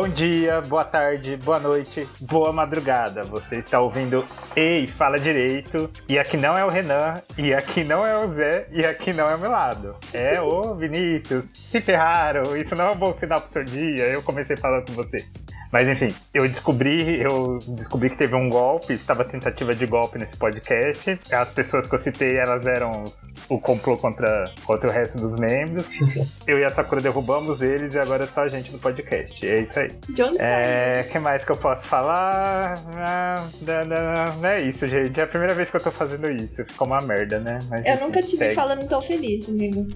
[0.00, 3.24] Bom dia, boa tarde, boa noite, boa madrugada.
[3.24, 4.24] Você está ouvindo
[4.54, 5.90] Ei, fala direito.
[6.08, 9.28] E aqui não é o Renan, e aqui não é o Zé, e aqui não
[9.28, 9.96] é o meu lado.
[10.12, 11.46] É o Vinícius.
[11.46, 14.04] Se ferraram, isso não é um bom sinal pro seu dia.
[14.04, 15.26] Eu comecei falando com você.
[15.72, 20.36] Mas enfim, eu descobri, eu descobri que teve um golpe, estava tentativa de golpe nesse
[20.36, 21.18] podcast.
[21.30, 23.04] As pessoas que eu citei, elas eram
[23.48, 26.00] o complô contra, contra o resto dos membros.
[26.46, 29.46] Eu e a Sakura derrubamos eles e agora é só a gente no podcast.
[29.46, 29.90] É isso aí.
[30.08, 32.74] Onde é, que mais que eu posso falar?
[32.94, 33.46] Ah,
[34.40, 35.18] não é isso, gente.
[35.18, 36.64] É a primeira vez que eu tô fazendo isso.
[36.64, 37.58] Ficou uma merda, né?
[37.70, 38.54] Mas, eu enfim, nunca tive segue.
[38.54, 39.86] falando tão feliz, amigo.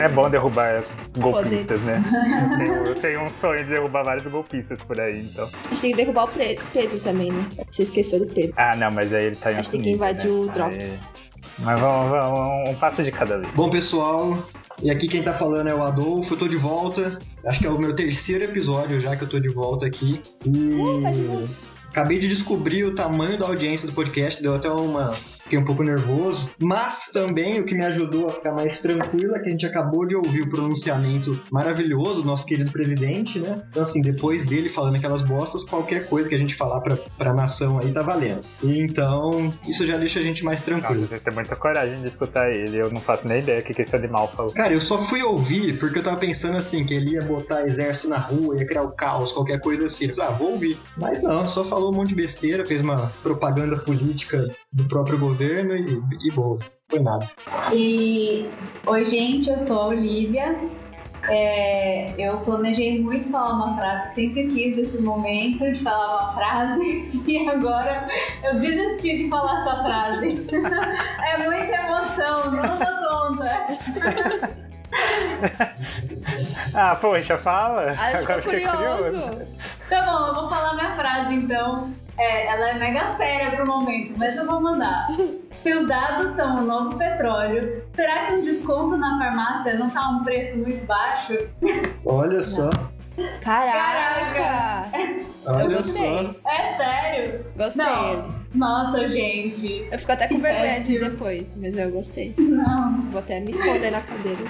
[0.00, 0.84] É bom derrubar
[1.18, 2.02] golpistas, né?
[2.50, 5.48] Eu tenho, eu tenho, um sonho de derrubar vários golpistas por aí, então.
[5.66, 7.44] A gente tem que derrubar o Pedro também, né?
[7.70, 8.54] Você esqueceu do Pedro.
[8.56, 10.38] Ah, não, mas aí ele tá em A gente tem que invadir né?
[10.38, 10.84] o Drops.
[10.84, 11.24] Aí...
[11.60, 13.52] Mas vamos, vamos, um passo de cada vez.
[13.54, 14.38] Bom, pessoal,
[14.82, 17.18] e aqui quem tá falando é o Adolfo, eu tô de volta.
[17.44, 20.20] Acho que é o meu terceiro episódio já que eu tô de volta aqui.
[20.44, 20.50] E...
[20.50, 21.48] Uh,
[21.90, 25.12] acabei de descobrir o tamanho da audiência do podcast, deu até uma
[25.48, 26.50] fiquei um pouco nervoso.
[26.58, 30.06] Mas também o que me ajudou a ficar mais tranquilo é que a gente acabou
[30.06, 33.62] de ouvir o pronunciamento maravilhoso do nosso querido presidente, né?
[33.70, 37.32] Então, assim, depois dele falando aquelas bostas, qualquer coisa que a gente falar pra, pra
[37.32, 38.42] nação aí tá valendo.
[38.62, 41.00] Então, isso já deixa a gente mais tranquilo.
[41.00, 42.76] Nossa, vocês têm muita coragem de escutar ele.
[42.76, 44.52] Eu não faço nem ideia o que, que esse animal falou.
[44.52, 48.08] Cara, eu só fui ouvir porque eu tava pensando assim, que ele ia botar exército
[48.08, 50.06] na rua, ia criar o caos, qualquer coisa assim.
[50.08, 50.78] Eu falei, ah, vou ouvir.
[50.96, 55.74] Mas não, só falou um monte de besteira, fez uma propaganda política do próprio governo
[55.76, 57.26] e, e foi nada.
[57.72, 58.46] E
[58.86, 60.58] oi gente, eu sou a Olivia.
[61.28, 67.10] É, eu planejei muito falar uma frase, sempre quis esse momento de falar uma frase
[67.26, 68.08] e agora
[68.44, 70.28] eu desisti de falar essa frase.
[71.26, 74.58] é muita emoção, não tô tonta.
[76.74, 77.94] ah, poxa, fala.
[77.98, 78.76] Ah, agora curioso.
[78.76, 79.46] curioso.
[79.88, 81.92] Tá bom, eu vou falar minha frase então.
[82.18, 85.06] É, ela é mega séria pro momento, mas eu vou mandar.
[85.62, 90.08] Se os dados são o novo petróleo, será que um desconto na farmácia não tá
[90.08, 91.38] um preço muito baixo?
[92.04, 92.70] Olha só.
[93.40, 94.34] Caraca!
[94.34, 95.28] Caraca.
[95.46, 96.32] Olha eu gostei.
[96.42, 96.50] só.
[96.50, 97.44] É sério?
[97.56, 97.84] Gostei.
[97.84, 98.28] Não.
[98.54, 99.88] Nossa, gente.
[99.90, 102.34] Eu fico até com vergonha de depois, mas eu gostei.
[102.38, 103.02] Não.
[103.10, 104.40] Vou até me esconder na cadeira.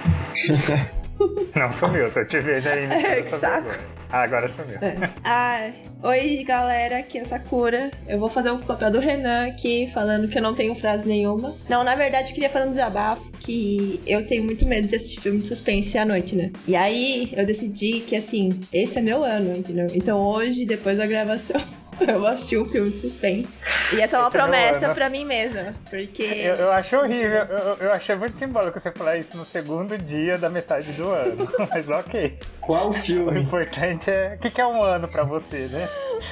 [1.54, 2.84] Não sumiu, tô te vendo aí.
[2.84, 3.70] É, que saco.
[4.10, 4.78] Ah, agora sumiu.
[4.80, 5.10] É.
[5.22, 5.70] Ah,
[6.02, 7.90] oi, galera, aqui é Sakura.
[8.06, 11.54] Eu vou fazer o papel do Renan aqui, falando que eu não tenho frase nenhuma.
[11.68, 15.20] Não, na verdade, eu queria fazer um desabafo que eu tenho muito medo de assistir
[15.20, 16.50] filme de suspense à noite, né?
[16.66, 19.88] E aí, eu decidi que, assim, esse é meu ano, entendeu?
[19.94, 21.60] Então, hoje, depois da gravação...
[22.06, 23.58] eu vou assistir um filme de suspense.
[23.92, 25.74] E essa é uma Esse promessa é pra mim mesma.
[25.88, 26.22] Porque.
[26.22, 27.42] Eu, eu acho horrível.
[27.44, 31.48] Eu, eu achei muito simbólico você falar isso no segundo dia da metade do ano.
[31.70, 32.38] Mas ok.
[32.60, 33.30] Qual filme?
[33.30, 34.34] O importante é.
[34.34, 35.88] O que, que é um ano pra você, né?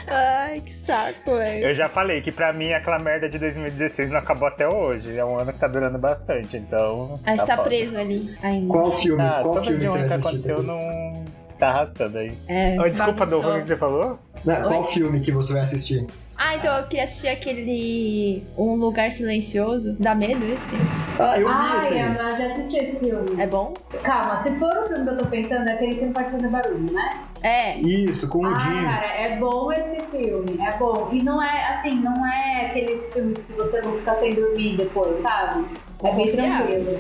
[0.07, 1.67] Ai, que saco, velho.
[1.67, 5.19] Eu já falei que pra mim aquela merda de 2016 não acabou até hoje.
[5.19, 7.19] É um ano que tá durando bastante, então.
[7.25, 8.73] A gente tá, tá preso ali ainda.
[8.73, 9.23] Qual filme?
[9.23, 11.25] Ah, Qual todo filme dia que, que aconteceu não
[11.59, 12.35] tá arrastando aí.
[12.47, 14.19] É, oh, desculpa, do que você falou?
[14.45, 16.07] Não, qual filme que você vai assistir?
[16.39, 19.97] Ah, então eu queria assistir aquele Um Lugar Silencioso.
[19.99, 20.85] Dá medo esse filme?
[21.19, 22.01] Ah, eu vi Ai, esse aí.
[22.01, 23.43] eu já assisti esse filme.
[23.43, 23.75] É bom?
[24.03, 26.49] Calma, se for o filme que eu tô pensando, é aquele que não pode fazer
[26.49, 27.11] barulho, né?
[27.43, 27.79] É.
[27.79, 31.09] Isso, com o ah, cara, é bom esse filme, é bom.
[31.13, 35.23] E não é, assim, não é aquele filme que você não fica sem dormir depois,
[35.23, 35.67] sabe?
[36.03, 36.99] É bem tranquilo.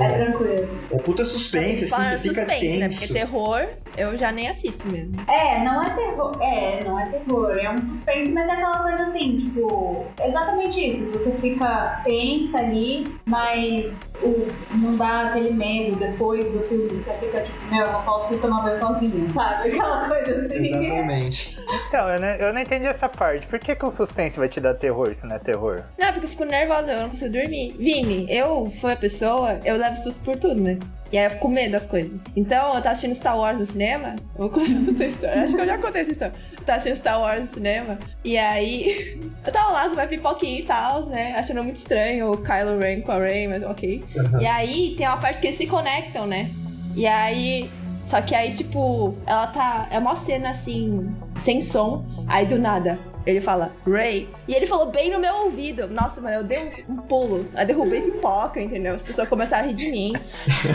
[0.00, 0.68] É tranquilo.
[0.92, 2.78] É puta suspense, assim, você fica suspense, tenso.
[2.78, 2.88] né?
[2.88, 5.12] Porque terror eu já nem assisto mesmo.
[5.28, 6.32] É, não é terror.
[6.40, 7.50] É, não é terror.
[7.58, 11.18] É um suspense, mas é aquela coisa assim, tipo, exatamente isso.
[11.18, 13.92] Você fica tensa ali, mas
[14.22, 17.02] o, não dá aquele medo depois do filme.
[17.02, 19.68] Você fica tipo, meu, eu não posso ir tomar banho sozinho, sabe?
[19.70, 20.66] Aquela coisa assim.
[20.66, 21.58] Exatamente.
[21.88, 23.46] Então, eu não, eu não entendi essa parte.
[23.46, 25.82] Por que, que o suspense vai te dar terror se não é terror?
[25.98, 27.74] Não, porque eu fico nervosa, eu não consigo dormir.
[27.78, 30.78] Vini, eu fui a pessoa, eu levo susto por tudo, né?
[31.10, 32.12] E aí eu fico com medo das coisas.
[32.36, 34.14] Então, eu tava assistindo Star Wars no cinema.
[34.34, 35.42] Eu vou contar essa história.
[35.42, 36.34] Acho que eu já contei essa história.
[36.52, 37.98] Eu tava assistindo Star Wars no cinema.
[38.22, 41.34] E aí, eu tava lá com minha pipoquinha e tal, né?
[41.38, 44.04] Achando muito estranho o Kylo Ren com a Rey, mas ok.
[44.38, 46.50] E aí, tem uma parte que eles se conectam, né?
[46.94, 47.70] E aí,
[48.08, 49.86] só que aí, tipo, ela tá.
[49.90, 52.04] É uma cena assim, sem som.
[52.26, 54.28] Aí do nada, ele fala, Ray.
[54.46, 55.86] E ele falou bem no meu ouvido.
[55.88, 57.46] Nossa, mano, eu dei um, pulo.
[57.54, 58.94] Eu derrubei pipoca, entendeu?
[58.94, 60.12] As pessoas começaram a rir de mim.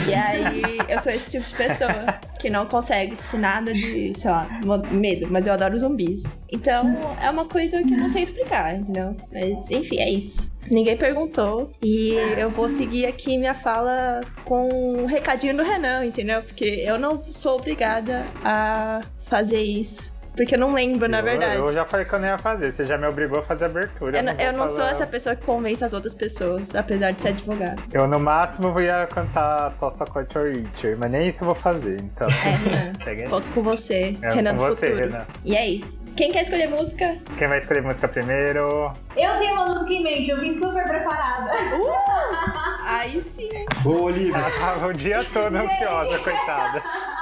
[0.07, 1.91] E aí, eu sou esse tipo de pessoa
[2.39, 4.47] que não consegue assistir nada de, sei lá,
[4.91, 5.27] medo.
[5.31, 6.21] Mas eu adoro zumbis.
[6.51, 9.15] Então, é uma coisa que eu não sei explicar, entendeu?
[9.31, 10.52] Mas, enfim, é isso.
[10.69, 11.71] Ninguém perguntou.
[11.81, 16.41] E eu vou seguir aqui minha fala com um recadinho do Renan, entendeu?
[16.41, 20.11] Porque eu não sou obrigada a fazer isso.
[20.35, 21.55] Porque eu não lembro, na Eu- verdade.
[21.57, 22.71] Eu, já falei que eu não ia fazer.
[22.71, 24.17] Você já me obrigou a fazer abertura.
[24.17, 27.29] Eu, não- eu não sou essa pessoa que convence as outras pessoas, apesar de ser
[27.29, 27.75] advogada.
[27.91, 32.01] Eu no máximo ia cantar Tossa Corte or Richard, mas nem isso eu vou fazer,
[32.01, 32.27] então.
[32.27, 33.29] É, Renan.
[33.29, 35.09] Conto com você, É, Renan com do você, futuro.
[35.11, 35.25] Renan.
[35.45, 36.01] E é isso.
[36.15, 37.15] Quem quer escolher música?
[37.39, 38.91] Quem vai escolher música primeiro?
[39.15, 41.51] Eu tenho uma música em mente, eu vim super preparada.
[42.85, 43.49] Aí sim.
[43.81, 44.35] Boa, Olivia.
[44.37, 46.81] Ela tava o dia todo ansiosa, coitada.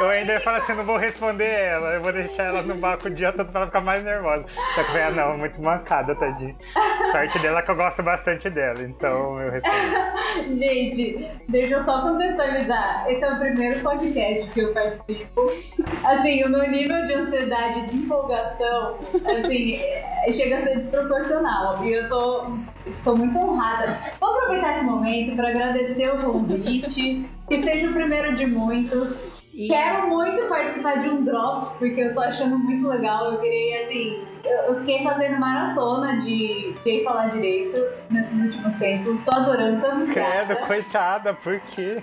[0.00, 3.10] Eu ainda falar assim, não vou responder ela, eu vou deixar ela no barco o
[3.10, 4.44] dia todo pra ela ficar mais nervosa.
[4.74, 6.54] Só que, ah, não, muito mancada, tadinha.
[7.12, 10.02] Sorte dela que eu gosto bastante dela, então eu respondo.
[10.56, 13.04] Gente, deixa eu só contextualizar.
[13.08, 15.52] Esse é o primeiro podcast que eu participo.
[16.04, 20.02] Assim, o meu nível de ansiedade de empolgação, assim, é-
[20.32, 21.84] chega a ser desproporcional.
[21.84, 22.42] E eu tô,
[23.04, 23.96] tô muito honrada.
[24.18, 29.31] Vou aproveitar esse momento para agradecer o convite, que seja o primeiro de muitos.
[29.52, 29.68] Sim.
[29.68, 33.32] Quero muito participar de um Drops, porque eu tô achando muito legal.
[33.34, 34.24] Eu virei assim.
[34.42, 37.78] Eu, eu fiquei fazendo maratona de Jay falar direito
[38.08, 39.22] nesses últimos tempos.
[39.26, 42.02] Tô adorando, tô muito Credo, coitada, por quê?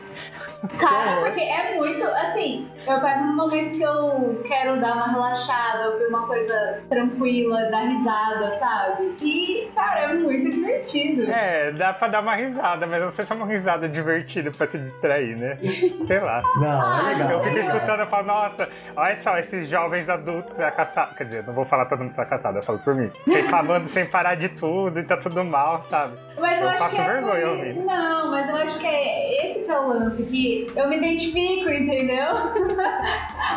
[0.78, 5.90] Cara, porque é muito, assim, eu pego nos momentos que eu quero dar uma relaxada,
[5.92, 9.16] ouvir uma coisa tranquila, dar risada, sabe?
[9.22, 11.32] E, cara, é muito divertido.
[11.32, 14.68] É, dá pra dar uma risada, mas não sei se é uma risada divertida pra
[14.68, 15.58] se distrair, né?
[15.64, 16.42] Sei lá.
[16.58, 17.32] Não, é legal.
[17.32, 21.16] Eu fico escutando e falo, nossa, olha só, esses jovens adultos fracassados.
[21.18, 23.10] Quer dizer, não vou falar todo mundo fracassado, eu falo por mim.
[23.26, 26.18] Reclamando sem parar de tudo e tá tudo mal, sabe?
[26.38, 27.86] Mas eu, Eu passo que é vergonha por- ouvindo.
[27.86, 31.70] Não, mas eu acho que é esse que é o lance, que eu me identifico,
[31.70, 32.34] entendeu?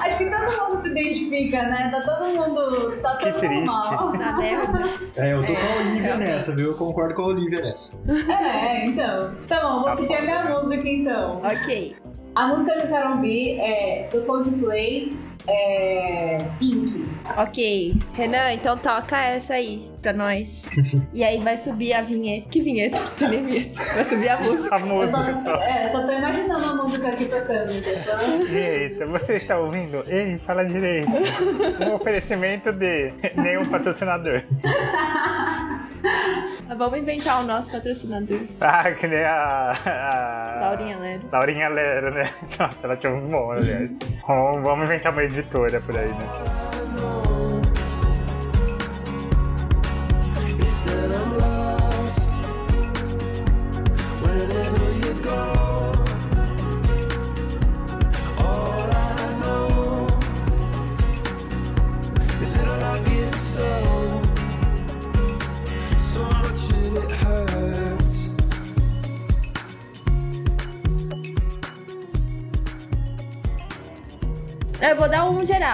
[0.02, 1.90] acho que todo mundo se identifica, né?
[1.90, 2.92] Tá todo mundo.
[3.02, 3.54] Tá Que todo triste.
[3.54, 4.12] mundo mal.
[4.12, 4.84] Tá merda.
[5.16, 6.28] É, eu tô com a É, Olivia realmente.
[6.28, 6.66] nessa, viu?
[6.68, 8.00] Eu concordo com a Olivia nessa.
[8.32, 9.30] É, então.
[9.46, 11.40] Tá bom, vou Tá pedir a minha música então.
[11.44, 11.96] Ok.
[12.34, 15.12] A música quero ouvir é do Coldplay,
[15.46, 16.38] é.
[16.58, 17.05] Pink.
[17.37, 17.94] Ok.
[18.14, 20.69] Renan, então toca essa aí pra nós.
[21.12, 22.49] E aí vai subir a vinheta.
[22.49, 22.99] Que vinheta?
[22.99, 23.84] Não tem nem vinheta.
[23.84, 24.75] Vai subir a música.
[24.75, 28.56] A música só, é, só tô imaginando a música aqui tocando, entendeu?
[28.56, 30.02] Eita, você está ouvindo?
[30.08, 31.08] Ei, fala direito.
[31.87, 34.43] Um oferecimento de nenhum patrocinador.
[36.76, 38.40] Vamos inventar o nosso patrocinador.
[38.60, 39.72] Ah, que nem a.
[39.84, 40.58] a...
[40.60, 41.22] Laurinha Lero.
[41.30, 42.30] Laurinha Lera, né?
[42.58, 43.90] Nossa, ela tinha uns bons, aliás.
[44.26, 46.62] Vamos vamos inventar uma editora por aí, né?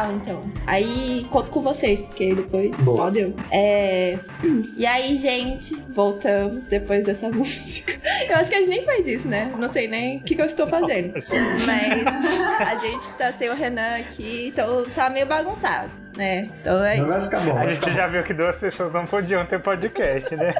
[0.09, 0.45] Geral, então.
[0.67, 2.97] Aí conto com vocês, porque depois Boa.
[2.97, 3.37] só Deus.
[3.51, 4.19] É...
[4.79, 7.95] E aí, gente, voltamos depois dessa música.
[8.29, 9.53] Eu acho que a gente nem faz isso, né?
[9.59, 11.15] Não sei nem o que, que eu estou fazendo.
[11.67, 12.07] Mas
[12.61, 16.49] a gente tá sem o Renan aqui, então tá meio bagunçado, né?
[16.61, 17.29] Então é Não isso.
[17.29, 20.55] bom, A gente já viu que duas pessoas não podiam ter podcast, né?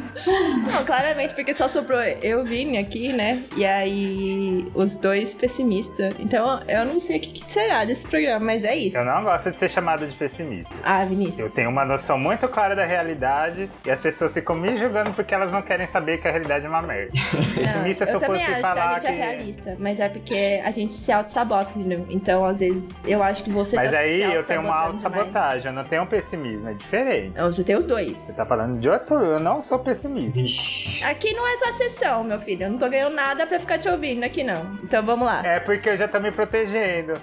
[0.71, 3.43] Não, claramente, porque só sobrou eu Vini aqui, né?
[3.55, 6.13] E aí, os dois pessimistas.
[6.19, 8.97] Então, eu não sei o que, que será desse programa, mas é isso.
[8.97, 10.73] Eu não gosto de ser chamado de pessimista.
[10.83, 11.39] Ah, Vinícius.
[11.39, 15.33] Eu tenho uma noção muito clara da realidade e as pessoas ficam me julgando porque
[15.33, 17.11] elas não querem saber que a realidade é uma merda.
[17.55, 19.07] Pessimista se eu eu fosse acho que a falar gente que.
[19.07, 22.05] é realista, mas é porque a gente se auto-sabota, entendeu?
[22.09, 25.73] Então, às vezes, eu acho que você Mas tá aí eu tenho uma autossabotagem, eu
[25.73, 27.33] não tenho um pessimismo, é diferente.
[27.35, 28.17] Não, você tem os dois.
[28.17, 30.00] Você tá falando de outro, eu não sou pessimista.
[30.09, 31.03] Vixe.
[31.03, 32.63] Aqui não é sua sessão, meu filho.
[32.63, 34.79] Eu não tô ganhando nada pra ficar te ouvindo aqui, não.
[34.83, 35.45] Então, vamos lá.
[35.45, 37.13] É porque eu já tô me protegendo.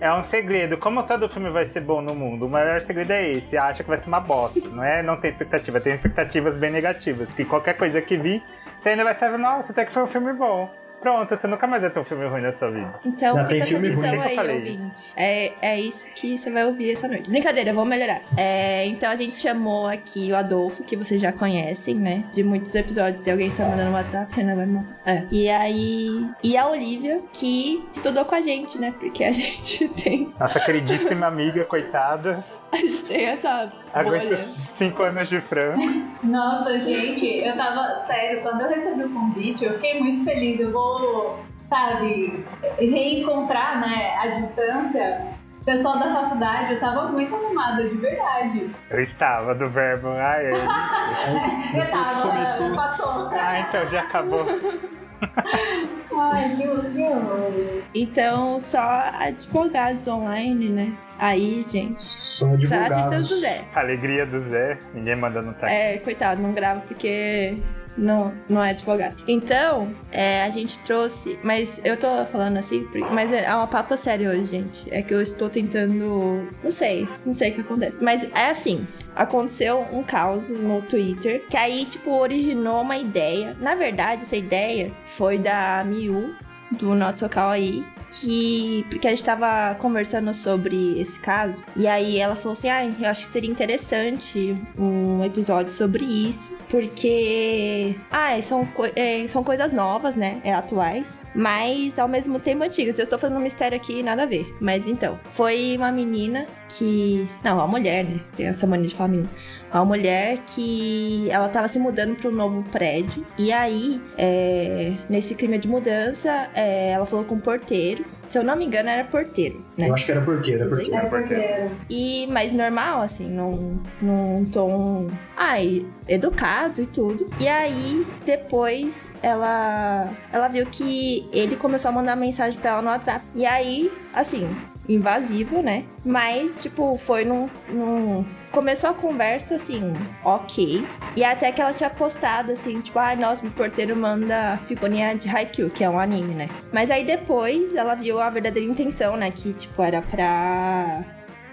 [0.00, 0.78] É um segredo.
[0.78, 3.56] Como todo filme vai ser bom no mundo, o maior segredo é esse.
[3.56, 4.60] Acha que vai ser uma bosta.
[4.68, 7.32] Não é não tem expectativa, tem expectativas bem negativas.
[7.32, 8.42] Que qualquer coisa que vi,
[8.78, 10.70] você ainda vai saber, nossa, até que foi um filme bom.
[11.00, 12.92] Pronto, você nunca mais vai ter um filme ruim na sua vida.
[13.04, 15.12] Então, Já fica tem essa filme ruim, missão nem que eu aí, ouvinte.
[15.16, 17.30] É, é isso que você vai ouvir essa noite.
[17.30, 18.20] Brincadeira, vamos melhorar.
[18.36, 22.24] É, então, a gente chamou aqui o Adolfo, que vocês já conhecem, né?
[22.32, 23.26] De muitos episódios.
[23.26, 24.96] E alguém está mandando WhatsApp, Renan vai matar.
[25.06, 25.24] É.
[25.30, 26.26] E aí...
[26.42, 28.92] E a Olivia, que estudou com a gente, né?
[28.98, 30.32] Porque a gente tem...
[30.38, 34.36] Nossa queridíssima amiga, coitada, A gente tem essa aguenta bolha.
[34.36, 35.74] cinco anos de Fran.
[36.22, 38.04] Nossa, gente, eu tava.
[38.06, 40.60] Sério, quando eu recebi o convite, eu fiquei muito feliz.
[40.60, 42.44] Eu vou, sabe,
[42.78, 45.26] reencontrar, né, a distância.
[45.62, 48.70] O pessoal da faculdade, eu tava muito animada, de verdade.
[48.90, 50.08] Eu estava do verbo.
[50.10, 50.46] Ai,
[51.74, 54.46] Eu que tava, começou, ah, então já acabou.
[56.20, 57.82] Ai, que horror.
[57.94, 58.80] Então, só
[59.18, 60.98] advogados online, né?
[61.18, 62.02] Aí, gente.
[62.02, 63.40] Só Pra tristeza do advogados.
[63.40, 63.64] Zé.
[63.74, 65.74] Alegria do Zé, ninguém mandando táxi.
[65.74, 67.56] É, coitado, não grava porque
[67.98, 69.16] não, não é advogado.
[69.26, 71.38] Então, é, a gente trouxe.
[71.42, 74.86] Mas eu tô falando assim, mas é uma papa séria hoje, gente.
[74.90, 76.48] É que eu estou tentando.
[76.62, 77.96] Não sei, não sei o que acontece.
[78.00, 83.56] Mas é assim: aconteceu um caos no Twitter que aí, tipo, originou uma ideia.
[83.60, 86.34] Na verdade, essa ideia foi da Miu,
[86.70, 88.84] do Not So Kawaii, que.
[88.90, 91.62] Porque a gente tava conversando sobre esse caso.
[91.76, 96.56] E aí ela falou assim: ah, eu acho que seria interessante um episódio sobre isso.
[96.70, 97.94] Porque.
[98.10, 100.40] Ah, são, co- é, são coisas novas, né?
[100.44, 101.18] É atuais.
[101.34, 102.98] Mas ao mesmo tempo antigas.
[102.98, 104.54] Eu estou fazendo um mistério aqui, nada a ver.
[104.60, 107.28] Mas então, foi uma menina que.
[107.44, 108.20] Não, uma mulher, né?
[108.36, 109.28] Tem essa mania de família.
[109.72, 113.24] Uma mulher que ela tava se mudando para um novo prédio.
[113.36, 118.04] E aí, é, nesse clima de mudança, é, ela falou com o porteiro.
[118.28, 119.88] Se eu não me engano, era porteiro, né?
[119.88, 121.00] Eu acho que era porteiro, era porteiro.
[121.10, 127.28] Porque- porque E, mas normal, assim, num, num tom, ai, educado e tudo.
[127.40, 132.88] E aí, depois, ela, ela viu que ele começou a mandar mensagem pra ela no
[132.88, 133.24] WhatsApp.
[133.34, 134.46] E aí, assim,
[134.88, 135.84] invasivo, né?
[136.04, 137.48] Mas, tipo, foi num...
[137.68, 138.24] num...
[138.50, 140.82] Começou a conversa, assim, ok.
[141.14, 145.28] E até que ela tinha postado, assim, tipo, ai, nossa, meu porteiro manda figurinha de
[145.28, 146.48] Haikyuu, que é um anime, né?
[146.72, 149.30] Mas aí depois ela viu a verdadeira intenção, né?
[149.30, 151.04] Que, tipo, era pra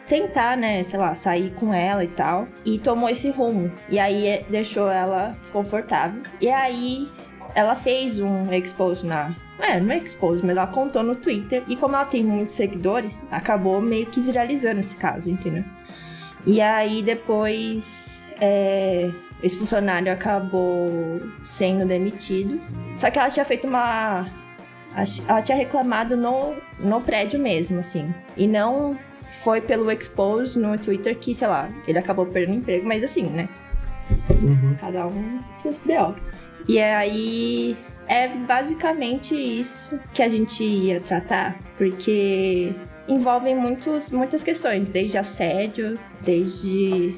[0.07, 2.47] tentar, né, sei lá, sair com ela e tal.
[2.65, 3.71] E tomou esse rumo.
[3.89, 6.21] E aí é, deixou ela desconfortável.
[6.39, 7.09] E aí
[7.55, 9.33] ela fez um expose na.
[9.57, 11.63] É, não é expose, mas ela contou no Twitter.
[11.67, 15.63] E como ela tem muitos seguidores, acabou meio que viralizando esse caso, entendeu?
[16.45, 18.21] E aí depois.
[18.39, 22.59] É, esse funcionário acabou sendo demitido.
[22.95, 24.27] Só que ela tinha feito uma.
[25.27, 28.13] Ela tinha reclamado no, no prédio mesmo, assim.
[28.35, 28.97] E não
[29.43, 33.47] foi pelo expose no Twitter que, sei lá, ele acabou perdendo emprego, mas assim, né?
[34.29, 34.75] Uhum.
[34.79, 36.15] Cada um seus B.O.
[36.67, 42.73] E aí é basicamente isso que a gente ia tratar, porque
[43.07, 47.15] envolvem muitos, muitas questões, desde assédio, desde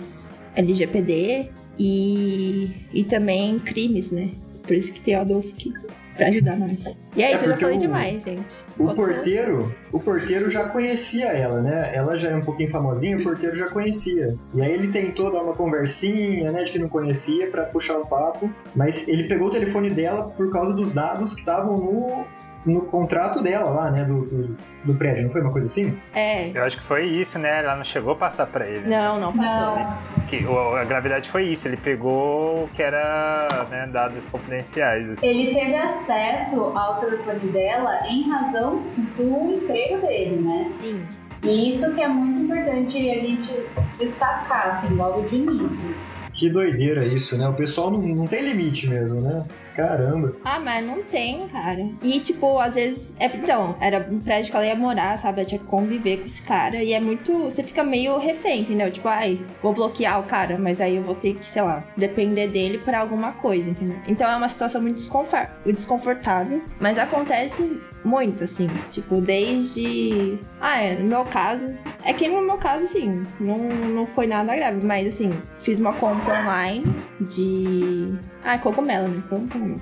[0.56, 1.50] LGPD
[1.80, 4.30] e, e também crimes, né?
[4.64, 5.72] Por isso que tem o Adolfo aqui
[6.18, 6.98] pra ajudar nós.
[7.16, 8.56] E é É isso, eu já falei o- demais, gente.
[8.78, 11.92] O Conta porteiro, o porteiro já conhecia ela, né?
[11.96, 14.36] Ela já é um pouquinho famosinha, o porteiro já conhecia.
[14.54, 18.06] E aí ele tentou dar uma conversinha, né, de que não conhecia pra puxar o
[18.08, 22.26] papo, mas ele pegou o telefone dela por causa dos dados que estavam no,
[22.66, 25.98] no contrato dela lá, né, do, do, do prédio, não foi uma coisa assim?
[26.14, 26.50] É.
[26.54, 27.60] Eu acho que foi isso, né?
[27.64, 28.88] Ela não chegou a passar pra ele.
[28.88, 28.98] né?
[28.98, 29.76] Não, não passou.
[29.80, 29.98] Não.
[30.28, 35.10] Que, o- a gravidade foi isso, ele pegou o que era né, dados confidenciais.
[35.12, 35.26] assim.
[35.26, 38.84] Ele teve acesso ao telefone dela em razão
[39.16, 40.72] do emprego dele, né?
[40.82, 41.02] Sim.
[41.44, 43.52] E isso que é muito importante a gente
[44.00, 45.96] destacar, assim, logo de início.
[46.34, 47.48] Que doideira isso, né?
[47.48, 49.44] O pessoal não, não tem limite mesmo, né?
[49.78, 50.34] Caramba.
[50.44, 51.88] Ah, mas não tem, cara.
[52.02, 53.14] E, tipo, às vezes.
[53.20, 55.42] É, então, era um prédio que ela ia morar, sabe?
[55.42, 56.84] Ela tinha que conviver com esse cara.
[56.84, 57.32] E é muito.
[57.44, 58.92] Você fica meio refém, entendeu?
[58.92, 62.48] Tipo, ai, vou bloquear o cara, mas aí eu vou ter que, sei lá, depender
[62.48, 63.98] dele pra alguma coisa, entendeu?
[64.08, 66.62] Então é uma situação muito desconfor- desconfortável.
[66.80, 68.70] Mas acontece muito, assim.
[68.92, 70.40] Tipo, desde.
[70.60, 71.68] Ah, é, no meu caso.
[72.04, 75.94] É que no meu caso, assim, não, não foi nada grave, mas assim, fiz uma
[75.94, 76.86] compra online
[77.20, 78.14] de.
[78.44, 79.24] Ah, cogumelo, né?
[79.32, 79.82] Um cogumelo.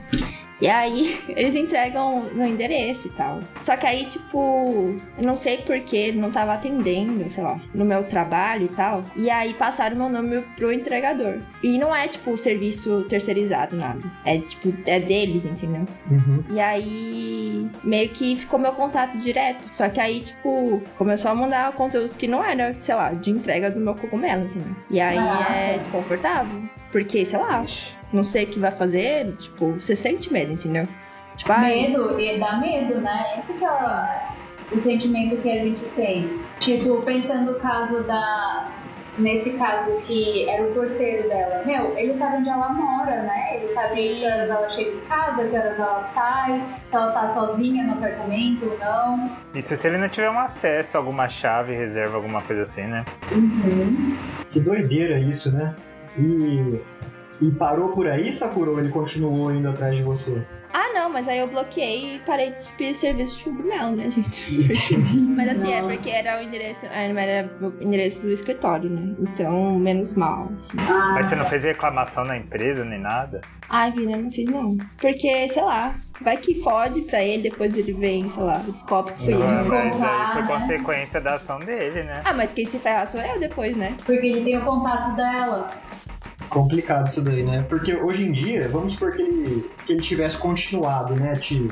[0.61, 3.39] E aí, eles entregam no endereço e tal.
[3.61, 7.83] Só que aí, tipo, eu não sei porque ele não tava atendendo, sei lá, no
[7.85, 9.03] meu trabalho e tal.
[9.15, 11.39] E aí passaram meu número pro entregador.
[11.61, 13.99] E não é, tipo, serviço terceirizado, nada.
[14.25, 15.85] É, tipo, é deles, entendeu?
[16.09, 16.43] Uhum.
[16.49, 19.67] E aí, meio que ficou meu contato direto.
[19.71, 23.69] Só que aí, tipo, começou a mandar conteúdos que não era, sei lá, de entrega
[23.69, 24.75] do meu cogumelo, entendeu?
[24.89, 25.47] E aí Ah.
[25.73, 26.63] é desconfortável.
[26.91, 27.93] Porque, sei lá, Ixi.
[28.15, 30.87] Não sei o que vai fazer, tipo, você sente medo, entendeu?
[31.35, 33.39] Tipo, Medo, e dá medo, né?
[33.39, 36.39] Esse que é o, o sentimento que a gente tem.
[36.59, 38.71] Tipo, pensando no caso da.
[39.17, 43.55] Nesse caso que era o porteiro dela, meu, ele sabe onde ela mora, né?
[43.55, 44.15] Ele sabe Sim.
[44.15, 47.93] que horas ela chega em casa, que horas ela sai, se ela tá sozinha no
[47.93, 49.31] apartamento ou não.
[49.53, 53.05] Isso se ele não tiver um acesso a alguma chave, reserva, alguma coisa assim, né?
[53.31, 54.17] Uhum.
[54.49, 55.73] Que doideira isso, né?
[56.17, 56.77] E
[57.41, 60.41] E parou por aí, Sakura, ou ele continuou indo atrás de você?
[60.77, 64.45] Ah, não, mas aí eu bloqueei e parei de pedir serviço de Chubmel, né, gente?
[65.33, 65.87] mas assim, é Não.
[65.89, 69.15] porque era o endereço, ah, não era o endereço do escritório, né?
[69.19, 70.75] Então, menos mal, assim.
[70.79, 73.39] Ah, Mas você não fez reclamação na empresa nem nada?
[73.69, 74.65] Ai, Vina, eu não fiz não.
[74.99, 79.23] Porque, sei lá, vai que fode pra ele, depois ele vem, sei lá, descobre que
[79.25, 79.65] fui Não, eu.
[79.69, 80.47] mas aí foi né?
[80.47, 82.21] consequência da ação dele, né?
[82.25, 83.95] Ah, mas quem se ferrar sou eu depois, né?
[84.05, 85.71] Porque ele tem o contato dela.
[86.55, 87.65] Complicado isso daí, né?
[87.67, 91.35] Porque hoje em dia, vamos supor que ele, que ele tivesse continuado, né?
[91.35, 91.67] Te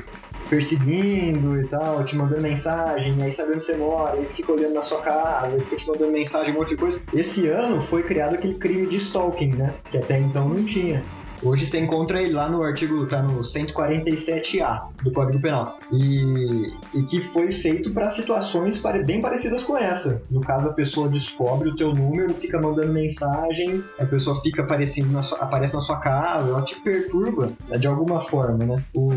[0.50, 4.82] perseguindo e tal, te mandando mensagem, aí sabendo onde você mora, ele fica olhando na
[4.82, 7.00] sua casa, ele fica te mandando mensagem, um monte de coisa.
[7.14, 9.72] Esse ano foi criado aquele crime de stalking, né?
[9.90, 11.02] Que até então não tinha.
[11.44, 15.78] Hoje você encontra ele lá no artigo, tá no 147A do Código Penal.
[15.92, 20.22] E, e que foi feito para situações bem parecidas com essa.
[20.30, 25.12] No caso, a pessoa descobre o teu número, fica mandando mensagem, a pessoa fica aparecendo
[25.12, 28.82] na sua, aparece na sua casa, ela te perturba né, de alguma forma, né?
[28.96, 29.12] O,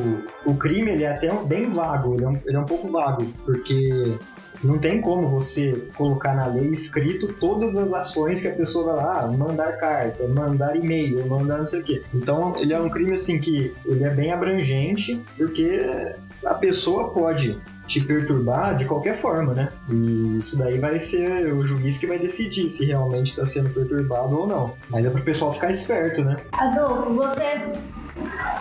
[0.46, 3.26] o crime, ele é até bem vago, ele é, um, ele é um pouco vago,
[3.46, 4.18] porque
[4.64, 8.96] não tem como você colocar na lei escrito todas as ações que a pessoa vai
[8.96, 12.04] lá, ah, mandar carta, mandar e-mail, mandar não sei o quê.
[12.14, 16.14] Então ele é um crime assim que ele é bem abrangente, porque
[16.46, 19.70] a pessoa pode te perturbar de qualquer forma, né?
[19.90, 24.38] E isso daí vai ser o juiz que vai decidir se realmente está sendo perturbado
[24.38, 24.74] ou não.
[24.90, 26.38] Mas é para o pessoal ficar esperto, né?
[26.52, 27.56] Adolfo, você,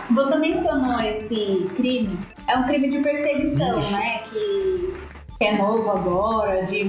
[0.09, 2.17] você mencionou esse crime.
[2.47, 3.91] É um crime de perseguição, Isso.
[3.91, 4.21] né?
[4.31, 4.93] Que,
[5.39, 6.83] que é novo agora, de,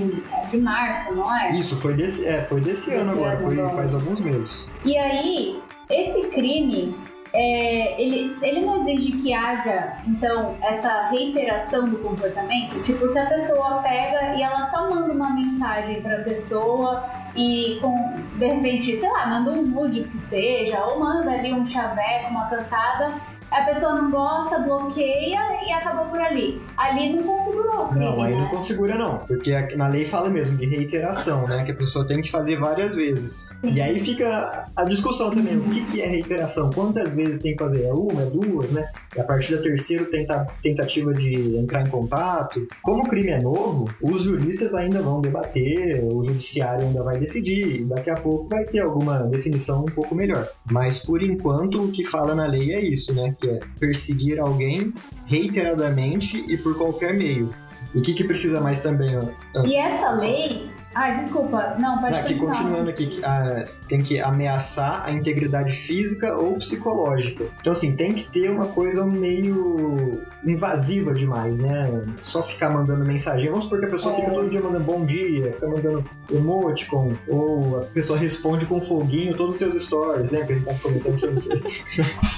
[0.50, 1.52] de março, não é?
[1.52, 3.76] Isso foi desse, é, foi desse ano Desse agora, ano foi agora.
[3.76, 4.70] faz alguns meses.
[4.84, 6.96] E aí, esse crime,
[7.34, 12.82] é, ele, ele não exige que haja, então, essa reiteração do comportamento?
[12.84, 17.04] Tipo, se a pessoa pega e ela só manda uma mensagem pra pessoa
[17.36, 17.94] e, com,
[18.38, 22.48] de repente, sei lá, manda um nude que seja, ou manda ali um chaveco, uma
[22.48, 23.12] cantada,
[23.50, 26.60] a pessoa não gosta, bloqueia e acabou por ali.
[26.76, 28.40] Ali não configurou o crime, Não, aí né?
[28.40, 32.20] não configura não, porque na lei fala mesmo de reiteração, né, que a pessoa tem
[32.20, 33.58] que fazer várias vezes.
[33.64, 36.70] E aí fica a discussão também, o que, que é reiteração?
[36.70, 37.84] Quantas vezes tem que fazer?
[37.84, 38.88] É uma, é duas, né?
[39.16, 42.66] E a partir da terceira tenta, tentativa de entrar em contato.
[42.82, 47.80] Como o crime é novo, os juristas ainda vão debater, o judiciário ainda vai decidir,
[47.80, 50.46] e daqui a pouco vai ter alguma definição um pouco melhor.
[50.70, 54.92] Mas por enquanto o que fala na lei é isso, né, que é perseguir alguém
[55.26, 57.50] reiteradamente e por qualquer meio.
[57.94, 59.22] O que, que precisa mais também, ó?
[59.56, 60.70] Ah, E essa lei.
[60.94, 62.54] Ai, desculpa, não, pode Aqui, continuar.
[62.54, 67.44] continuando aqui, ah, tem que ameaçar a integridade física ou psicológica.
[67.60, 72.04] Então, assim, tem que ter uma coisa meio invasiva demais, né?
[72.20, 73.48] Só ficar mandando mensagem.
[73.50, 77.80] Vamos supor que a pessoa fica todo dia mandando bom dia, fica mandando emoticon, ou
[77.80, 80.44] a pessoa responde com foguinho todos os seus stories, né?
[80.44, 81.48] Que a gente tá comentando sobre isso.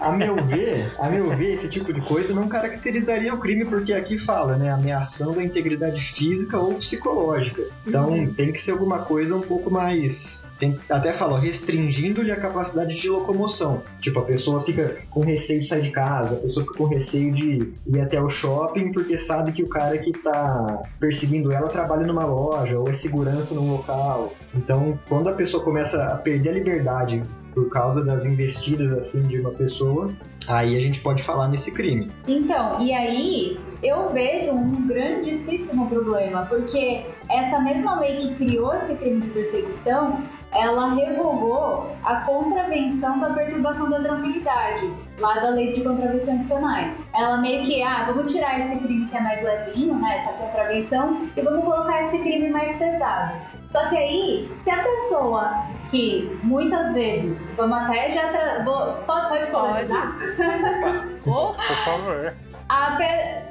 [0.00, 3.92] A meu ver, a meu ver, esse tipo de coisa não caracterizaria o crime, porque
[3.92, 7.64] aqui fala, né, ameaçando a integridade física ou psicológica.
[7.86, 10.50] Então tem que ser alguma coisa um pouco mais.
[10.58, 13.82] Tem, até fala, restringindo-lhe a capacidade de locomoção.
[14.00, 17.32] Tipo, a pessoa fica com receio de sair de casa, a pessoa fica com receio
[17.32, 22.06] de ir até o shopping porque sabe que o cara que tá perseguindo ela trabalha
[22.06, 24.32] numa loja ou é segurança num local.
[24.54, 27.22] Então, quando a pessoa começa a perder a liberdade
[27.54, 30.10] por causa das investidas assim de uma pessoa,
[30.48, 32.10] aí a gente pode falar nesse crime.
[32.26, 38.94] Então, e aí eu vejo um grandíssimo problema, porque essa mesma lei que criou esse
[38.96, 40.20] crime de perseguição,
[40.52, 46.94] ela revogou a contravenção da perturbação da tranquilidade, lá da lei de contravenções penais.
[47.14, 51.22] Ela meio que, ah, vamos tirar esse crime que é mais levinho, né, essa contravenção,
[51.36, 53.57] e vamos colocar esse crime mais pesado.
[53.72, 55.52] Só que aí, se a pessoa
[55.90, 58.28] que muitas vezes, vamos até já.
[58.28, 58.62] Tra...
[58.64, 58.92] Vou...
[59.06, 59.88] Pode, pode, Pode.
[61.24, 61.56] pode.
[61.56, 62.34] Por favor.
[62.68, 63.42] A pe-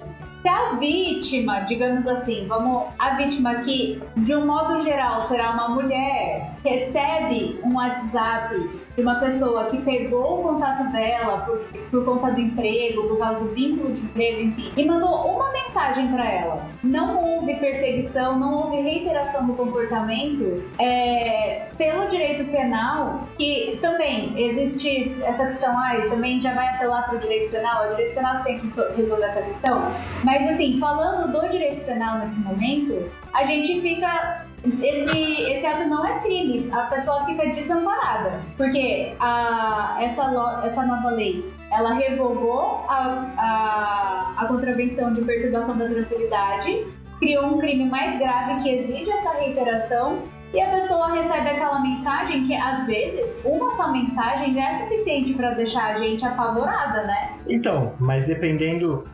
[0.41, 2.88] Se a vítima, digamos assim, vamos.
[2.99, 9.15] A vítima que, de um modo geral, será uma mulher, recebe um WhatsApp de uma
[9.19, 11.60] pessoa que pegou o contato dela por,
[11.91, 16.07] por conta do emprego, por causa do vínculo de emprego, enfim, e mandou uma mensagem
[16.12, 16.65] para ela.
[16.83, 25.15] Não houve perseguição, não houve reiteração do comportamento, é, pelo direito penal, que também existe
[25.23, 28.60] essa questão, ai, também já vai apelar para o direito penal, o direito penal tem
[28.60, 29.91] que so- resolver essa questão.
[30.23, 34.46] Mas assim, falando do direito penal nesse momento, a gente fica.
[34.63, 38.41] Esse, esse ato não é crime, a pessoa fica desamparada.
[38.57, 45.77] Porque a, essa, lo- essa nova lei ela revogou a, a, a contravenção de perturbação
[45.77, 46.85] da tranquilidade,
[47.19, 50.19] criou um crime mais grave que exige essa reiteração
[50.53, 55.33] e a pessoa recebe aquela mensagem que, às vezes, uma só mensagem já é suficiente
[55.33, 57.31] pra deixar a gente apavorada, né?
[57.49, 59.05] Então, mas dependendo.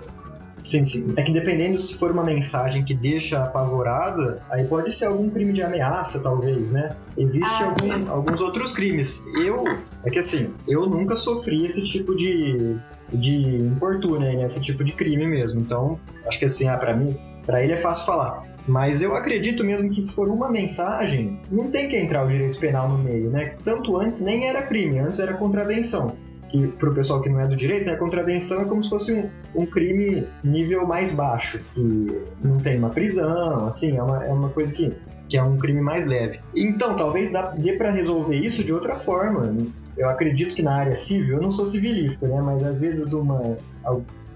[0.66, 1.14] Sim, sim.
[1.18, 5.52] É que dependendo se for uma mensagem que deixa apavorada, aí pode ser algum crime
[5.54, 6.96] de ameaça, talvez, né?
[7.18, 9.22] Existe Ah, algum- alguns outros crimes.
[9.44, 9.64] Eu,
[10.06, 12.78] é que assim, eu nunca sofri esse tipo de,
[13.12, 14.46] de importuna, né?
[14.46, 15.60] Esse tipo de crime mesmo.
[15.60, 18.44] Então, acho que assim, ah, pra mim, pra ele é fácil falar.
[18.66, 22.58] Mas eu acredito mesmo que se for uma mensagem, não tem que entrar o direito
[22.58, 23.56] penal no meio, né?
[23.66, 26.16] Tanto antes nem era crime, antes era contravenção.
[26.54, 29.28] Que pro pessoal que não é do direito, né, contravenção é como se fosse um,
[29.56, 34.50] um crime nível mais baixo, que não tem uma prisão, assim, é uma, é uma
[34.50, 34.94] coisa que,
[35.28, 36.40] que é um crime mais leve.
[36.56, 39.52] Então, talvez dá, dê pra resolver isso de outra forma.
[39.98, 43.58] Eu acredito que na área civil, eu não sou civilista, né, mas às vezes uma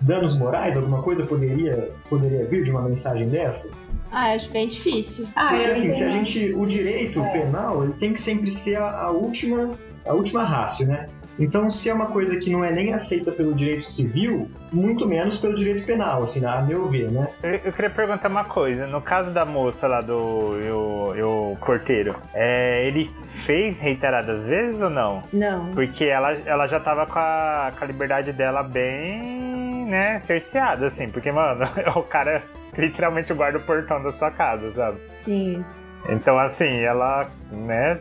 [0.02, 3.72] danos morais, alguma coisa poderia poderia vir de uma mensagem dessa.
[4.12, 5.28] Ah, acho bem difícil.
[5.36, 6.52] Ah, Porque assim, se a gente.
[6.56, 7.30] O direito É.
[7.42, 9.72] penal, ele tem que sempre ser a, a última.
[10.06, 11.08] a última rácio, né?
[11.40, 15.38] Então, se é uma coisa que não é nem aceita pelo direito civil, muito menos
[15.38, 17.28] pelo direito penal, assim, a meu ver, né?
[17.44, 18.88] Eu, eu queria perguntar uma coisa.
[18.88, 24.90] No caso da moça lá do eu, eu Corteiro, é, ele fez reiteradas vezes ou
[24.90, 25.24] não?
[25.32, 25.72] Não.
[25.74, 31.10] Porque ela, ela já tava com a, com a liberdade dela bem, né, cerceada, assim.
[31.10, 32.42] Porque, mano, o cara
[32.78, 34.98] literalmente guarda o portão da sua casa, sabe?
[35.12, 35.64] Sim.
[36.10, 38.00] Então, assim, ela, né...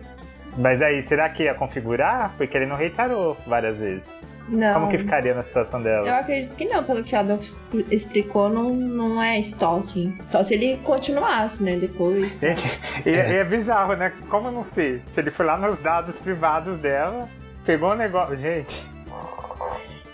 [0.56, 2.32] Mas aí, será que ia configurar?
[2.36, 4.04] Porque ele não reiterou várias vezes.
[4.48, 4.74] Não.
[4.74, 6.06] Como que ficaria na situação dela?
[6.06, 7.52] Eu acredito que não, pelo que o Adolf
[7.90, 10.16] explicou, não, não é stalking.
[10.28, 12.38] Só se ele continuasse, né, depois.
[12.40, 12.64] Gente,
[13.04, 13.32] e é.
[13.32, 14.12] e é bizarro, né?
[14.28, 15.02] Como eu não sei?
[15.08, 17.28] Se ele foi lá nos dados privados dela,
[17.64, 18.36] pegou o negócio.
[18.36, 18.88] Gente,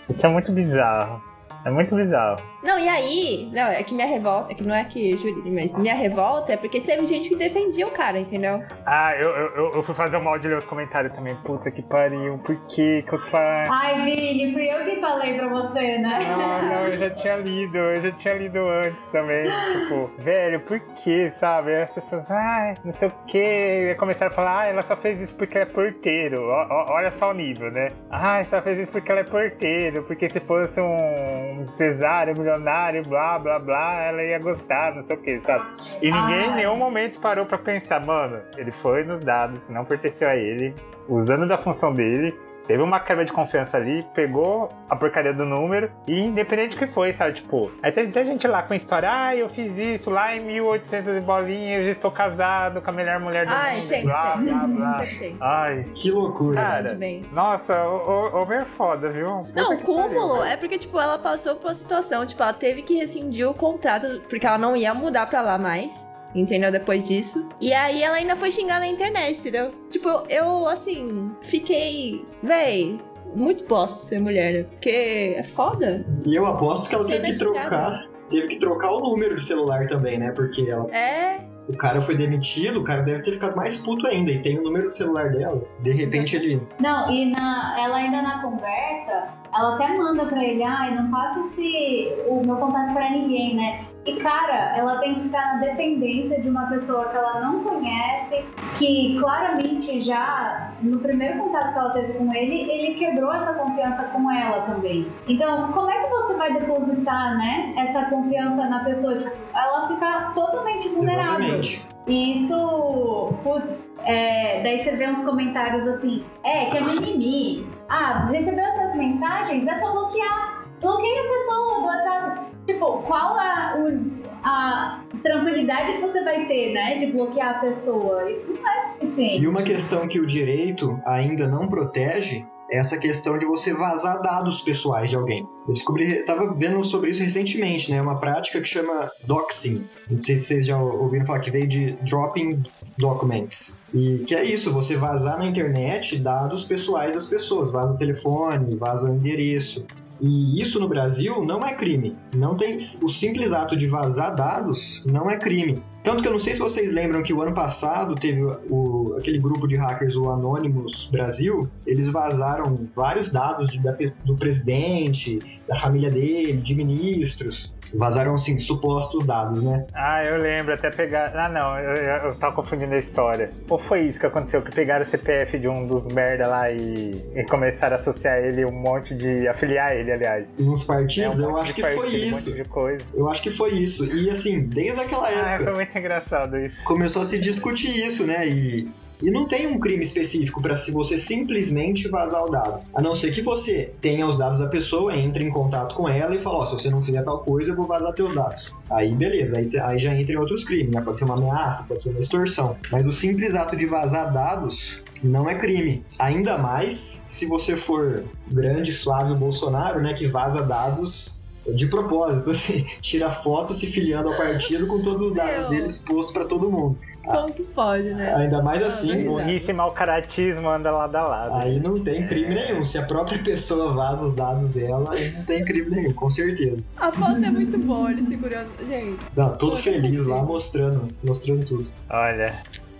[0.09, 1.32] isso é muito bizarro.
[1.65, 2.35] É muito bizarro.
[2.63, 5.77] Não, e aí, não, é que minha revolta, é que não é que Júlio, mas
[5.77, 8.61] minha revolta é porque teve gente que defendia o cara, entendeu?
[8.85, 11.35] Ah, eu, eu, eu- fui fazer o mal de ler os comentários também.
[11.43, 13.71] Puta que pariu, por que que eu faço?
[13.71, 16.19] Ai, Vini, fui eu que falei pra você, né?
[16.31, 19.43] Não, não, eu já tinha lido, eu já tinha lido antes também.
[19.73, 21.75] Tipo, velho, por que, sabe?
[21.75, 23.95] As pessoas, ai, não sei o que.
[23.99, 26.43] Começaram a falar, ah, ela só fez isso porque ela é porteiro.
[26.49, 27.89] Ó, ó, olha só o nível, né?
[28.09, 30.03] Ah, só fez isso porque ela é porteiro.
[30.03, 35.21] Porque se fosse um empresário, milionário, blá, blá, blá, ela ia gostar, não sei o
[35.21, 35.65] que, sabe?
[36.01, 39.85] E ninguém em nenhum momento parou pra pensar, mano, ele foi nos dados que não
[39.85, 40.73] pertenceu a ele,
[41.07, 42.35] usando da função dele.
[42.67, 46.87] Teve uma quebra de confiança ali, pegou a porcaria do número e independente do que
[46.87, 47.33] foi, sabe?
[47.33, 51.15] Tipo, aí tem, tem gente lá com história, ah, eu fiz isso lá em 1800
[51.15, 54.31] e bolinha, eu já estou casado com a melhor mulher do Ai, mundo, sempre blá,
[54.33, 54.43] tem.
[54.45, 54.93] blá, blá.
[55.03, 55.37] Sempre tem.
[55.41, 56.61] Ai, Que loucura.
[56.61, 57.21] Cara, bem.
[57.31, 59.43] nossa, o, o, o é foda, viu?
[59.45, 60.45] Puta Não, o que pariu, cúmulo velho.
[60.45, 64.21] é porque, tipo, ela passou por uma situação, tipo, ela teve que rescindir o contrato,
[64.29, 66.71] porque ela não ia mudar pra lá mais, entendeu?
[66.71, 67.47] Depois disso.
[67.61, 69.71] E aí ela ainda foi xingar na internet, entendeu?
[69.89, 72.99] Tipo, eu, assim, fiquei, véi,
[73.35, 74.63] muito bosta ser mulher, né?
[74.63, 76.05] Porque é foda.
[76.25, 77.59] E eu aposto que ela Cena teve que xingada.
[77.69, 78.07] trocar.
[78.29, 80.31] Teve que trocar o número de celular também, né?
[80.31, 84.31] Porque ela- É, o cara foi demitido, o cara deve ter ficado mais puto ainda.
[84.31, 85.61] E tem o número de celular dela.
[85.81, 86.61] De repente ele.
[86.79, 91.39] Não, e na, ela ainda na conversa, ela até manda pra ele, ai, não passa
[91.47, 93.85] esse, o meu contato pra ninguém, né?
[94.05, 98.43] E cara, ela tem que ficar na dependência de uma pessoa que ela não conhece,
[98.77, 104.03] que claramente já no primeiro contato que ela teve com ele, ele quebrou essa confiança
[104.11, 105.07] com ela também.
[105.27, 109.15] Então, como é que você vai depositar, né, essa confiança na pessoa?
[109.15, 111.39] Tipo, ela fica totalmente vulnerável.
[111.39, 111.85] Exatamente.
[112.05, 113.69] E isso, putz,
[114.03, 117.65] é, daí você vê uns comentários assim, é, que é mimimi.
[117.87, 120.65] Ah, recebeu essas mensagens, é só bloquear.
[120.81, 122.42] Bloqueia a pessoa do WhatsApp.
[122.65, 128.29] Tipo, qual a, o- a tranquilidade que você vai ter, né, de bloquear a pessoa?
[128.31, 129.43] Isso não é suficiente.
[129.43, 134.21] E uma questão que o direito ainda não protege é essa questão de você vazar
[134.21, 135.45] dados pessoais de alguém.
[135.67, 138.01] Eu descobri, tava vendo sobre isso recentemente, né?
[138.01, 139.85] Uma prática que chama doxing.
[140.09, 142.63] Não sei se vocês já ouviram falar que veio de dropping
[142.97, 143.81] documents.
[143.93, 148.75] E que é isso, você vazar na internet dados pessoais das pessoas, vaza o telefone,
[148.75, 149.85] vaza o endereço.
[150.23, 152.13] E isso no Brasil não é crime.
[152.33, 155.83] Não tem o simples ato de vazar dados não é crime.
[156.01, 159.17] Tanto que eu não sei se vocês lembram que o ano passado teve o o-
[159.17, 163.93] aquele grupo de hackers, o Anonymous Brasil, eles vazaram vários dados de- da
[164.25, 167.73] do presidente, da família dele, de ministros.
[167.95, 169.85] Vazaram, assim, supostos dados, né?
[169.93, 171.31] Ah, eu lembro, até pegar.
[171.35, 173.51] Ah, não, eu, eu, eu tava confundindo a história.
[173.69, 174.63] Ou foi isso que aconteceu?
[174.63, 178.65] Que pegaram o CPF de um dos merda lá e, e começaram a associar ele
[178.65, 179.47] um monte de.
[179.47, 180.47] afiliar ele, aliás.
[180.57, 182.65] Nos É, partidos, um eu acho que foi partido, Um isso.
[182.69, 183.05] coisa.
[183.13, 184.05] Eu acho que foi isso.
[184.05, 185.63] E assim, desde aquela Ah, época.
[185.65, 186.83] foi muito engraçado isso.
[186.85, 188.47] começou a se discutir isso, né?
[188.47, 188.89] E,
[189.23, 192.81] e não tem um crime específico para se você simplesmente vazar o dado.
[192.93, 196.35] A não ser que você tenha os dados da pessoa, entre em contato com ela
[196.35, 198.75] e fala, ó, se você não fizer tal coisa, eu vou vazar teus dados.
[198.91, 201.01] Aí beleza, aí, aí já entra em outros crimes, né?
[201.01, 202.75] Pode ser uma ameaça, pode ser uma extorsão.
[202.91, 206.03] Mas o simples ato de vazar dados não é crime.
[206.19, 210.13] Ainda mais se você for grande Flávio Bolsonaro, né?
[210.13, 215.33] Que vaza dados de propósito, assim, tira foto se filiando ao partido com todos os
[215.33, 215.69] dados Meu.
[215.69, 216.97] dele expostos para todo mundo.
[217.23, 218.33] Como que pode, né?
[218.35, 219.25] Ainda mais Ah, assim.
[219.25, 221.53] Burrice e mau caratismo anda lado a lado.
[221.55, 222.83] aí não tem crime nenhum.
[222.83, 226.87] Se a própria pessoa vaza os dados dela, aí não tem crime nenhum, com certeza.
[226.97, 228.67] A foto é muito boa, ele segurando.
[228.87, 231.89] Gente, Não, todo Pô, feliz lá mostrando, mostrando tudo.
[232.09, 232.53] Olha,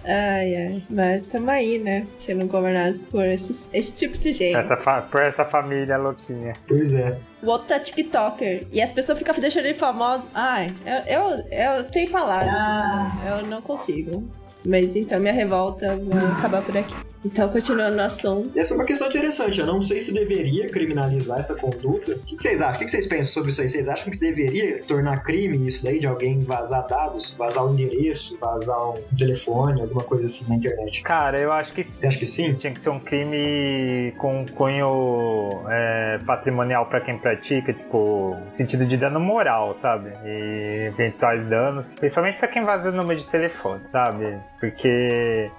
[0.05, 0.83] ai, ai.
[0.89, 2.03] Mas tamo aí, né?
[2.19, 4.55] Sendo governados por esses, esse tipo de gente.
[4.55, 6.53] essa por essa família louquinha.
[6.67, 7.17] Pois é.
[7.41, 8.65] O outro tá TikToker.
[8.71, 10.27] E as pessoas ficam deixando ele famoso.
[10.33, 12.49] Ai, eu, eu, eu tenho palavras.
[12.49, 13.11] Ah.
[13.27, 14.23] Eu não consigo.
[14.65, 16.95] Mas então, minha revolta vai acabar por aqui.
[17.25, 18.57] Então, continuando no assunto.
[18.57, 19.59] Essa é uma questão interessante.
[19.59, 22.11] Eu não sei se deveria criminalizar essa conduta.
[22.13, 22.75] O que vocês acham?
[22.81, 23.67] O que vocês pensam sobre isso aí?
[23.67, 28.37] Vocês acham que deveria tornar crime isso daí de alguém vazar dados, vazar o endereço,
[28.39, 31.01] vazar um telefone, alguma coisa assim na internet?
[31.03, 32.53] Cara, eu acho que Você acha que sim?
[32.53, 38.97] tinha que ser um crime com cunho é, patrimonial pra quem pratica, tipo, sentido de
[38.97, 40.11] dano moral, sabe?
[40.25, 44.37] E eventuais danos, principalmente pra quem vaza número de telefone, sabe?
[44.59, 45.49] Porque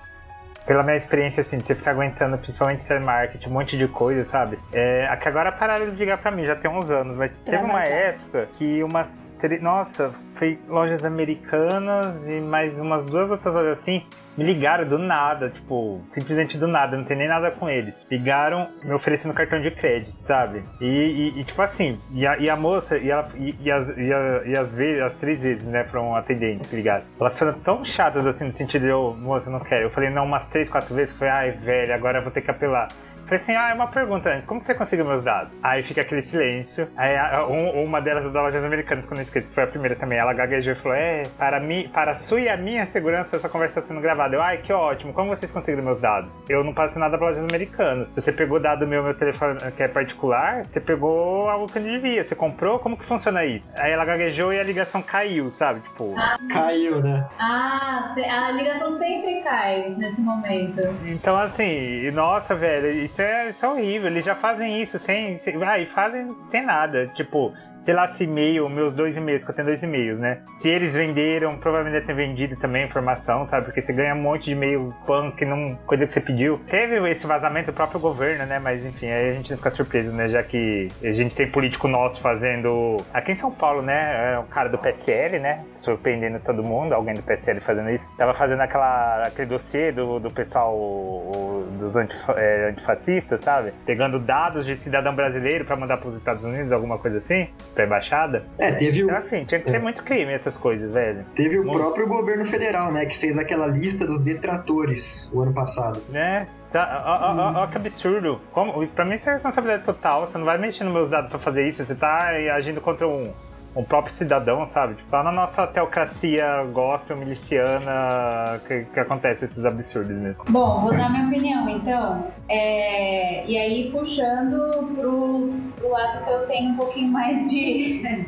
[0.67, 4.59] pela minha experiência, assim, de você ficar aguentando, principalmente telemarketing, um monte de coisa, sabe?
[4.73, 7.75] É, aqui agora pararam de ligar pra mim, já tem uns anos, mas teve uma
[7.81, 7.87] vazar.
[7.87, 9.23] época que umas.
[9.61, 14.03] Nossa, foi lojas americanas e mais umas duas outras lojas assim,
[14.37, 18.05] me ligaram do nada, tipo, simplesmente do nada, não tem nem nada com eles.
[18.11, 20.63] Ligaram me oferecendo cartão de crédito, sabe?
[20.81, 24.13] E, e- e, tipo assim, e a, e a moça, e, ela, e, as, e,
[24.13, 27.05] a- e as vezes, as três vezes, né, foram atendentes que ligaram.
[27.21, 29.83] Elas foram tão chatas assim, no sentido de, eu, moça, eu não quero.
[29.83, 32.51] Eu falei, não, umas três, quatro vezes, foi, ai, velho, agora eu vou ter que
[32.51, 32.89] apelar.
[33.25, 35.53] Falei assim, ah, é uma pergunta antes, como que você conseguiu meus dados?
[35.63, 36.89] Aí fica aquele silêncio.
[36.97, 39.97] Aí a- um- uma delas das lojas americanas, quando eu esqueci, que foi a primeira
[39.97, 43.37] também, ela gaguejou e falou, é, para mim, para a sua e a minha segurança,
[43.37, 44.37] essa conversa está sendo gravada.
[44.37, 46.35] Eu, ai, que ótimo, como vocês conseguiram meus dados?
[46.49, 48.09] Eu não passo nada para lojas americanas.
[48.13, 51.91] Se você pegou dado meu, meu telefone que é particular, você pegou algo que não
[51.91, 52.23] devia.
[52.23, 53.71] Você comprou, como que funciona isso?
[53.79, 55.81] Aí ela gaguejou e a ligação caiu, sabe?
[55.81, 56.15] Tipo,
[56.51, 57.27] Caiu, né?
[57.39, 60.81] Ah, a ligação sempre cai nesse momento.
[61.07, 61.65] Então, assim,
[62.05, 64.09] e nossa, velho, isso é, isso é horrível.
[64.09, 65.39] Eles já fazem isso sem.
[65.39, 67.07] sem ah, e fazem sem nada.
[67.15, 70.41] Tipo, sei lá, se e-mail, meus dois e-mails, que eu tenho dois e-mails, né?
[70.55, 73.67] Se eles venderam, provavelmente deve ter vendido também a informação, sabe?
[73.67, 75.75] Porque você ganha um monte de e-mail spam que não.
[75.87, 76.59] coisa que você pediu.
[76.67, 78.59] Teve esse vazamento do próprio governo, né?
[78.59, 80.31] Mas enfim, aí a gente não fica surpreso, né?
[80.31, 82.97] Já que a gente tem político nosso fazendo.
[83.13, 84.33] Aqui em São Paulo, né?
[84.35, 85.63] É um cara do PSL, né?
[85.81, 88.09] Surpreendendo todo mundo, alguém do PSL fazendo isso.
[88.17, 93.73] Tava fazendo aquela, aquele dossiê do, do pessoal o- dos antifa- é, antifascistas, sabe?
[93.85, 98.45] Pegando dados de cidadão brasileiro pra mandar pros Estados Unidos, alguma coisa assim, pra embaixada.
[98.59, 101.25] É, teve o, Então, assim, tinha que ser muito crime essas coisas, velho.
[101.35, 101.79] teve o Muito.
[101.79, 103.05] próprio governo federal, né?
[103.07, 106.01] Que fez aquela lista dos detratores o ano passado.
[106.09, 106.47] Né?
[106.75, 108.41] Ó que absurdo.
[108.53, 110.23] Como, pra mim isso é responsabilidade total.
[110.27, 111.85] Você não vai mexer nos meus dados pra fazer isso.
[111.85, 113.33] Você tá agindo contra um,
[113.77, 114.97] um próprio cidadão, sabe?
[115.07, 120.45] Só na nossa teocracia gospel miliciana que, que acontece esses absurdos mesmo.
[120.49, 122.27] Bom, vou dar minha opinião então.
[122.49, 128.03] É, e aí puxando pro, pro lado que eu tenho um pouquinho mais de.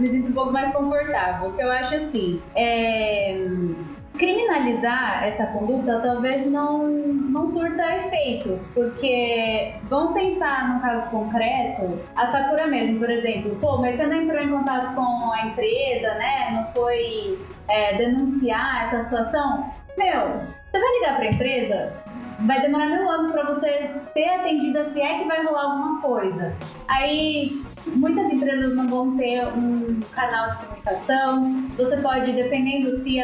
[0.00, 1.52] me sinto um pouco mais confortável.
[1.52, 2.42] Que eu acho assim.
[2.54, 3.46] é,
[4.20, 12.30] criminalizar essa conduta talvez não, não surta efeitos, porque vamos pensar num caso concreto, a
[12.30, 16.50] Sakura mesmo, por exemplo, pô, mas você não entrou em contato com a empresa, né?
[16.52, 19.70] Não foi é, denunciar essa situação?
[19.96, 20.28] Meu,
[20.70, 21.92] você vai ligar pra empresa?
[22.40, 26.54] Vai demorar mil anos pra você ser atendida se é que vai rolar alguma coisa.
[26.88, 31.64] Aí muitas empresas não vão ter um canal de comunicação.
[31.76, 33.20] Você pode, dependendo se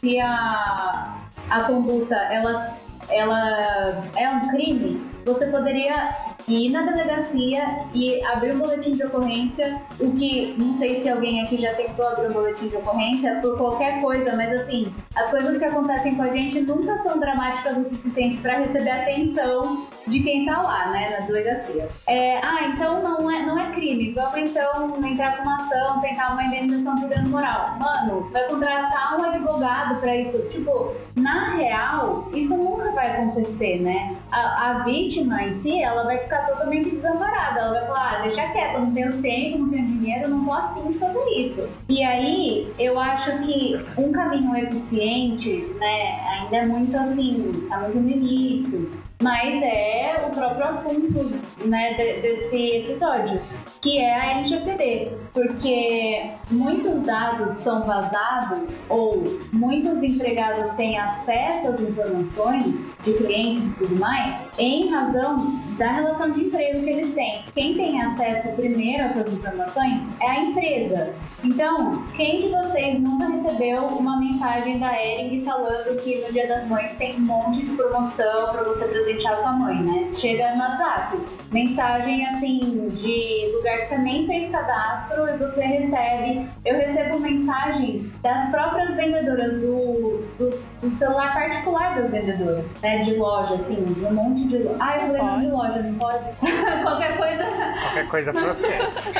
[0.00, 1.16] se a,
[1.50, 2.76] a conduta ela,
[3.08, 6.10] ela é um crime, você poderia
[6.46, 11.42] ir na delegacia e abrir um boletim de ocorrência, o que não sei se alguém
[11.42, 15.58] aqui já tentou abrir um boletim de ocorrência por qualquer coisa, mas assim, as coisas
[15.58, 20.46] que acontecem com a gente nunca são dramáticas o suficiente para receber atenção de quem
[20.46, 21.88] tá lá, né, na delegacia.
[22.06, 26.32] É, ah, então não é, não é crime, vamos então entrar com uma ação, tentar
[26.32, 27.76] uma indenização por dano moral.
[27.78, 30.38] Mano, vai contratar um advogado para isso.
[30.50, 34.16] Tipo, na real, isso nunca vai acontecer, né?
[34.30, 37.60] A, a vítima em si, ela vai ficar totalmente desamparada.
[37.60, 40.94] Ela vai falar, ah, deixa quieto, não tenho tempo, não tenho dinheiro, não vou assim
[40.98, 41.68] fazer isso.
[41.88, 47.98] E aí, eu acho que um caminho eficiente, né, ainda é muito assim, tá muito
[47.98, 48.90] no início,
[49.22, 53.40] mas é o próprio assunto né, de- desse episódio,
[53.80, 61.80] que é a LGPD, porque muitos dados são vazados ou muitos empregados têm acesso às
[61.80, 67.42] informações de clientes e tudo mais em razão da relação de emprego que eles têm.
[67.54, 71.14] Quem tem acesso primeiro essas informações é a empresa.
[71.44, 76.66] Então, quem de vocês nunca recebeu uma mensagem da Ering falando que no Dia das
[76.68, 80.10] Mães tem um monte de promoção para você presentear sua mãe, né?
[80.16, 81.18] Chega no WhatsApp.
[81.50, 86.46] Mensagem assim de lugar que você nem fez cadastro e você recebe.
[86.64, 93.04] Eu recebo mensagem das próprias vendedoras do, do, do celular particular das vendedoras, né?
[93.04, 94.76] De loja, assim, de um monte de loja.
[94.78, 96.24] Ah, eu falei de loja, não pode?
[96.82, 97.44] Qualquer coisa.
[97.44, 99.12] Qualquer coisa processo.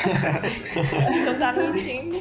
[1.24, 2.18] Já tá mentindo.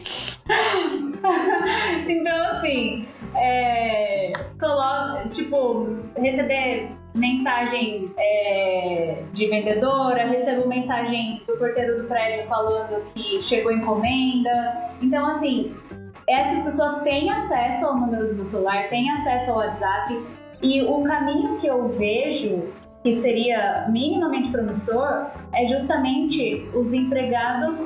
[2.08, 12.08] então, assim, é, coloca, tipo, receber mensagem é, de vendedora, recebo mensagem do porteiro do
[12.08, 14.92] prédio falando que chegou encomenda.
[15.02, 15.76] Então, assim,
[16.28, 20.20] essas pessoas têm acesso ao número do celular, têm acesso ao WhatsApp,
[20.62, 22.64] e o caminho que eu vejo
[23.04, 27.78] que seria minimamente promissor é justamente os empregados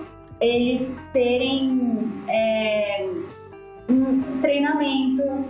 [0.42, 3.08] eles terem é,
[3.90, 5.46] um treinamento,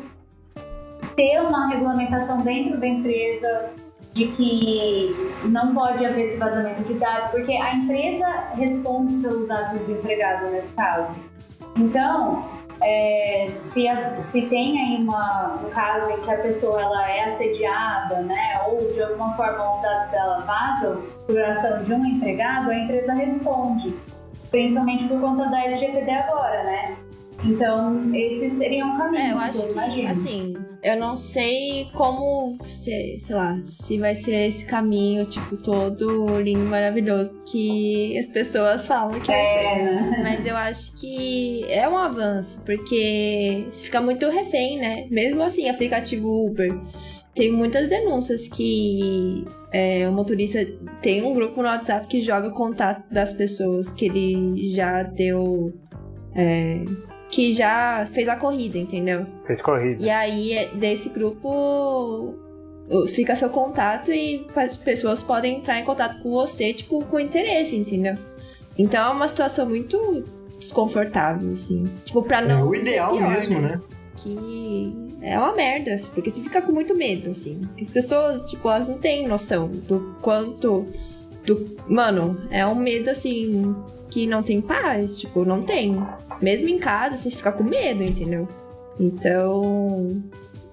[1.16, 3.70] ter uma regulamentação dentro da empresa
[4.14, 9.92] de que não pode haver vazamento de dados, porque a empresa responde pelos dados do
[9.94, 11.12] empregado nesse caso.
[11.78, 12.44] Então,
[12.82, 17.34] é, se, a- se tem aí uma, um caso em que a pessoa ela é
[17.34, 22.70] assediada, né, ou de alguma forma os dados dela vazam por ação de um empregado,
[22.70, 23.96] a empresa responde,
[24.52, 26.96] principalmente por conta da LGPD agora, né?
[27.44, 30.10] Então, esses seriam caminhos, É, eu acho que, imagino.
[30.10, 36.40] assim, eu não sei como, se, sei lá, se vai ser esse caminho, tipo, todo
[36.40, 39.58] lindo, maravilhoso, que as pessoas falam que vai ser.
[39.66, 40.22] É, né?
[40.24, 45.08] Mas eu acho que é um avanço, porque se fica muito refém, né?
[45.10, 46.80] Mesmo assim, aplicativo Uber.
[47.34, 50.60] Tem muitas denúncias que é, o motorista
[51.02, 55.74] tem um grupo no WhatsApp que joga contato das pessoas que ele já deu.
[56.36, 56.84] é,
[57.30, 59.26] que já fez a corrida, entendeu?
[59.48, 60.04] Fez corrida.
[60.04, 62.34] E aí, é- desse grupo,
[63.14, 67.76] fica seu contato e as pessoas podem entrar em contato com você, tipo, com interesse,
[67.78, 68.16] entendeu?
[68.78, 70.26] Então é uma situação muito
[70.60, 71.86] desconfortável, assim.
[72.04, 72.68] Tipo, pra É não.
[72.70, 73.80] o ser ideal mesmo, né?
[74.22, 77.62] Que é uma merda, porque você fica com muito medo, assim.
[77.80, 80.86] As pessoas, tipo, elas não têm noção do quanto.
[81.46, 81.76] Do...
[81.88, 83.76] Mano, é um medo, assim,
[84.10, 85.96] que não tem paz, tipo, não tem.
[86.42, 88.48] Mesmo em casa, você fica com medo, entendeu?
[89.00, 90.22] Então.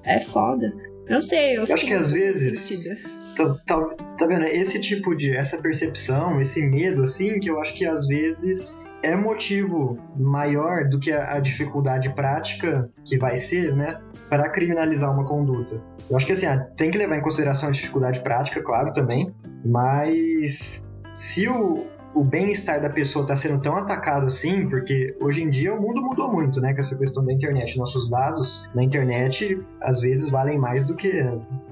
[0.05, 0.75] É foda.
[1.07, 2.87] Eu não sei, eu, acho fico que às vezes-.
[3.35, 3.81] Tá, tá,
[4.19, 4.45] tá vendo?
[4.45, 5.31] Esse tipo de.
[5.31, 10.99] Essa percepção, esse medo, assim, que eu acho que às vezes é motivo maior do
[10.99, 14.01] que a, dificuldade prática que vai ser, né?
[14.29, 15.81] Para criminalizar uma conduta.
[16.11, 19.33] Eu acho que assim, ah, tem que levar em consideração a dificuldade prática, claro, também.
[19.65, 25.51] Mas se o, o bem-estar da pessoa está sendo tão atacado assim, porque hoje em
[25.51, 26.75] dia o mundo mudou muito, né?
[26.75, 27.79] Com essa questão da internet.
[27.79, 31.13] Nossos dados na internet às vezes valem mais do que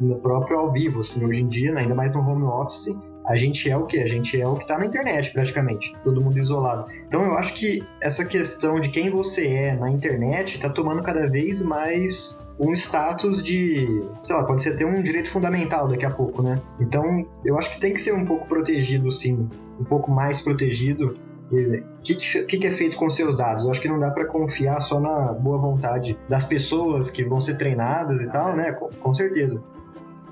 [0.00, 3.36] no próprio ao vivo, assim, hoje em dia, né, ainda mais no home office, a
[3.36, 3.98] gente é o que?
[3.98, 6.86] A gente é o que tá na internet, praticamente, todo mundo isolado.
[7.06, 11.26] Então eu acho que essa questão de quem você é na internet tá tomando cada
[11.26, 13.86] vez mais um status de,
[14.22, 16.60] sei lá, pode ser ter um direito fundamental daqui a pouco, né?
[16.80, 21.18] Então eu acho que tem que ser um pouco protegido, sim, um pouco mais protegido.
[21.50, 23.64] O que, que, que é feito com seus dados?
[23.64, 27.40] Eu acho que não dá para confiar só na boa vontade das pessoas que vão
[27.40, 28.72] ser treinadas e tal, né?
[28.72, 29.62] Com, com certeza.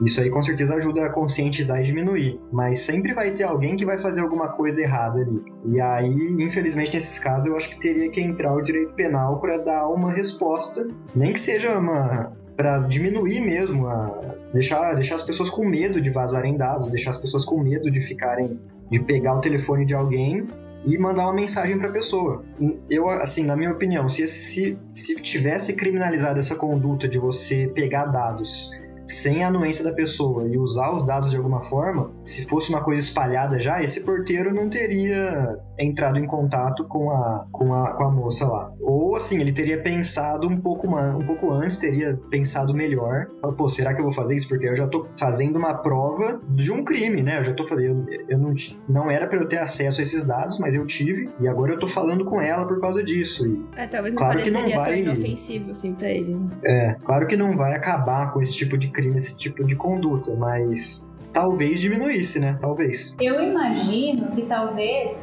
[0.00, 3.85] Isso aí com certeza ajuda a conscientizar e diminuir, mas sempre vai ter alguém que
[3.85, 5.40] vai fazer alguma coisa errada ali.
[5.66, 9.59] E aí, infelizmente, nesses casos, eu acho que teria que entrar o direito penal para
[9.59, 15.50] dar uma resposta, nem que seja uma para diminuir mesmo a deixar deixar as pessoas
[15.50, 18.60] com medo de vazarem dados, deixar as pessoas com medo de ficarem
[18.90, 20.46] de pegar o telefone de alguém
[20.87, 22.44] e mandar uma mensagem para a pessoa.
[22.88, 28.06] Eu, assim, na minha opinião, se, se, se tivesse criminalizado essa conduta de você pegar
[28.06, 28.71] dados
[29.07, 32.83] sem a anuência da pessoa e usar os dados de alguma forma, se fosse uma
[32.83, 38.05] coisa espalhada já, esse porteiro não teria entrado em contato com a, com a, com
[38.05, 38.71] a moça lá.
[38.81, 43.27] Ou assim, ele teria pensado um pouco, um pouco antes, teria pensado melhor.
[43.57, 44.48] Pô, será que eu vou fazer isso?
[44.48, 47.38] Porque eu já tô fazendo uma prova de um crime, né?
[47.40, 48.52] Eu já tô falando, eu, eu não,
[48.88, 51.79] não era para eu ter acesso a esses dados, mas eu tive, e agora eu
[51.79, 53.46] tô falando com ela por causa disso.
[53.46, 56.35] E, É, talvez não Claro que não vai- tão inofensivo assim pra ele.
[56.35, 56.50] né?
[56.65, 60.35] é, claro que não vai acabar com esse tipo de crime, esse tipo de conduta,
[60.35, 62.57] mas talvez diminuísse, né?
[62.61, 63.15] Talvez.
[63.21, 65.17] Eu imagino que talvez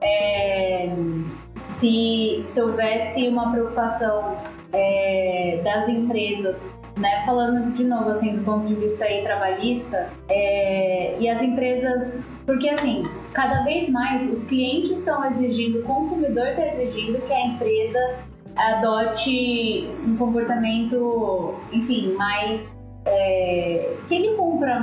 [0.00, 0.88] é,
[1.78, 4.36] se, se houvesse uma preocupação
[4.72, 6.56] é, das empresas,
[6.96, 12.14] né, falando de novo assim do ponto de vista aí trabalhista, é, e as empresas,
[12.44, 17.46] porque assim, cada vez mais os clientes estão exigindo, o consumidor está exigindo que a
[17.46, 18.16] empresa
[18.56, 22.60] adote um comportamento, enfim, mais
[23.08, 24.80] é, que ele cumpra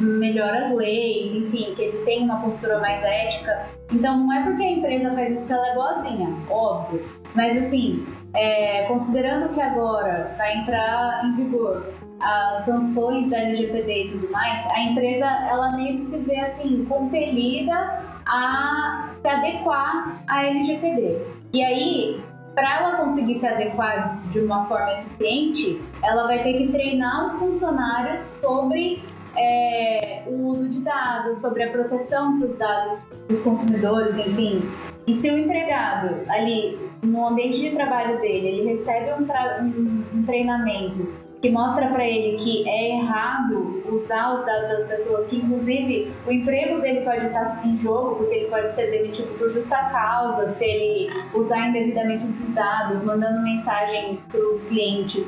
[0.00, 3.66] melhor as leis, enfim, que ele tenha uma postura mais ética.
[3.92, 7.02] Então não é porque a empresa faz isso que ela é boazinha, óbvio.
[7.34, 11.86] Mas assim, é, considerando que agora vai entrar em vigor
[12.20, 16.84] as sanções da LGPD e tudo mais, a empresa ela meio que se vê assim
[16.86, 21.18] compelida a se adequar à LGPD.
[21.52, 22.20] E aí,
[22.54, 27.38] para ela conseguir se adequar de uma forma eficiente, ela vai ter que treinar os
[27.38, 29.02] funcionários sobre
[29.36, 34.62] é, o uso de dados, sobre a proteção dos dados dos consumidores, enfim.
[35.06, 39.24] E se o empregado ali no ambiente de trabalho dele, ele recebe um,
[39.64, 41.08] um- um treinamento
[41.44, 46.32] que mostra para ele que é errado usar os dados das pessoas, que inclusive o
[46.32, 50.64] emprego dele pode estar em jogo, porque ele pode ser demitido por justa causa, se
[50.64, 55.22] ele usar indevidamente os dados, mandando mensagens para os clientes,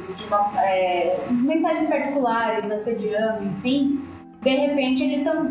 [0.64, 4.00] é, mensagens particulares, assediando, enfim.
[4.46, 5.02] De repente,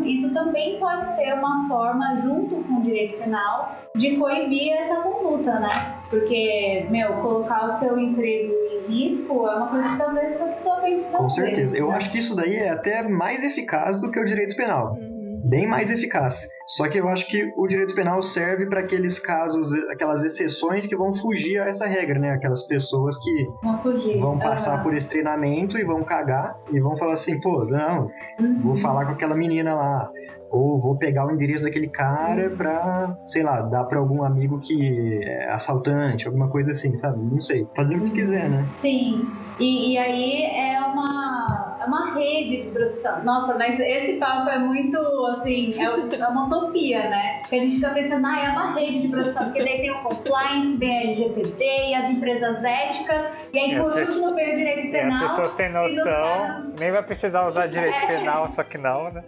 [0.05, 5.59] isso também pode ser uma forma, junto com o direito penal, de coibir essa conduta,
[5.59, 5.97] né?
[6.09, 8.53] Porque, meu, colocar o seu emprego
[8.87, 11.59] em risco é uma coisa que talvez a pessoa pense duas Com certeza.
[11.59, 11.95] vezes, Eu né?
[11.97, 14.93] acho que isso daí é até mais eficaz do que o direito penal.
[14.93, 15.14] Uhum.
[15.47, 16.41] Bem mais eficaz.
[16.65, 20.95] Só que eu acho que o direito penal serve para aqueles casos, aquelas exceções que
[20.95, 22.31] vão fugir a essa regra, né?
[22.31, 23.45] Aquelas pessoas que
[23.83, 24.19] fugir.
[24.19, 24.83] vão passar Aham.
[24.83, 28.57] por esse treinamento e vão cagar e vão falar assim, pô, não, Uhum.
[28.59, 30.09] vou falar com aquela menina lá.
[30.51, 35.19] Ou vou pegar o endereço daquele cara pra, sei lá, dar pra algum amigo que
[35.23, 37.17] é assaltante, alguma coisa assim, sabe?
[37.23, 37.67] Não sei.
[37.75, 38.69] Fazer o que quiser, né?
[38.79, 39.21] Sim,
[39.59, 43.23] e, e aí é uma, é uma rede de produção.
[43.23, 44.97] Nossa, mas esse papo é muito,
[45.37, 45.83] assim, é,
[46.19, 47.41] é uma utopia, né?
[47.49, 50.03] Que a gente fica pensando, ah, é uma rede de produção, porque daí tem o
[50.03, 54.57] compliance, vem a LGPD e as empresas éticas, e aí E por último vem o
[54.57, 55.19] direito E as penal.
[55.21, 58.07] pessoas têm no noção, nem vai precisar usar direito É.
[58.07, 59.23] penal, só que não, né?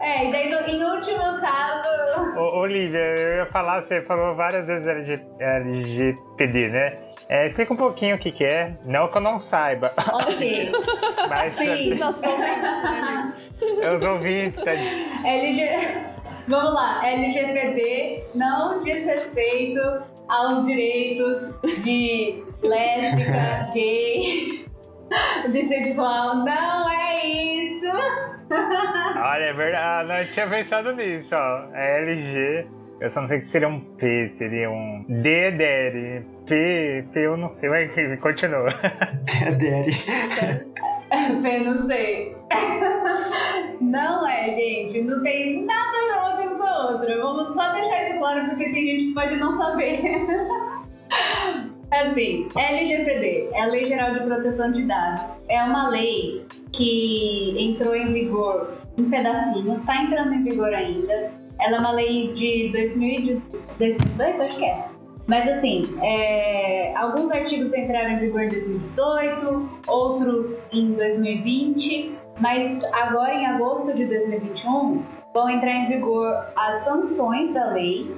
[0.00, 2.38] É, e daí no, em último caso.
[2.38, 6.98] Ô, Olivia, eu ia falar, você falou várias vezes LG, LGPD, né?
[7.28, 8.74] É, explica um pouquinho o que, que é.
[8.86, 10.72] Não que eu não saiba, Ok.
[11.28, 11.94] mas Sim.
[11.96, 13.34] Nossa, né?
[13.82, 14.72] é os ouvintes, tá?
[14.72, 16.18] LG...
[16.48, 19.80] Vamos lá, LGPD não diz respeito
[20.28, 21.52] aos direitos
[21.84, 24.64] de lésbica, gay,
[25.52, 26.44] bissexual.
[26.44, 27.86] Não é isso.
[29.16, 29.84] Olha, é verdade.
[29.84, 31.68] Ah, não eu tinha pensado nisso, ó.
[31.74, 32.66] É LG.
[33.00, 36.26] Eu só não sei que seria um P, seria um D, Daddy.
[36.46, 38.68] P, P, eu não sei, mas enfim, continua.
[39.22, 39.90] Daddy.
[41.10, 42.36] Eu não sei.
[43.80, 45.02] Não é, gente.
[45.02, 47.18] Não tem nada a ver uma coisa com a outra.
[47.18, 50.02] Vamos só deixar isso claro porque tem gente que pode não saber.
[51.90, 55.22] Assim, LGPD é a Lei Geral de Proteção de Dados.
[55.48, 61.32] É uma lei que entrou em vigor em pedacinhos, está entrando em vigor ainda.
[61.58, 64.84] Ela é uma lei de 2018, acho que é.
[65.26, 73.34] Mas assim, é, alguns artigos entraram em vigor em 2018, outros em 2020, mas agora
[73.34, 75.02] em agosto de 2021
[75.34, 78.10] vão entrar em vigor as sanções da lei,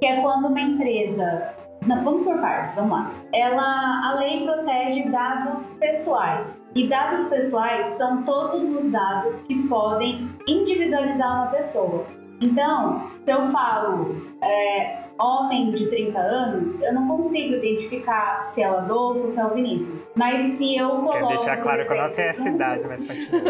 [0.00, 1.53] que é quando uma empresa.
[1.86, 3.10] Não, vamos por partes, vamos lá.
[3.32, 6.46] Ela, a lei protege dados pessoais.
[6.74, 12.04] E dados pessoais são todos os dados que podem individualizar uma pessoa.
[12.40, 18.70] Então, se eu falo é, homem de 30 anos, eu não consigo identificar se é
[18.70, 20.00] o Adolfo ou se é o Vinícius.
[20.16, 21.12] Mas se eu coloco.
[21.12, 23.40] Quero deixar claro que eu não tenho essa idade, mas continua.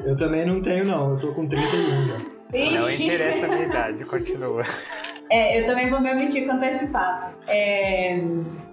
[0.04, 1.10] Eu também não tenho, não.
[1.10, 2.16] Eu tô com 31 já.
[2.80, 4.64] Não interessa a minha idade, continua.
[5.30, 7.34] É, eu também vou me omitir quanto a esse fato.
[7.46, 8.20] É,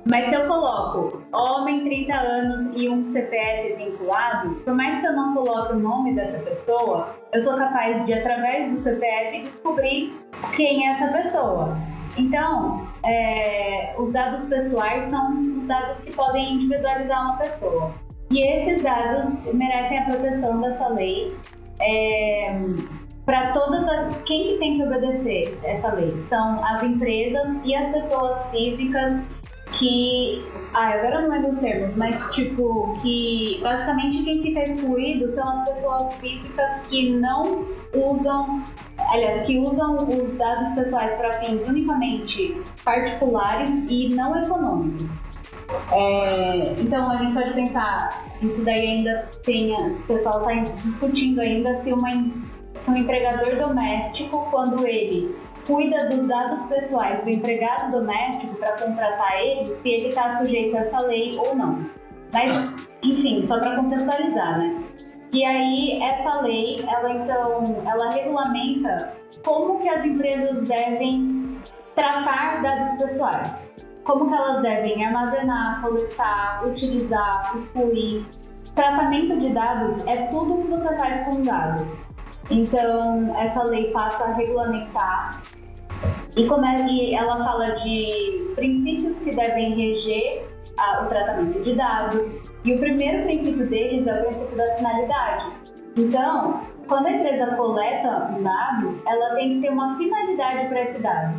[0.09, 5.13] mas se eu coloco homem, 30 anos e um CPF vinculado, por mais que eu
[5.13, 10.13] não coloque o nome dessa pessoa, eu sou capaz de, através do CPF, descobrir
[10.55, 11.75] quem é essa pessoa.
[12.17, 17.91] Então, é, os dados pessoais são os dados que podem individualizar uma pessoa.
[18.31, 21.35] E esses dados merecem a proteção dessa lei.
[21.79, 22.59] É,
[23.27, 24.21] para todas as.
[24.23, 26.15] Quem que tem que obedecer essa lei?
[26.29, 29.21] São as empresas e as pessoas físicas
[29.73, 30.41] que.
[30.73, 35.69] Ah, agora não lembro os termos, mas tipo, que basicamente quem fica excluído são as
[35.69, 38.63] pessoas físicas que não usam.
[39.11, 45.07] Aliás, que usam os dados pessoais para fins unicamente particulares e não econômicos.
[45.91, 51.81] É, então a gente pode pensar, isso daí ainda tem, o pessoal está discutindo ainda
[51.83, 52.09] se, uma,
[52.87, 59.75] um empregador doméstico, quando ele cuida dos dados pessoais do empregado doméstico para contratar ele,
[59.75, 61.85] se ele está sujeito a essa lei ou não.
[62.31, 62.55] Mas,
[63.03, 64.83] enfim, só para contextualizar, né?
[65.33, 69.13] E aí essa lei, ela então, ela regulamenta
[69.43, 71.57] como que as empresas devem
[71.95, 73.67] tratar dados pessoais
[74.07, 78.25] como que elas devem armazenar, coletar, utilizar, excluir.
[78.73, 82.06] Tratamento de dados é tudo que você faz com dados.
[82.49, 85.41] Então, essa lei passa a regulamentar
[86.35, 92.21] e, come- e ela fala de princípios que devem reger a- o tratamento de dados.
[92.63, 95.45] E o primeiro princípio deles é o princípio da finalidade.
[95.97, 100.99] Então, quando a empresa coleta um dado, ela tem que ter uma finalidade para esse
[101.01, 101.35] dado.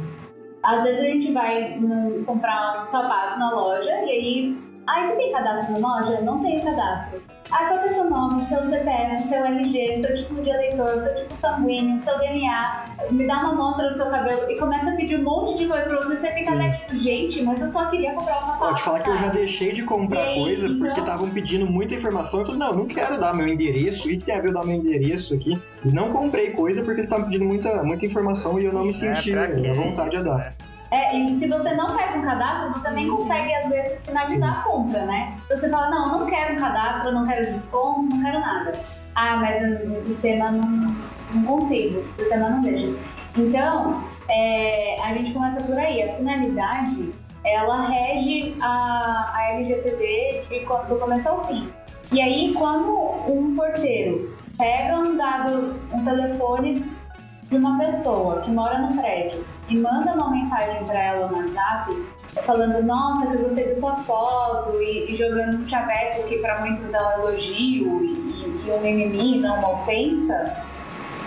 [0.62, 4.59] Às vezes a gente vai hum, comprar um sapato na loja e aí.
[4.86, 6.20] Ah, você tem cadastro na loja?
[6.22, 7.22] Não tenho cadastro.
[7.51, 11.14] Ah, qual é o seu nome, seu CPF, seu LG, seu tipo de eleitor, seu
[11.14, 15.18] tipo sanguíneo, seu DNA, me dá uma amostra do seu cabelo e começa a pedir
[15.18, 16.16] um monte de coisa pra você.
[16.18, 19.18] Você fica até tipo, gente, mas eu só queria comprar uma Pode falar que eu
[19.18, 21.05] já deixei de comprar Sim, coisa porque então.
[21.05, 22.40] estavam pedindo muita informação.
[22.40, 24.11] Eu falei, não, eu não quero dar meu endereço.
[24.11, 25.59] E tem a ver eu dar meu endereço aqui.
[25.84, 28.92] E não comprei coisa porque eles estavam pedindo muita, muita informação e eu não me
[28.92, 30.55] senti É, à vontade a dar.
[30.91, 34.62] É, e se você não faz um cadastro, você nem consegue, às vezes, finalizar a
[34.62, 35.39] compra, né?
[35.45, 38.72] Então você fala, não, não quero um cadastro, não quero desconto, não quero nada.
[39.14, 40.95] Ah, mas o sistema não,
[41.34, 42.97] não consigo, o sistema não deixa.
[43.36, 46.03] Então, é, a gente começa por aí.
[46.03, 47.12] A finalidade,
[47.45, 50.45] ela rege a, a LGPD
[50.89, 51.68] do começo ao fim.
[52.12, 52.91] E aí, quando
[53.28, 56.84] um porteiro pega um dado, um telefone
[57.43, 62.18] de uma pessoa que mora no prédio e manda uma mensagem pra ela no WhatsApp
[62.44, 66.60] falando, nossa, que eu gostei da sua foto e, e jogando um chaveco que pra
[66.60, 70.56] muitos é um elogio e, e, um mimimi, não uma ofensa,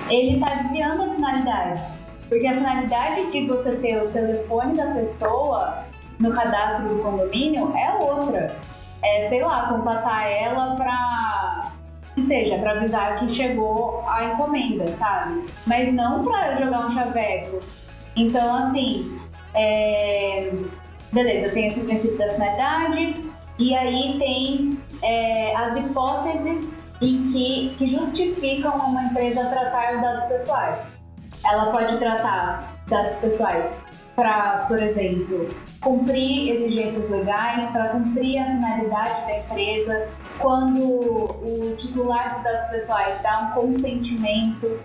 [0.09, 1.81] ele tá desviando a finalidade.
[2.29, 5.83] Porque a finalidade de você ter o telefone da pessoa
[6.19, 8.55] no cadastro do condomínio é outra.
[9.03, 11.71] É, sei lá, contatar ela pra
[12.13, 15.45] que seja, pra avisar que chegou a encomenda, sabe?
[15.65, 17.61] Mas não pra jogar um chaveco.
[18.15, 19.19] Então, assim,
[19.53, 20.53] é...
[21.11, 26.67] beleza, tem esse princípio da finalidade, e aí tem é, as hipóteses
[27.01, 30.79] em que, que justificam uma empresa tratar os dados pessoais.
[31.43, 33.65] Ela pode tratar dados pessoais
[34.15, 35.49] para, por exemplo,
[35.81, 43.21] cumprir exigências legais, para cumprir a finalidade da empresa, quando o titular dos dados pessoais
[43.21, 44.79] dá um consentimento.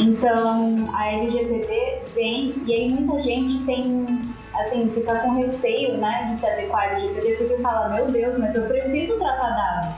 [0.00, 4.22] Então, a LGPD vem, e aí muita gente tem,
[4.54, 8.54] assim, fica com receio, né, de se adequar à LGPD, porque fala, meu Deus, mas
[8.54, 9.90] eu preciso tratar dados.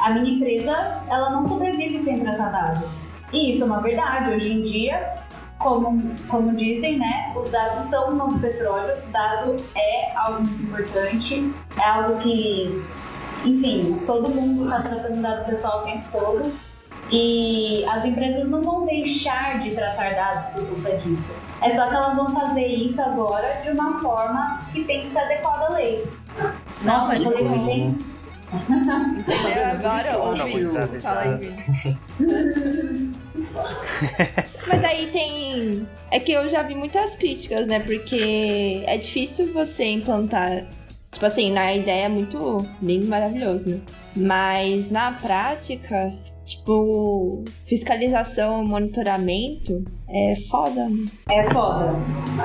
[0.00, 2.90] A minha empresa, ela não sobrevive sem tratar dados.
[3.32, 4.34] E isso é uma verdade.
[4.34, 5.14] Hoje em dia,
[5.58, 11.88] como, como dizem, né, os dados são o novo petróleo, dado é algo importante, é
[11.88, 12.84] algo que,
[13.46, 16.67] enfim, todo mundo está tratando dado pessoal o tempo todo.
[17.10, 21.22] E as empresas não vão deixar de tratar dados por conta disso.
[21.62, 25.18] É só que elas vão fazer isso agora de uma forma que tem que ser
[25.18, 26.04] adequada à lei.
[26.82, 27.84] Não, mas eu coisa, lembrei.
[27.88, 27.94] né?
[29.72, 30.66] Agora eu o acho que Vini.
[30.68, 33.18] o- Fala aí, Vini.
[34.66, 35.86] Mas aí tem.
[36.10, 37.80] É que eu já vi muitas críticas, né?
[37.80, 40.64] Porque é difícil você implantar
[41.18, 43.80] Tipo assim, na ideia é muito lindo maravilhoso, né?
[44.14, 46.14] Mas na prática,
[46.44, 50.88] tipo, fiscalização, monitoramento é foda.
[50.88, 51.06] né?
[51.28, 51.92] É foda.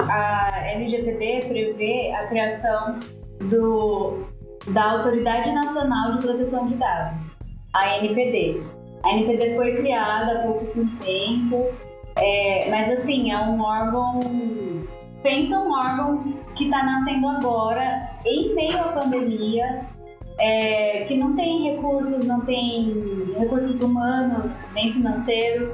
[0.09, 2.97] A LGPD prevê a criação
[3.41, 4.25] do,
[4.69, 7.19] da Autoridade Nacional de Proteção de Dados,
[7.75, 8.59] a NPD.
[9.03, 10.65] A NPD foi criada há pouco
[10.99, 11.67] tempo,
[12.15, 14.19] é, mas assim, é um órgão.
[15.21, 19.85] Pensa um órgão que está nascendo agora, em meio à pandemia,
[20.39, 25.69] é, que não tem recursos, não tem recursos humanos, nem financeiros.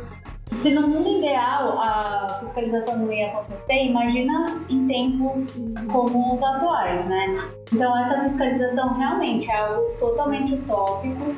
[0.62, 5.54] Se no mundo ideal a fiscalização não ia acontecer, imagina em tempos
[5.92, 7.40] como os atuais, né?
[7.72, 11.36] Então essa fiscalização realmente é algo totalmente utópico,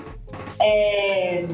[0.59, 1.45] é,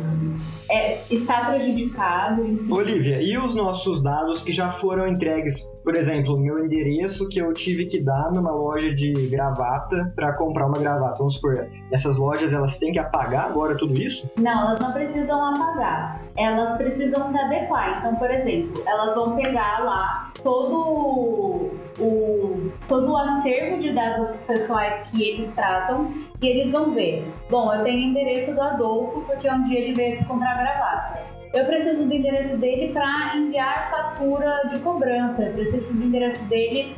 [0.69, 2.45] é, está prejudicado.
[2.45, 2.71] enfim.
[2.71, 5.71] Olivia, e os nossos dados que já foram entregues?
[5.83, 10.33] Por exemplo, o meu endereço que eu tive que dar numa loja de gravata para
[10.33, 11.15] comprar uma gravata.
[11.17, 14.29] Vamos supor, essas lojas elas têm que apagar agora tudo isso?
[14.37, 16.21] Não, elas não precisam apagar.
[16.35, 17.97] Elas precisam se adequar.
[17.97, 25.07] Então, por exemplo, elas vão pegar lá todo o, todo o acervo de dados pessoais
[25.09, 27.25] que eles tratam e eles vão ver.
[27.49, 31.19] Bom, eu tenho o endereço do Adolfo porque um dia ele veio comprar gravata.
[31.53, 35.43] Eu preciso do endereço dele para enviar fatura de cobrança.
[35.43, 36.95] Eu preciso do endereço dele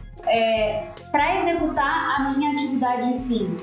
[1.11, 3.55] para executar a minha atividade fim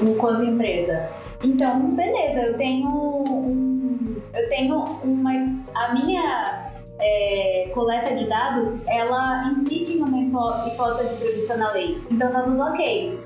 [0.00, 1.10] enquanto empresa.
[1.44, 5.32] Então, beleza, eu tenho um, eu tenho uma
[5.74, 6.67] a minha
[7.00, 11.98] é, coleta de dados, ela incide uma hipó- hipótese prevista na lei.
[12.10, 13.18] Então tá tudo ok.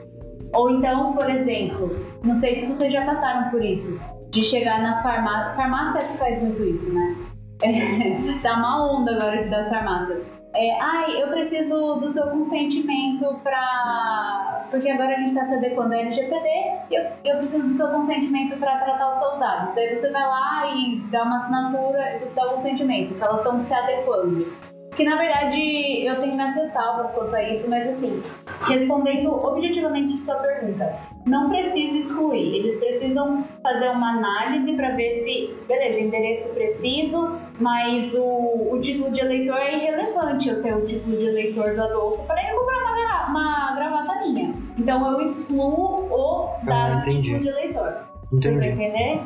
[0.54, 3.98] Ou então, por exemplo, não sei se vocês já passaram por isso,
[4.30, 5.56] de chegar nas farmácias.
[5.56, 7.16] Farmácia que faz muito isso, né?
[8.42, 10.18] tá uma onda agora das farmácias.
[10.54, 14.66] É, ai, eu preciso do seu consentimento pra.
[14.70, 16.48] Porque agora a gente tá se adequando à LGPD
[16.90, 19.74] e eu, eu preciso do seu consentimento pra tratar os seus dados.
[19.74, 23.64] Daí você vai lá e dá uma assinatura e dá o consentimento, que elas estão
[23.64, 24.46] se adequando.
[24.94, 28.22] Que na verdade eu tenho minhas ressalvas quanto a isso, mas assim,
[28.68, 30.94] respondendo objetivamente sua pergunta,
[31.26, 38.12] não precisa excluir, eles precisam fazer uma análise para ver se, beleza, endereço preciso, mas
[38.14, 42.22] o, o título de eleitor é irrelevante eu ter o título de eleitor do Adolfo
[42.26, 44.54] para ele comprar uma, uma gravata minha.
[44.78, 47.22] Então eu excluo o Ah, da entendi.
[47.22, 47.96] título de eleitor.
[48.32, 48.68] Entendi.
[48.68, 49.20] entender?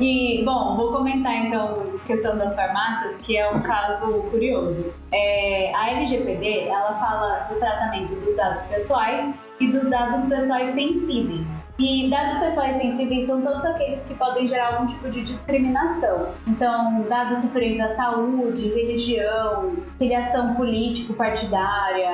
[0.00, 4.92] E, bom, vou comentar então a questão das farmácias, que é um caso curioso.
[5.12, 11.46] É, a LGPD, ela fala do tratamento dos dados pessoais e dos dados pessoais sensíveis.
[11.76, 16.28] E dados pessoais sensíveis são todos aqueles que podem gerar algum tipo de discriminação.
[16.46, 22.08] Então, dados referentes à saúde, religião, filiação político-partidária,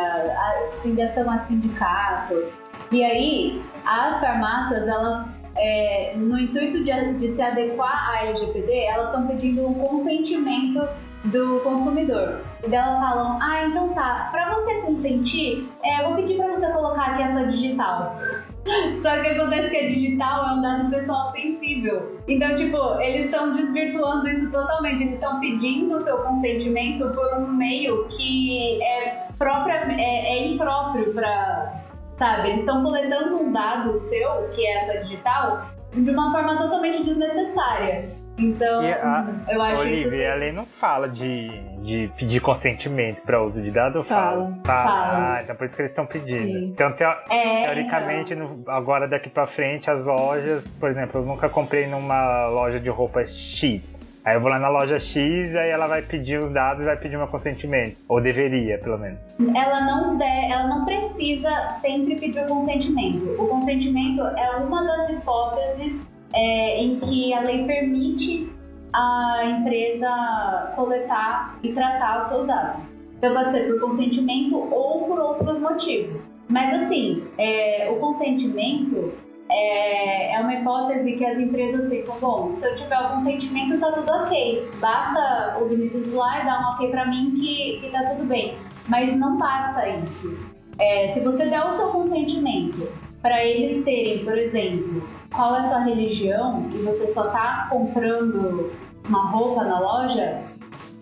[0.83, 2.43] filiação a sindicato.
[2.91, 9.07] E aí, as farmácias, elas é, no intuito de, de se adequar à LGPD, elas
[9.07, 10.89] estão pedindo um consentimento
[11.25, 12.41] do consumidor.
[12.65, 16.49] E daí elas falam, ah, então tá, pra você consentir, é, eu vou pedir pra
[16.49, 18.17] você colocar aqui a sua digital.
[19.03, 22.19] Só que acontece que a digital é um dado pessoal sensível.
[22.29, 25.03] Então, tipo, eles estão desvirtuando isso totalmente.
[25.03, 31.13] Eles estão pedindo o seu consentimento por um meio que é, própria, é, é impróprio
[31.15, 31.83] pra,
[32.19, 32.49] sabe?
[32.49, 38.20] Eles estão coletando um dado seu, que é essa digital, de uma forma totalmente desnecessária.
[38.41, 40.33] Então, a- eu acho Olivia, isso.
[40.33, 41.49] a lei não fala de,
[41.83, 43.97] de pedir consentimento para uso de dados?
[43.97, 44.59] ou Fala.
[44.65, 44.83] Fala.
[44.85, 45.37] Fala.
[45.37, 46.47] Ah, então por isso que eles estão pedindo.
[46.47, 46.65] Sim.
[46.73, 51.49] Então, teo- É, teoricamente, no- agora daqui pra frente, as lojas, por exemplo, eu nunca
[51.49, 53.95] comprei numa loja de roupa X.
[54.23, 56.95] Aí eu vou lá na loja X, aí ela vai pedir os dados e vai
[56.97, 57.97] pedir meu consentimento.
[58.07, 59.19] Ou deveria, pelo menos.
[59.57, 63.35] ela não der, ela não precisa sempre pedir o consentimento.
[63.43, 65.95] O consentimento é uma das hipóteses
[66.33, 68.49] é, em que a lei permite
[68.93, 72.83] a empresa coletar e tratar os seus dados.
[73.17, 76.23] Então pode ser por consentimento ou por outros motivos.
[76.49, 79.13] Mas assim, é, o consentimento
[79.51, 83.93] é, é uma hipótese que as empresas ficam, bom, se eu tiver o consentimento tá
[83.93, 84.69] tudo ok.
[84.81, 88.55] Basta o Vinícius lá e dar um ok pra mim que, que tá tudo bem.
[88.89, 90.37] Mas não basta isso.
[90.79, 92.89] É, se você der o seu consentimento
[93.23, 95.03] para eles terem, por exemplo,
[95.33, 98.73] qual é a sua religião e você só tá comprando
[99.09, 100.43] uma roupa na loja,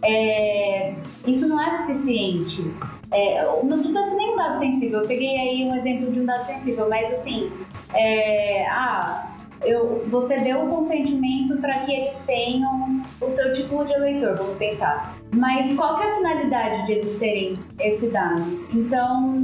[0.03, 0.95] é,
[1.27, 2.71] isso não é suficiente.
[3.11, 5.01] É, não precisa ser nem um dado sensível.
[5.01, 7.51] Eu peguei aí um exemplo de um dado sensível, mas assim,
[7.95, 9.28] é, ah,
[9.65, 14.57] eu, você deu o consentimento para que eles tenham o seu título de eleitor, vamos
[14.57, 15.17] pensar.
[15.35, 18.43] Mas qual que é a finalidade de eles terem esse dado?
[18.73, 19.37] Então,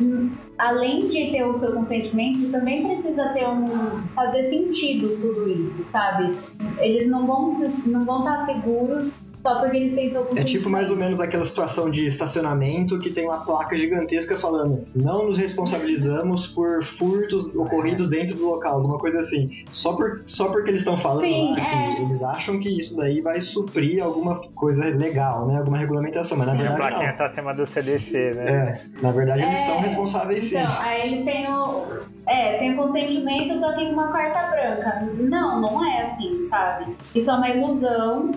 [0.00, 3.66] hum, além de ter o seu consentimento, também precisa ter um
[4.14, 6.36] fazer sentido tudo isso, sabe?
[6.78, 9.12] Eles não vão não vão estar seguros
[9.46, 13.10] só porque eles têm seu É tipo mais ou menos aquela situação de estacionamento que
[13.10, 18.98] tem uma placa gigantesca falando não nos responsabilizamos por furtos ocorridos dentro do local, alguma
[18.98, 19.64] coisa assim.
[19.70, 22.02] Só, por, só porque eles estão falando Sim, lá que é.
[22.02, 25.58] eles acham que isso daí vai suprir alguma coisa legal, né?
[25.58, 27.16] Alguma regulamentação, mas na A verdade plaquinha não.
[27.18, 28.44] tá acima do CDC, né?
[28.50, 30.56] É, na verdade eles É, são responsáveis sim.
[30.58, 31.84] Então, aí eles têm o.
[32.26, 35.06] É, tem o consentimento, só tem uma carta branca.
[35.18, 36.96] Não, não é assim, sabe?
[37.14, 38.30] Isso é uma ilusão.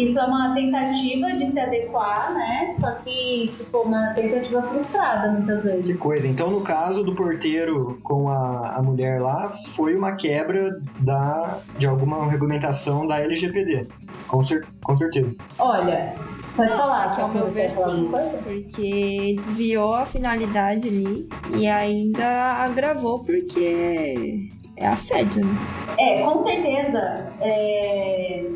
[0.00, 2.74] Isso é uma tentativa de se adequar, né?
[2.80, 5.96] Só que, tipo, uma tentativa frustrada muitas Que vezes.
[5.98, 6.26] coisa.
[6.28, 11.86] Então, no caso do porteiro com a, a mulher lá, foi uma quebra da, de
[11.86, 13.86] alguma regulamentação da LGPD.
[14.28, 15.34] Com, cer com certeza.
[15.58, 16.14] Olha,
[16.56, 17.14] pode falar.
[17.14, 18.10] Que é o meu ver sim,
[18.44, 22.24] porque desviou a finalidade ali e ainda
[22.60, 25.52] agravou porque é assédio, né?
[25.98, 28.46] É, com certeza é,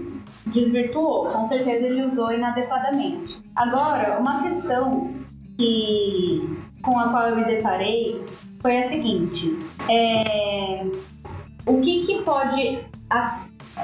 [0.46, 3.40] desvirtuou, com certeza ele usou inadequadamente.
[3.56, 5.12] Agora, uma questão
[5.58, 8.22] que, com a qual eu me deparei
[8.60, 9.56] foi a seguinte:
[9.90, 10.84] é,
[11.66, 12.78] o que, que pode
[13.10, 13.40] a-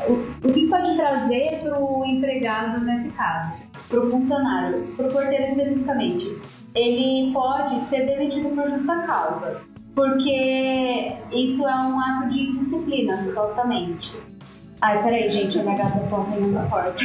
[0.09, 0.13] o,
[0.49, 3.53] o que pode trazer para o empregado nesse caso,
[3.89, 6.37] para o funcionário, para o porteiro especificamente?
[6.75, 9.61] Ele pode ser demitido por justa causa,
[9.95, 14.13] porque isso é um ato de indisciplina, supostamente.
[14.83, 16.97] Ai, peraí, gente, a minha gata tá abrindo a porta.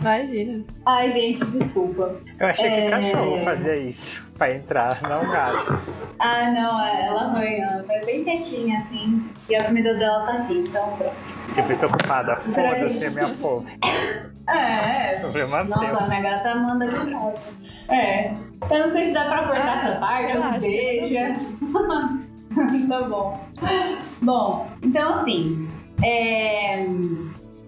[0.00, 0.64] Imagina.
[0.84, 2.16] Ai, gente, desculpa.
[2.38, 2.90] Eu achei que É.
[2.90, 5.80] cachorro fazia isso pra entrar, não gato.
[6.18, 10.32] Ah, não, é, ela arranha, ela é bem quietinha, assim, e a comida dela tá
[10.34, 11.14] aqui, então pronto.
[11.54, 12.36] Fiquei preocupada.
[12.36, 13.66] Foda-se a minha fome.
[14.48, 15.98] É, Problema nossa, seu.
[15.98, 17.40] a minha gata manda aqui em casa.
[17.88, 18.30] É,
[18.70, 21.32] eu não sei se dá pra cortar Ah, essa parte, se deixa.
[22.88, 23.40] tá bom.
[24.22, 25.68] Bom, então assim,
[26.02, 26.86] é,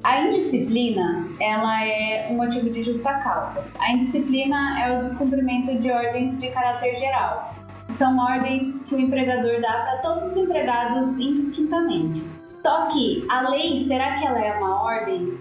[0.05, 3.65] a indisciplina, ela é um motivo de justa causa.
[3.79, 7.55] A indisciplina é o descumprimento de ordens de caráter geral.
[7.99, 12.23] São ordens que o empregador dá para todos os empregados indistintamente.
[12.63, 15.39] Só que a lei, será que ela é uma ordem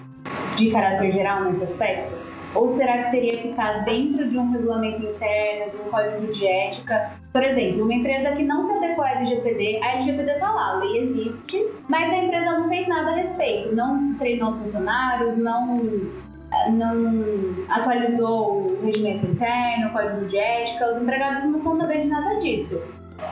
[0.55, 2.26] de caráter geral nesse aspecto?
[2.57, 7.11] Ou será que que estar dentro de um regulamento interno, de um código de ética?
[7.31, 10.73] Por exemplo, uma empresa que não se adequou à LGPD, a LGPD está lá, a
[10.79, 15.81] lei existe, mas a empresa não fez nada a respeito, não treinou os funcionários, não,
[16.71, 17.13] não
[17.69, 22.81] atualizou o regimento interno, o código de ética, os empregados não estão sabendo nada disso.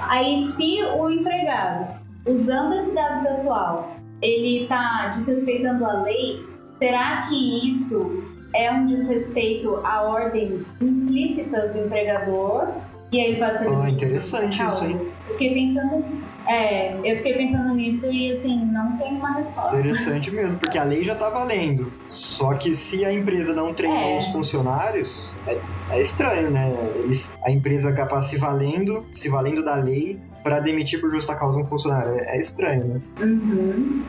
[0.08, 1.96] Aí, se o empregado,
[2.28, 6.46] usando esse dado pessoal, ele está desrespeitando a lei,
[6.78, 12.70] será que isso é um desrespeito a ordens implícitas do empregador?
[13.12, 13.68] E aí ele pode ser.
[13.70, 15.00] Ah, interessante isso, hein?
[15.28, 16.06] Eu fiquei pensando.
[16.48, 19.78] É, eu fiquei pensando nisso e assim, não tem uma resposta.
[19.78, 21.92] Interessante mesmo, porque a lei já tá valendo.
[22.10, 24.18] Só que se a empresa não treinou É.
[24.18, 25.58] os funcionários, é,
[25.92, 26.72] é estranho, né?
[27.04, 31.58] Eles, a empresa capaz se valendo, se valendo da lei para demitir por justa causa
[31.58, 32.16] um funcionário.
[32.20, 33.02] É, é estranho, né?
[33.22, 34.04] Uhum.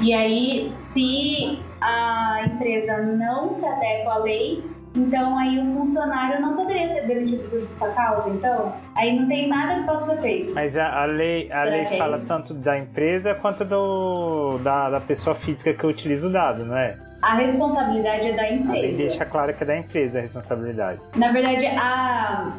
[0.00, 4.62] E aí, se a empresa não se adequa à lei,
[4.94, 8.28] então aí o funcionário não poderia ser demitido por justa causa.
[8.30, 10.52] Então, aí não tem nada que possa ser feito.
[10.54, 15.34] Mas a, a lei, a lei fala tanto da empresa quanto do, da, da pessoa
[15.34, 16.96] física que utiliza o dado, não é?
[17.22, 18.96] A responsabilidade é da A lei empresa.
[18.96, 21.00] deixa claro que é da empresa a responsabilidade.
[21.16, 22.52] Na verdade, a,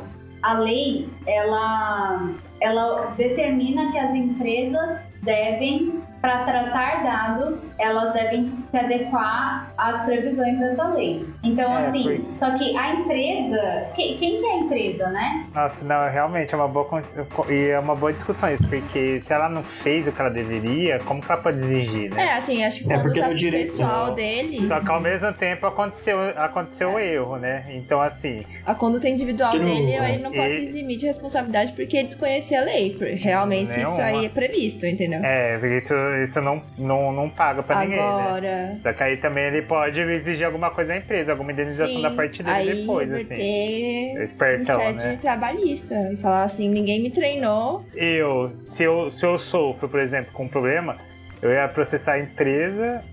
[0.44, 8.78] a lei, ela, ela determina que as empresas devem, para tratar dados, elas devem se
[8.78, 11.26] adequar às previsões dessa lei.
[11.44, 15.46] Então, É, assim, porque- só que a empresa, que- quem que é a empresa, né?
[15.54, 17.02] Nossa, não, realmente é uma boa
[17.50, 21.00] e é uma boa discussão isso, porque se ela não fez o que ela deveria,
[21.06, 22.24] como que ela pode exigir, né?
[22.28, 24.16] É, assim, acho que É, porque tá no direito- pessoal não.
[24.16, 27.66] dele, Só que ao mesmo tempo aconteceu, aconteceu o erro, né?
[27.70, 31.74] Então assim, a conduta individual não- dele, ele não pode E- se eximir de responsabilidade
[31.74, 32.96] porque desconhecia a lei.
[33.18, 34.04] Realmente isso Nenhuma.
[34.04, 35.22] aí é previsto, entendeu?
[35.24, 38.28] é, isso, isso não, não, não paga pra ninguém, né?
[38.28, 42.02] Agora, Só que aí também ele pode exigir alguma coisa da empresa, alguma indenização sim,
[42.02, 44.22] da parte dele aí depois, assim.
[44.22, 45.18] Espertão, sede né?
[45.22, 47.86] trabalhista e falar assim, ninguém me treinou.
[47.96, 50.98] Eu se, eu, se eu sofro, por exemplo, com um problema,
[51.42, 53.04] eu ia processar a empresa.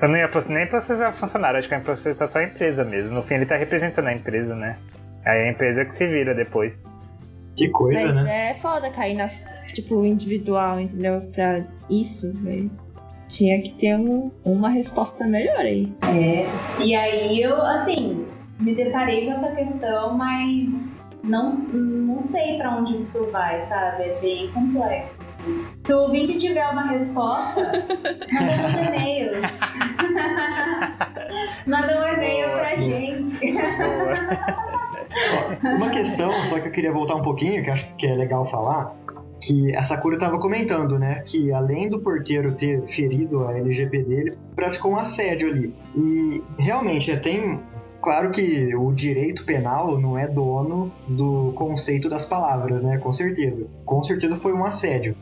[0.00, 3.14] Eu não ia nem processar o funcionário, acho que ia processar só a empresa mesmo.
[3.14, 4.76] No fim, ele tá representando a empresa, né?
[5.24, 6.78] Aí a empresa que se vira depois.
[7.56, 8.50] Que coisa, Mas né?
[8.50, 11.20] é foda cair nas, tipo, individual, entendeu?
[11.32, 12.70] Pra isso, velho.
[13.28, 15.92] Tinha que ter um- uma resposta melhor aí.
[16.02, 16.46] É.
[16.82, 18.26] E aí eu, assim,
[18.60, 20.68] me deparei com essa questão, mas
[21.22, 24.02] não, não sei pra onde isso vai, sabe?
[24.04, 25.14] É bem complexo.
[25.84, 27.60] Se o ouvinte tiver uma resposta,
[28.32, 29.32] manda um e-mail.
[31.66, 33.54] manda um e-mail pra gente.
[35.62, 38.94] Uma questão, só que eu queria voltar um pouquinho, que acho que é legal falar,
[39.40, 41.22] que a Sakura estava comentando, né?
[41.24, 45.74] Que além do porteiro ter ferido a LGPD, ele praticou um assédio ali.
[45.96, 47.60] E realmente, é, tem.
[48.00, 52.98] Claro que o direito penal não é dono do conceito das palavras, né?
[52.98, 53.66] Com certeza.
[53.84, 55.16] Com certeza foi um assédio.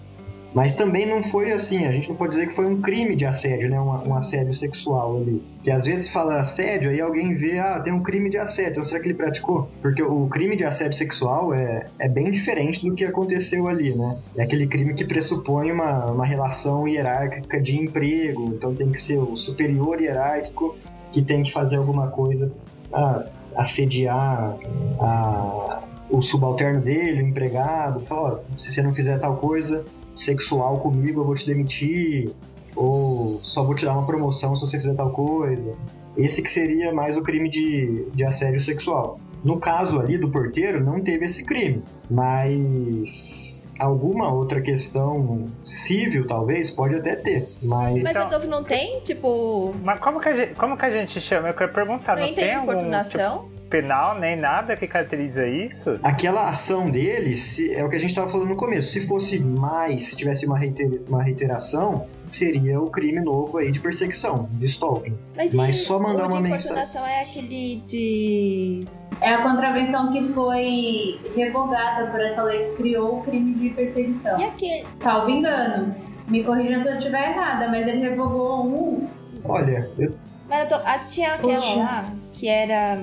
[0.54, 3.24] Mas também não foi assim, a gente não pode dizer que foi um crime de
[3.24, 3.80] assédio, né?
[3.80, 5.42] Um, um assédio sexual ali.
[5.62, 8.82] Que às vezes fala assédio, aí alguém vê, ah, tem um crime de assédio, então
[8.82, 9.68] será que ele praticou?
[9.80, 14.18] Porque o crime de assédio sexual é, é bem diferente do que aconteceu ali, né?
[14.36, 19.18] É aquele crime que pressupõe uma, uma relação hierárquica de emprego, então tem que ser
[19.18, 20.76] o superior hierárquico
[21.10, 22.52] que tem que fazer alguma coisa,
[22.92, 23.26] ah,
[23.56, 24.56] assediar
[24.98, 29.84] a, o subalterno dele, o empregado, falar, ó, se você não fizer tal coisa,
[30.14, 32.30] sexual comigo, eu vou te demitir,
[32.74, 35.74] ou só vou te dar uma promoção se você fizer tal coisa.
[36.16, 39.18] Esse que seria mais o crime de, de assédio sexual.
[39.42, 46.70] No caso ali do porteiro, não teve esse crime, mas alguma outra questão civil, talvez,
[46.70, 48.00] pode até ter, mas...
[48.02, 51.20] Mas Então- Adolfo não tem, tipo, Mas como que, a gente, como que a gente
[51.20, 51.48] chama?
[51.48, 53.38] Eu quero perguntar, não nem tem tem algum importunação?
[53.44, 55.98] tipo, penal nem nada que caracteriza isso?
[56.02, 58.92] Aquela ação dele, se- é o que a gente estava falando no começo.
[58.92, 63.80] Se fosse mais, se tivesse uma, reiter- uma reiteração, seria o crime novo aí de
[63.80, 65.16] perseguição, de stalking.
[65.34, 67.06] Mas, Mas só mandar uma mensagem.
[67.06, 68.84] é aquele de...
[69.20, 74.38] É a contravenção que foi revogada por essa lei que criou o crime de perseguição.
[74.40, 74.84] E aquele...
[75.02, 75.94] Salvo engano.
[76.28, 79.08] Me corrija se eu estiver errada, mas ele revogou um.
[79.44, 80.12] Olha, eu
[80.48, 82.98] Mas eu tô- ah, tinha aquela lá que era.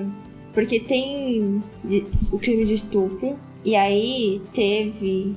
[0.52, 1.62] Porque tem
[2.32, 5.36] o crime de estupro, e aí teve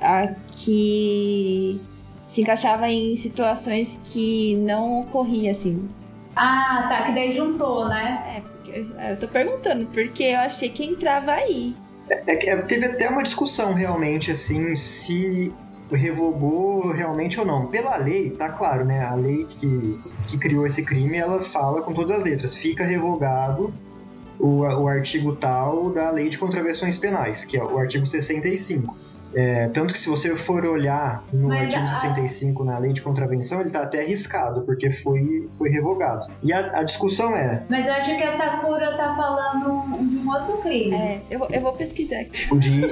[0.00, 1.80] a que
[2.28, 5.88] se encaixava em situações que não ocorria assim.
[6.36, 8.36] Ah, tá, que daí juntou, né?
[8.36, 11.74] É, porque eu tô perguntando, porque eu achei que entrava aí.
[12.08, 15.52] É que teve até uma discussão realmente, assim, se
[15.90, 17.66] revogou realmente ou não.
[17.66, 19.04] Pela lei, tá claro, né?
[19.04, 22.56] A lei que, que criou esse crime, ela fala com todas as letras.
[22.56, 23.72] Fica revogado
[24.40, 28.96] o, o artigo tal da lei de contravenções penais, que é o artigo 65.
[29.32, 33.00] É, tanto que se você for olhar no Mas artigo a- 65 na lei de
[33.00, 36.26] contravenção, ele tá até arriscado, porque foi, foi revogado.
[36.42, 40.28] E a, a discussão é, Mas eu acho que a Sakura tá falando de um
[40.32, 40.92] outro crime.
[40.96, 42.52] É, eu, vou- eu vou pesquisar aqui.
[42.52, 42.82] o de,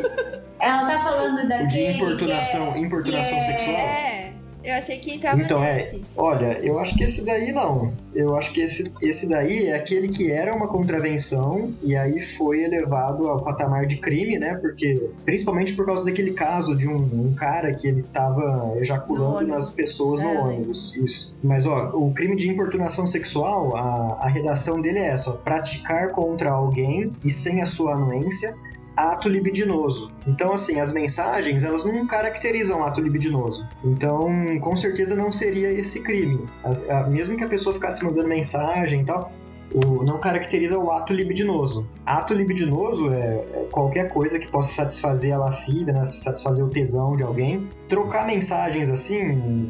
[0.60, 1.66] Ela tá falando o daquele.
[1.66, 3.76] de importunação, que é- importunação que é- sexual.
[3.76, 4.27] É,
[4.70, 5.76] eu achei que entrava Então, é.
[5.76, 6.02] nesse.
[6.16, 7.92] Olha, eu acho que esse daí não.
[8.14, 12.62] Eu acho que esse, esse daí é aquele que era uma contravenção e aí foi
[12.62, 14.54] elevado ao patamar de crime, né?
[14.56, 19.46] Porque, principalmente por causa daquele caso de um, um cara que ele tava No ejaculando
[19.46, 20.94] nas pessoas no É, eu ônibus.
[20.96, 21.34] Isso.
[21.42, 26.10] Mas, ó, o crime de importunação sexual, a, a redação dele é essa: ó, praticar
[26.10, 28.56] contra alguém e sem a sua anuência
[28.98, 30.10] ato libidinoso.
[30.26, 33.66] Então, assim, as mensagens, elas não caracterizam ato libidinoso.
[33.84, 34.28] Então,
[34.60, 36.44] com certeza não seria esse crime.
[36.64, 39.30] As- a- mesmo que a pessoa ficasse mandando mensagem e tal,
[39.72, 41.86] o- não caracteriza o ato libidinoso.
[42.04, 47.14] Ato libidinoso é, é qualquer coisa que possa satisfazer a lascívia, né, satisfazer o tesão
[47.14, 47.68] de alguém.
[47.88, 49.68] Trocar mensagens assim,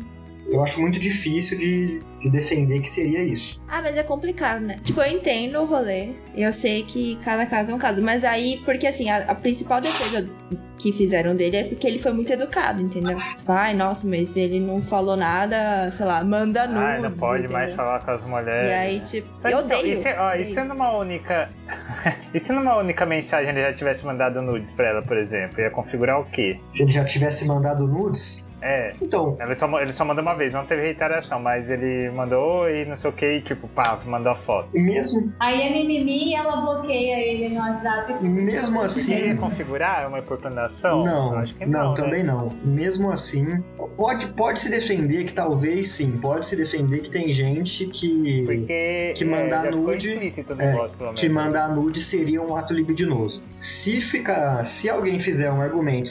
[0.50, 3.62] eu acho muito difícil de, de defender que seria isso.
[3.68, 4.76] Ah, mas é complicado, né?
[4.82, 6.10] Tipo, eu entendo o rolê.
[6.34, 8.00] Eu sei que cada caso é um caso.
[8.00, 10.30] Mas aí, porque assim, a, a principal defesa
[10.78, 13.18] que fizeram dele é porque ele foi muito educado, entendeu?
[13.46, 16.82] Ai, nossa, mas ele não falou nada, sei lá, manda nudes.
[16.82, 17.76] Ai, não pode mais entendeu?
[17.76, 18.70] falar com as mulheres.
[18.70, 19.92] E aí, tipo, Mas eu então, odeio.
[19.92, 20.54] E se, ó, e odeio.
[20.54, 21.50] se numa única.
[22.32, 25.60] e se numa única mensagem ele já tivesse mandado nudes pra ela, por exemplo?
[25.60, 26.58] Ia configurar o quê?
[26.72, 28.92] Se ele já tivesse mandado nudes, É.
[29.00, 32.84] então, Ele só, ele só mandou uma vez, não teve reiteração, mas ele mandou e
[32.84, 34.68] não sei o que, e tipo, pá, mandou a foto.
[34.72, 38.14] mesmo, Aí é mimimi e ela bloqueia ele no WhatsApp.
[38.24, 39.14] mesmo assim.
[39.14, 41.04] ia configurar uma importunação?
[41.04, 41.96] Não, acho que não, não, né?
[41.96, 42.48] também não.
[42.64, 43.62] Mesmo assim,
[43.96, 49.12] pode, pode se defender que talvez sim, pode se defender que tem gente que, Porque
[49.16, 51.20] que mandar é, já ficou nude- é, negócio, pelo menos.
[51.20, 53.40] que mandar nude seria um ato libidinoso.
[53.58, 56.10] Se ficar, se alguém fizer um argumento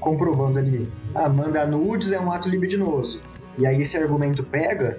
[0.00, 3.20] comprovando ali, ah, mandar nudes é um ato libidinoso.
[3.58, 4.98] E aí esse argumento pega,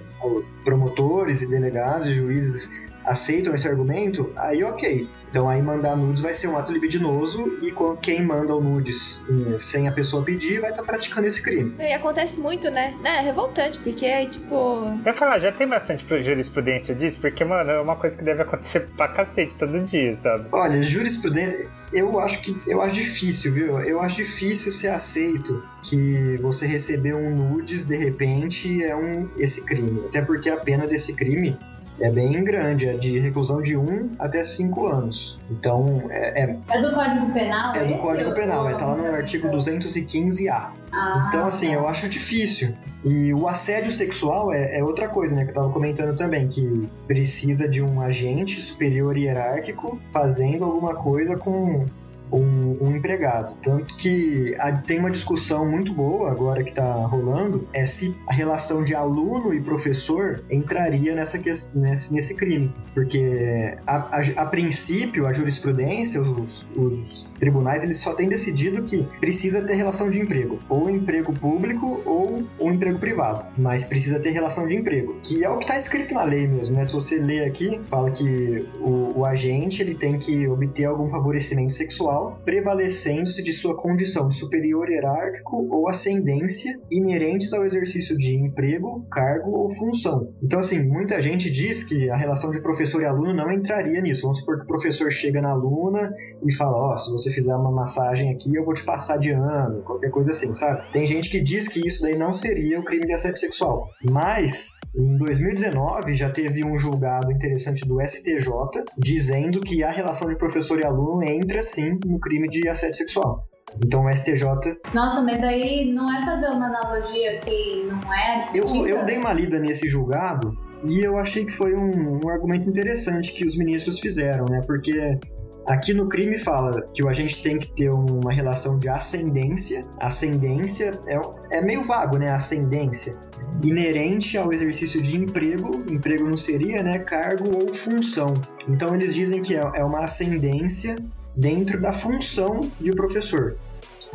[0.64, 2.70] promotores e delegados e juízes
[3.04, 5.08] aceitam esse argumento, aí ok.
[5.30, 9.22] Então aí mandar nudes vai ser um ato libidinoso e com- quem manda o nudes
[9.28, 11.74] eh, sem a pessoa pedir vai estar praticando esse crime.
[11.78, 12.94] E acontece muito, né?
[13.04, 14.96] É revoltante, porque aí, tipo.
[15.02, 18.88] Vai falar, já tem bastante jurisprudência disso, porque, mano, é uma coisa que deve acontecer
[18.96, 20.46] pra cacete todo dia, sabe?
[20.52, 23.80] Olha, jurisprudência, eu acho que eu acho difícil, viu?
[23.80, 29.64] Eu acho difícil ser aceito que você receber um nudes de repente é um esse
[29.64, 30.04] crime.
[30.06, 31.58] Até porque a pena desse crime
[32.00, 35.38] é bem grande, é de reclusão de 1 até 5 anos.
[35.50, 37.74] Então, é, é, É do Código Penal?
[37.74, 37.96] é do?
[37.98, 40.72] Código Penal, é, tá lá no artigo 215-A.
[40.92, 42.74] Ah, Então, assim, eu acho difícil.
[43.04, 45.44] E o assédio sexual é, é outra coisa, né?
[45.44, 51.36] Que eu tava comentando também, que precisa de um agente superior hierárquico fazendo alguma coisa
[51.36, 51.84] com
[52.32, 53.54] um, um empregado.
[53.62, 58.32] Tanto que a- tem uma discussão muito boa agora que tá rolando, é se a
[58.32, 61.38] relação de aluno e professor entraria nessa
[61.78, 62.72] nesse, nesse crime.
[62.92, 69.06] Porque, a, a, a princípio, a jurisprudência, os, os tribunais, eles só têm decidido que
[69.20, 74.30] precisa ter relação de emprego, ou emprego público ou um emprego privado, mas precisa ter
[74.30, 76.84] relação de emprego, que é o que está escrito na lei mesmo, né?
[76.84, 81.72] Se você ler aqui, fala que o, o agente ele tem que obter algum favorecimento
[81.72, 89.50] sexual, prevalecendo-se de sua condição superior hierárquico ou ascendência inerentes ao exercício de emprego, cargo
[89.50, 90.32] ou função.
[90.42, 94.22] Então, assim, muita gente diz que a relação de professor e aluno não entraria nisso.
[94.22, 96.12] Vamos supor que o professor chega na aluna
[96.46, 99.82] e fala: Ó, se você fizer uma massagem aqui, eu vou te passar de ano,
[99.82, 100.90] qualquer coisa assim, sabe?
[100.92, 103.88] Tem gente que diz que isso daí não seria o crime de assédio sexual.
[104.10, 108.48] Mas, em 2019, já teve um julgado interessante do STJ
[108.96, 113.46] dizendo que a relação de professor e aluno entra sim no crime de assédio sexual.
[113.84, 114.44] Então o STJ.
[114.92, 118.46] Nossa, mas aí não é fazer uma analogia que não é.
[118.54, 122.68] Eu, eu dei uma lida nesse julgado e eu achei que foi um, um argumento
[122.68, 124.60] interessante que os ministros fizeram, né?
[124.66, 125.18] Porque
[125.66, 129.86] Aqui no crime fala que o agente tem que ter uma relação de ascendência.
[129.98, 132.30] Ascendência é, é meio vago, né?
[132.30, 133.18] Ascendência.
[133.62, 136.98] Inerente ao exercício de emprego, emprego não seria, né?
[136.98, 138.34] Cargo ou função.
[138.68, 140.96] Então eles dizem que é, é uma ascendência
[141.34, 143.56] dentro da função de professor.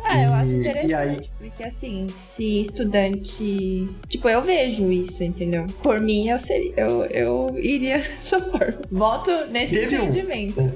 [0.04, 3.88] Ah, eu acho interessante, aí- porque assim, se estudante.
[4.08, 5.66] Tipo, eu vejo isso, entendeu?
[5.82, 6.72] Por mim, eu seria.
[6.76, 8.78] Eu, eu iria dessa forma.
[8.90, 10.72] Voto nesse Teve um- entendimento.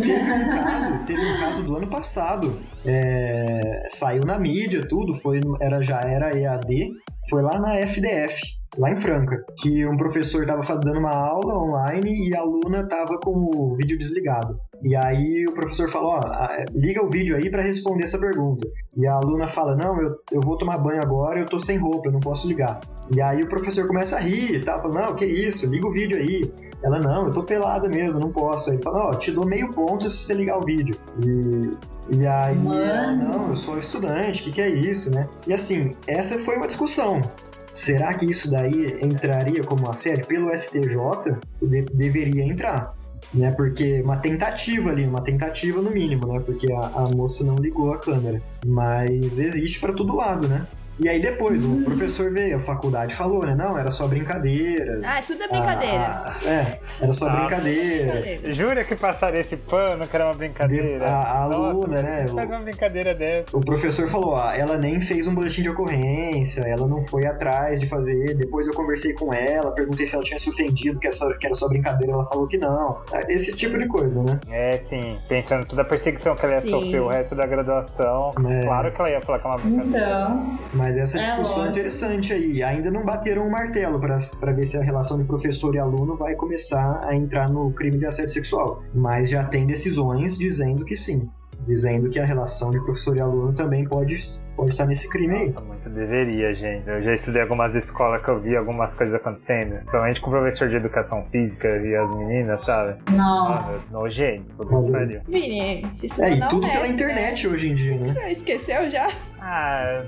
[0.00, 2.56] Teve um caso, teve um caso do ano passado.
[2.86, 6.90] é, saiu na mídia, tudo, foi, era, já era EAD,
[7.30, 8.38] foi lá na FDF,
[8.78, 13.18] lá em Franca, que um professor estava dando uma aula online e a aluna estava
[13.22, 14.58] com o vídeo desligado.
[14.82, 18.68] E aí o professor falou, a- liga o vídeo aí para responder essa pergunta.
[18.96, 22.08] E a aluna fala, não, eu, eu vou tomar banho agora, eu tô sem roupa,
[22.08, 22.80] eu não posso ligar.
[23.14, 25.92] E aí o professor começa a rir e tal, fala, não, que isso, liga o
[25.92, 26.42] vídeo aí.
[26.84, 28.68] Ela, não, eu tô pelada mesmo, não posso.
[28.70, 30.94] Aí ele fala, ó, te dou meio ponto se você ligar o vídeo.
[31.24, 35.26] E, e aí ela, não, eu sou estudante, o que, que é isso, né?
[35.46, 37.20] E assim, essa foi uma discussão.
[37.66, 40.26] Será que isso daí entraria como assédio?
[40.26, 42.94] Pelo STJ, de- deveria entrar.
[43.32, 46.40] Né, porque uma tentativa ali, uma tentativa no mínimo, né?
[46.44, 48.40] Porque a, a moça não ligou a câmera.
[48.64, 50.66] Mas existe pra todo lado, né?
[51.00, 53.54] E aí depois, o professor veio, a faculdade falou, né?
[53.54, 55.00] Não, era só brincadeira.
[55.04, 56.10] Ah, tudo é brincadeira.
[56.24, 57.38] Ah, é, era só Nossa.
[57.40, 58.52] brincadeira.
[58.52, 61.04] Jura que passaram esse pano que era uma brincadeira?
[61.06, 63.56] A- a Nossa, aluna, né, Faz o- uma brincadeira dessa.
[63.56, 67.80] O professor falou, ó, ela nem fez um boletim de ocorrência, ela não foi atrás
[67.80, 68.34] de fazer.
[68.34, 71.54] Depois eu conversei com ela, perguntei se ela tinha se ofendido, que, essa, que era
[71.54, 73.00] só brincadeira, ela falou que não.
[73.28, 74.38] Esse tipo de coisa, né?
[74.48, 75.16] É, sim.
[75.28, 76.70] Pensando toda a perseguição que ela ia Sim.
[76.70, 78.30] sofrer o resto da graduação.
[78.48, 78.62] É.
[78.64, 79.98] Claro que ela ia falar que é uma brincadeira.
[79.98, 81.70] Então, Mas essa É, discussão é lógico.
[81.70, 82.62] interessante aí.
[82.62, 86.14] Ainda não bateram o martelo pra pra ver se a relação de professor e aluno
[86.16, 88.82] vai começar a entrar no crime de assédio sexual.
[88.94, 91.28] Mas já tem decisões dizendo que sim.
[91.66, 94.18] Dizendo que a relação de professor e aluno também pode,
[94.54, 95.44] pode estar nesse crime aí.
[95.46, 96.86] Nossa, muito deveria, gente.
[96.86, 99.76] Eu já estudei algumas escolas que eu vi algumas coisas acontecendo.
[99.76, 102.98] Principalmente com o professor de educação física e as meninas, sabe?
[103.12, 103.50] não.
[103.54, 104.44] Mano, nojento.
[104.58, 105.20] puta que pariu.
[105.26, 108.00] Vini, se isso É, não e um tudo pela mestre, internet hoje em dia, né?
[108.08, 108.12] Né?
[108.12, 109.08] Você esqueceu já?
[109.46, 110.04] Ah,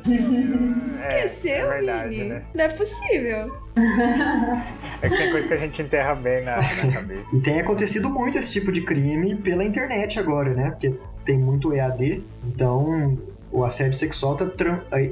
[1.03, 2.29] é, Esqueceu, é verdade, Vini?
[2.31, 2.43] né?
[2.55, 3.57] Não é possível.
[5.03, 7.23] É que tem coisa que a gente enterra bem na, na cabeça.
[7.35, 10.71] E tem acontecido muito esse tipo de crime pela internet agora, né?
[10.71, 13.19] Porque tem muito EAD, então
[13.53, 14.47] o assédio sexual tá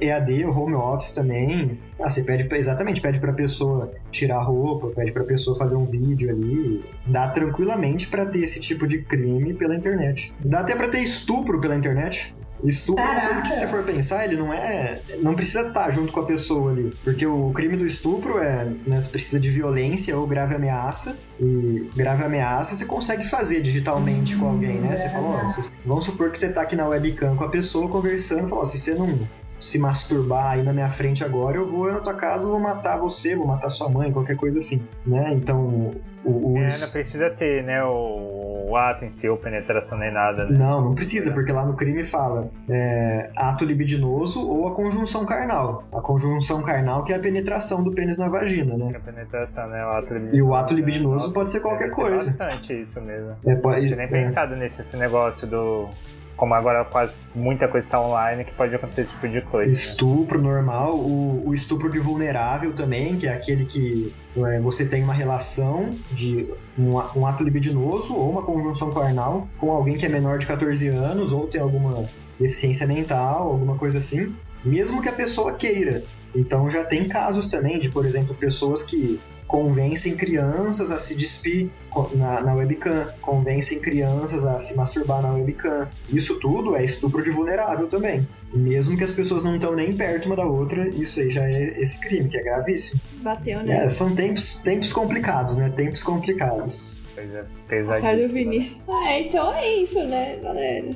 [0.01, 1.79] EAD, o home office também.
[2.01, 5.77] Ah, você pede pra- exatamente, pede pra pessoa tirar a roupa, pede pra pessoa fazer
[5.77, 6.83] um vídeo ali.
[7.07, 10.33] Dá tranquilamente pra ter esse tipo de crime pela internet.
[10.43, 12.35] Dá até pra ter estupro pela internet.
[12.65, 15.01] Estupro é uma coisa que, se for pensar, ele não é.
[15.21, 16.93] Não precisa estar junto com a pessoa ali.
[17.03, 18.65] Porque o crime do estupro é.
[18.87, 21.19] Né, você precisa de violência ou grave ameaça.
[21.41, 24.97] E grave ameaça você consegue fazer digitalmente com alguém, né?
[24.97, 25.47] Você fala, ó,
[25.85, 28.79] vamos supor que você tá aqui na webcam com a pessoa conversando, fala, ó, se
[28.79, 29.19] você não
[29.61, 33.35] se masturbar aí na minha frente agora, eu vou na tua casa, vou matar você,
[33.37, 35.33] vou matar sua mãe, qualquer coisa assim, né?
[35.33, 35.93] Então,
[36.25, 40.13] o, o- É, não precisa ter, né, o, o ato em si, ou penetração nem
[40.13, 40.59] nada, né?
[40.59, 45.85] Não, não precisa, porque lá no crime fala é, ato libidinoso ou a conjunção carnal.
[45.93, 48.93] A conjunção carnal que é a penetração do pênis na vagina, né?
[48.97, 49.85] A penetração, né?
[49.87, 50.37] O ato libidinoso.
[50.37, 52.31] E o ato libidinoso Nossa, pode ser qualquer coisa.
[52.31, 53.33] bastante isso mesmo.
[53.47, 55.89] É, pode, tinha nem é, pensado nesse esse negócio do.
[56.37, 59.67] Como agora quase muita coisa tá online, que pode acontecer esse tipo de coisa.
[59.67, 59.71] né?
[59.73, 65.03] estupro normal, o, o estupro de vulnerável também, que é aquele que é, você tem
[65.03, 70.09] uma relação de um, um ato libidinoso ou uma conjunção carnal com alguém que é
[70.09, 72.05] menor de 14 anos ou tem alguma
[72.39, 76.03] deficiência mental, alguma coisa assim, mesmo que a pessoa queira.
[76.35, 79.21] Então já tem casos também de, por exemplo, pessoas que
[79.55, 81.71] convencem crianças a se despir
[82.15, 85.89] na, na webcam, convencem crianças a se masturbar na webcam.
[86.13, 88.27] Isso tudo é estupro de vulnerável também.
[88.53, 91.81] Mesmo que as pessoas não estão nem perto uma da outra, isso aí já é
[91.81, 93.01] esse crime, que é gravíssimo.
[93.23, 93.85] Bateu, né?
[93.85, 95.71] É, são tempos, tempos complicados, né?
[95.71, 97.05] Tempos complicados.
[97.15, 98.29] Coisa Cara do pesadíssima.
[98.29, 98.85] Vinícius.
[99.07, 100.91] É, então é isso, né, galera?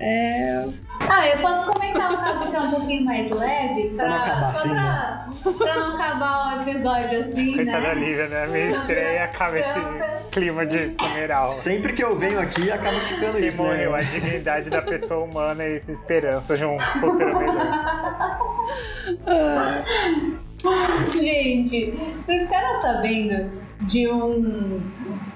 [0.00, 0.64] É.
[1.10, 3.90] Ah, eu posso comentar um caso que é um pouquinho mais leve?
[3.90, 5.28] Pra, Pra não acabar assim, pra,
[5.58, 8.00] pra não acabar o episódio assim, Coitada da né?
[8.00, 8.46] Lívia, né?
[8.46, 9.80] Minha estreia acaba esse
[10.32, 11.52] clima de funeral.
[11.52, 13.68] Sempre que eu venho aqui, acaba ficando Que isso, né?
[13.68, 17.84] morreu a dignidade da pessoa humana e essa esperança de um futuro melhor.
[21.12, 21.90] Gente,
[22.24, 23.50] vocês ficaram sabendo
[23.82, 24.80] de um.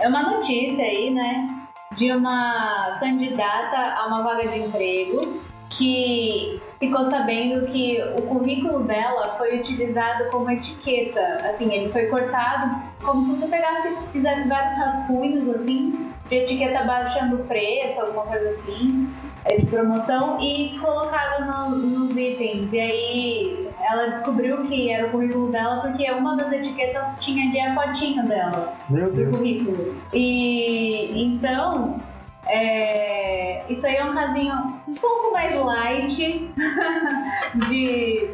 [0.00, 1.54] É uma notícia aí, né?
[1.98, 5.40] De uma candidata a uma vaga de emprego
[5.70, 11.20] que ficou sabendo que o currículo dela foi utilizado como etiqueta.
[11.50, 17.38] Assim, ele foi cortado como se você pegasse, fizesse vários rascunhos, assim, de etiqueta baixando
[17.44, 19.12] preço, alguma coisa assim,
[19.44, 22.72] é, de promoção, e colocado no- nos itens.
[22.72, 27.60] E aí ela descobriu que era o currículo dela porque uma das etiquetas tinha ali
[27.60, 29.36] a fotinho dela Meu Deus.
[29.38, 29.94] currículo.
[30.12, 32.00] E então,
[32.46, 34.54] é, isso aí é um casinho
[34.86, 36.50] um pouco mais light
[37.68, 38.28] de,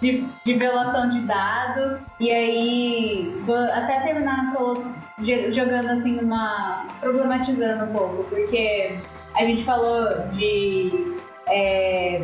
[0.00, 1.98] de, de violação de dados.
[2.18, 3.34] E aí,
[3.74, 4.74] até terminar tô
[5.18, 6.84] jo- jogando assim uma.
[7.00, 8.94] problematizando um pouco, porque
[9.34, 11.14] a gente falou de.
[11.48, 12.22] é,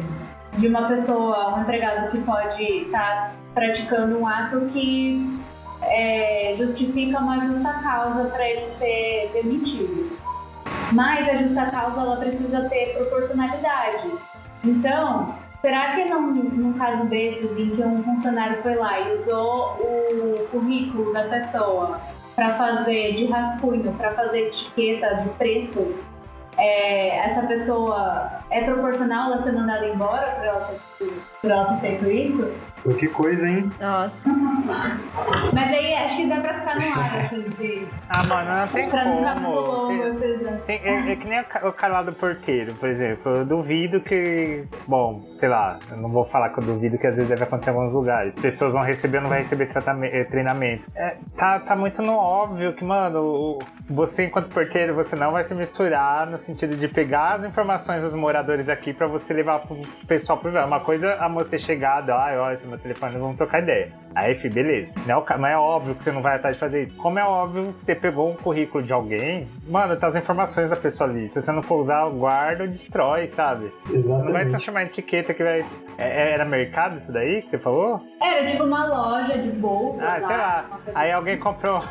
[0.59, 5.39] de uma pessoa, um empregado que pode estar praticando um ato que
[5.83, 10.17] é, justifica uma justa causa para ele ser demitido.
[10.93, 14.11] Mas a justa causa ela precisa ter proporcionalidade.
[14.65, 19.79] Então, será que num, num caso desses em que um funcionário foi lá e usou
[19.81, 22.01] o currículo da pessoa
[22.35, 25.95] para fazer de rascunho, para fazer etiqueta de preço,
[26.59, 31.81] é, essa pessoa é proporcional ela ser mandada embora por ela ter, por ela ter
[31.81, 32.53] feito isso?
[32.83, 33.71] Pô, que coisa, hein?
[33.81, 34.29] Nossa.
[35.53, 38.89] Mas aí acho que dá pra ficar no ar, assim, de, Ah, mano, não tem
[38.89, 39.89] pra não ficar muito como.
[40.03, 40.61] o episódio.
[40.67, 43.33] Tem- é, é que nem o cara lá do porteiro, por exemplo.
[43.37, 44.65] Eu duvido que.
[44.87, 47.71] Bom, sei lá, eu não vou falar que eu duvido que às vezes deve acontecer
[47.71, 48.35] em alguns lugares.
[48.37, 49.69] Pessoas vão receber ou não vai receber
[50.13, 50.85] eh, treinamento.
[50.95, 53.59] É, tá, tá muito no óbvio que, mano,
[53.89, 58.15] você, enquanto porteiro, você não vai se misturar no sentido de pegar as informações dos
[58.15, 59.77] moradores aqui pra você levar pro
[60.07, 60.67] pessoal privado.
[60.67, 63.93] Uma coisa a moça ter chegado, ah, ó, esse é meu telefone, vamos trocar ideia.
[64.15, 64.95] Aí, fi, beleza.
[65.07, 66.97] Não é, mas é óbvio que você não vai atrás de fazer isso.
[66.97, 70.77] Como é óbvio que você pegou um currículo de alguém, mano, tá as informações da
[70.77, 71.29] pessoa ali.
[71.29, 73.71] Se você não for usar, guarda ou destrói, sabe?
[73.87, 74.49] Não vai Exatamente.
[74.49, 75.65] transformar em etiqueta que vai.
[75.99, 78.01] É- Era mercado isso daí que você falou?
[78.21, 80.05] Era tipo uma loja de bolsa.
[80.07, 80.65] Ah, sei lá.
[80.69, 81.83] uma coisa Aí alguém comprou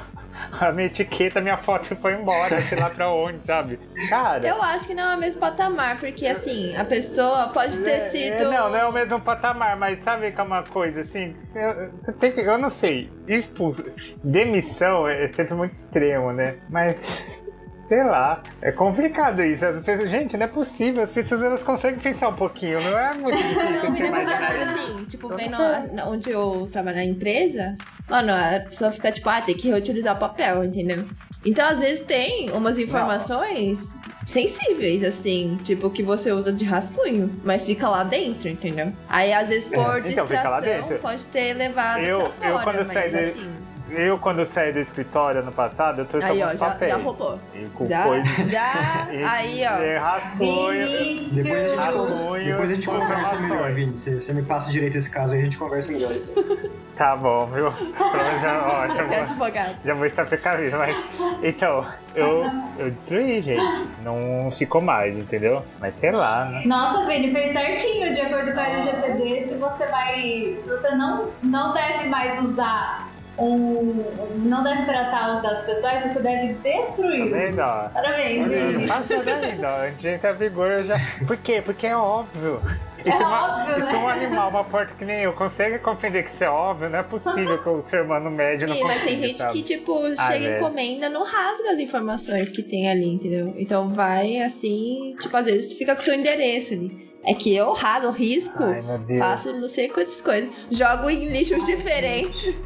[0.59, 3.79] a minha etiqueta, minha foto foi embora, sei lá pra onde, sabe?
[4.09, 4.45] Cara.
[4.45, 7.99] Eu acho que não é o mesmo patamar, porque assim, a pessoa pode ter É,
[8.01, 8.33] sido.
[8.33, 11.33] é, não, não é o mesmo patamar, mas sabe que é uma coisa assim?
[11.39, 12.41] Você, você tem que.
[12.41, 13.09] Eu não sei.
[13.27, 13.83] Expulso.
[14.23, 16.57] Demissão é sempre muito extremo, né?
[16.69, 17.43] Mas.
[17.87, 19.63] Sei lá, é complicado isso.
[19.65, 21.03] As pessoas, gente, não é possível.
[21.03, 24.55] As pessoas elas conseguem pensar um pouquinho, não é muito difícil de Não, às imaginar
[24.55, 24.73] isso.
[24.93, 25.51] assim, tipo, Eu vendo
[25.93, 27.77] não a- onde eu trabalho na empresa,
[28.09, 31.05] mano, a pessoa fica tipo, ah, tem que reutilizar o papel, entendeu?
[31.45, 37.67] Então, às vezes, tem umas informações sensíveis, assim, tipo, que você usa de rascunho, mas
[37.67, 38.91] fica lá dentro, entendeu?
[39.07, 42.63] Aí, às vezes, por então fica lá distração, pode ter levado Eu- pra eu fora,
[42.63, 43.49] quando mas saí de- assim...
[43.89, 46.91] Eu, quando saí do escritório ano passado, eu trouxe Aí, ó, alguns já, papéis.
[46.91, 47.39] já roubou.
[47.53, 48.49] E com Já, coisas.
[48.49, 49.83] já, e- aí, ó.
[49.83, 50.87] e rascunho.
[50.87, 51.31] Vinícius.
[51.33, 53.95] Depois a gente, Rascunho depois a gente conversa melhor, Vini.
[53.95, 56.75] Você, você me passa direito esse caso aí, a gente conversa melhor depois.
[56.95, 57.69] Tá bom, viu?
[57.73, 59.75] Pelo já, ó, já, Tem vou, advogado.
[59.83, 60.95] já vou estar precavido, mas.
[61.43, 61.85] Então,
[62.15, 62.45] eu,
[62.79, 63.85] eu destruí, gente.
[64.01, 65.61] Não ficou mais, entendeu?
[65.81, 66.61] Mas sei lá, né?
[66.65, 69.47] Nossa, Vini, fez certinho de acordo com a LGPD.
[69.49, 70.21] Se você vai.
[70.63, 74.03] Se você não, não deve mais usar um.
[74.47, 77.31] Não deve tratar os dados pessoais, você deve Tá destruir.
[77.31, 77.89] vendo, ó?
[77.89, 78.63] Parabéns, Olha aí.
[78.63, 78.87] Não Vini.
[78.87, 79.85] passa ainda, ó.
[80.09, 80.95] Entrar em vigor, eu já.
[81.27, 81.61] Por quê?
[81.63, 82.61] Porque é óbvio.
[83.05, 83.99] E se, uma, óbvio, e se né?
[83.99, 87.03] um animal, uma porta que nem eu, consegue compreender que isso é óbvio, não é
[87.03, 89.53] possível que o ser humano médio não Sim, mas tem gente sabe?
[89.53, 90.57] que, tipo, Ah, chega e velho.
[90.57, 93.53] encomenda, não rasga as informações que tem ali, entendeu?
[93.59, 97.04] Então vai assim, tipo, às vezes fica com o seu endereço ali.
[97.27, 99.19] É que eu rasgo, risco, Ai, meu Deus.
[99.19, 100.49] faço não sei quantas coisas.
[100.69, 102.53] Jogo em lixos diferentes.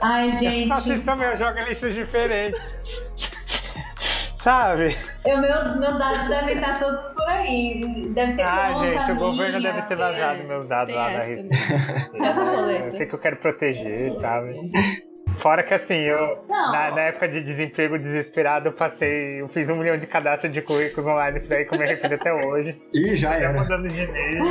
[0.00, 0.68] Ai, gente.
[0.92, 1.28] isso também,
[1.60, 2.60] em lixos diferentes.
[4.36, 4.96] Sabe?
[5.24, 8.08] Eu, meu, meus dados devem estar todos por aí.
[8.12, 9.30] Deve ter Ah, gente, o minha.
[9.30, 12.10] governo deve ter vazado meus dados Tem lá da essa Receita.
[12.10, 12.42] Tem essa.
[12.42, 14.70] O que, que eu quero proteger, sabe?
[15.38, 16.72] Fora que assim, eu Não.
[16.72, 20.60] na, na época de desemprego desesperado, eu passei, eu fiz um milhão de cadastros de
[20.62, 22.80] currículos online por aí que eu me arrependo até hoje.
[22.94, 23.52] Ih, já era.
[23.52, 24.42] mandando de e-mail.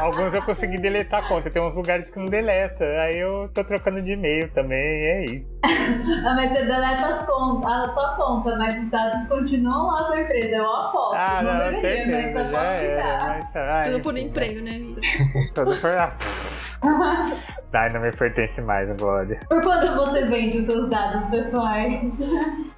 [0.00, 2.84] Alguns eu consegui deletar a conta, tem uns lugares que não deleta.
[3.02, 5.52] Aí eu tô trocando de e-mail também, e é isso.
[6.24, 10.06] Ah, mas você deleta as contas, a sua conta, mas os dados continuam lá na
[10.06, 10.56] sua empresa.
[10.56, 11.14] Eu aposto.
[11.14, 13.26] Ah, não, não, deveria, certeza, mas já era.
[13.28, 15.00] Mas, ah, Tudo por emprego, né, vida?
[15.54, 15.90] Tudo por.
[17.76, 19.40] Ai, não me pertence mais, Glória.
[19.48, 22.02] Por quanto você vende os seus dados pessoais?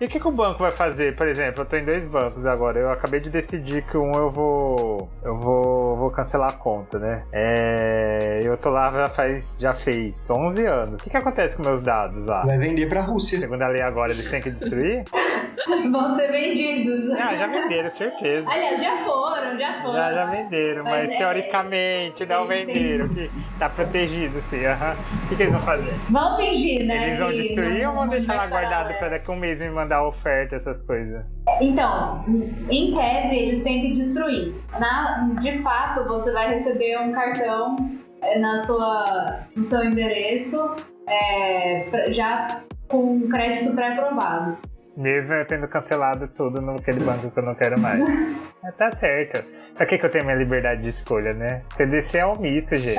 [0.01, 1.15] E o que, que o banco vai fazer?
[1.15, 2.79] Por exemplo, eu tô em dois bancos agora.
[2.79, 5.09] Eu acabei de decidir que um eu vou.
[5.23, 7.25] Eu vou, vou cancelar a conta, né?
[7.31, 9.55] É, eu tô lá já faz.
[9.61, 11.01] Já fez 11 anos.
[11.01, 12.45] O que, que acontece com meus dados lá?
[12.47, 13.39] Vai vender pra Rússia.
[13.39, 15.05] Segundo a lei agora, eles têm que destruir?
[15.91, 17.11] Vão ser vendidos.
[17.19, 18.49] Ah, já venderam, certeza.
[18.49, 19.95] Aliás, já foram, já foram.
[19.95, 23.09] Já, já venderam, Mas mas, é- teoricamente não venderam.
[23.09, 23.96] Que tá protegido,
[24.41, 24.65] sim.
[24.67, 24.95] aham.
[25.25, 25.93] O que, que eles vão fazer?
[26.11, 27.07] Vão fingir, né?
[27.07, 28.95] Eles vão destruir não- ou vão deixar falar, guardado né?
[28.95, 31.25] pra daqui um mês me mandar oferta, essas coisas?
[31.61, 32.25] Então,
[32.71, 34.55] em tese, eles têm que destruir.
[34.79, 37.77] Na, de fato, você vai receber um cartão
[38.23, 40.77] é, na sua, no seu endereço
[41.09, 44.57] é, já com crédito pré-aprovado.
[44.97, 48.01] Mesmo eu tendo cancelado tudo naquele banco que eu não quero mais.
[48.63, 49.45] Mas tá certo.
[49.75, 51.63] Pra que, que eu tenho minha liberdade de escolha, né?
[51.75, 52.99] CDC é um mito, gente.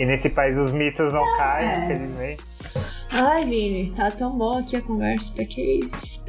[0.00, 1.84] E nesse país os mitos não caem, É.
[1.84, 2.44] infelizmente.
[3.10, 6.24] Ai, Vini, tá tão bom aqui a conversa, pra que isso?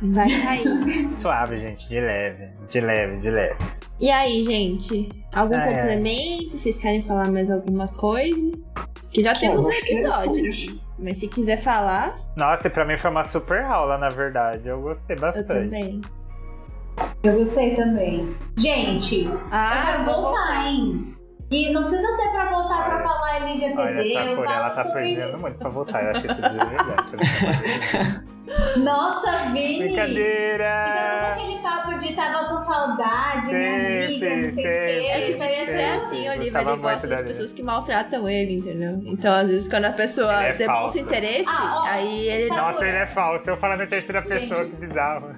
[0.00, 0.64] Vai cair.
[1.14, 3.56] Suave, gente, de leve, de leve, de leve.
[4.00, 5.10] E aí, gente?
[5.34, 5.74] Algum Ai, ai.
[5.74, 6.56] complemento?
[6.56, 8.58] Vocês querem falar mais alguma coisa?
[9.10, 10.80] Que já temos um é episódio.
[11.02, 14.68] Mas se quiser falar, Nossa, e pra mim foi uma super aula, na verdade.
[14.68, 15.46] Eu gostei eu bastante.
[15.48, 16.00] também.
[17.22, 18.36] Eu gostei também.
[18.58, 20.66] Gente, Ah, pra vou voltar, voltar.
[20.68, 21.16] hein?
[21.50, 23.02] E não precisa ser pra voltar pra Olha.
[23.08, 23.80] falar LGPD.
[23.80, 26.04] Olha, essa eu cor, ela tá sobre- perdendo muito pra voltar.
[26.04, 28.30] Eu achei tudo deselegante.
[28.78, 29.78] Nossa, Vini!
[29.78, 30.64] Brincadeira!
[30.90, 31.59] Então, aquele papo
[32.00, 35.06] de tava com saudade, minha amiga, não sei o.
[35.10, 35.38] É que sempre.
[35.38, 39.00] Vinícius é assim, gostava Ele gosta das da pessoas que maltratam ele, entendeu?
[39.04, 40.98] Então, às vezes, quando a pessoa é demonstra falso.
[40.98, 42.64] interesse, Ah, ó, aí ele tá não.
[42.64, 43.50] Nossa, ele é falso.
[43.50, 45.34] Eu falando em terceira pessoa, que bizarro.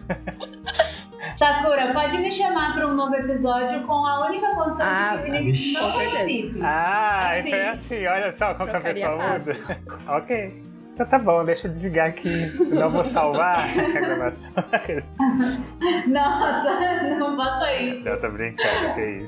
[1.37, 5.29] Sakura, pode me chamar para um novo episódio com a única condição Ah, de que
[5.29, 5.75] o Vinícius vixe.
[5.83, 6.61] não participe.
[6.63, 7.49] Ah, Assim.
[7.49, 8.07] então é assim.
[8.07, 9.55] Olha só como que a pessoa fácil.
[9.55, 9.79] muda.
[10.17, 10.63] ok.
[10.95, 12.29] Então tá bom, deixa eu desligar aqui.
[12.59, 14.51] Eu não vou salvar a gravação.
[16.07, 18.07] Nossa, não faça isso.
[18.09, 19.27] Eu tô brincando, que isso.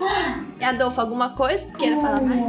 [0.60, 2.40] E Adolfo, alguma coisa que queira falar mais?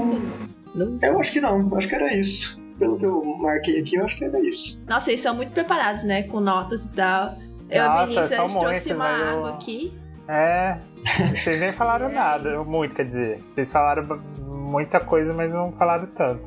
[0.76, 1.00] Não?
[1.02, 2.60] Eu acho que não, acho que era isso.
[2.78, 4.82] Pelo que eu marquei aqui, eu acho que era isso.
[4.86, 6.24] Nossa, eles são muito preparados, né?
[6.24, 7.36] Com notas e tal.
[7.70, 9.98] Eu Nossa, Vinícius, a gente trouxe uma eu- água aqui.
[10.28, 10.78] É.
[11.36, 13.40] Vocês nem falaram nada, muito quer dizer.
[13.54, 16.42] Vocês falaram muita coisa, mas não falaram tanto.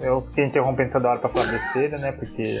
[0.00, 2.12] Eu fiquei interrompendo toda hora pra falar besteira, né?
[2.12, 2.60] Porque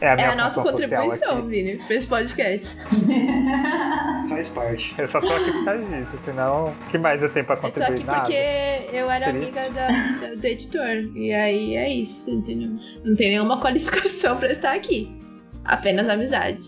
[0.00, 1.48] é a É minha a nossa contribuição, aqui.
[1.48, 2.76] Vini, pra esse podcast.
[4.28, 4.94] Faz parte.
[4.96, 7.60] Eu só tô aqui por causa disso, senão o que mais eu tenho pra Eu
[7.60, 7.94] tô contribuir?
[7.96, 8.20] aqui Nada.
[8.20, 9.58] porque eu era Triste.
[9.58, 9.88] amiga da,
[10.28, 11.16] da- do editor.
[11.16, 12.70] E aí é isso, entendeu?
[13.04, 15.20] Não tem nenhuma qualificação pra estar aqui.
[15.64, 16.64] Apenas amizade.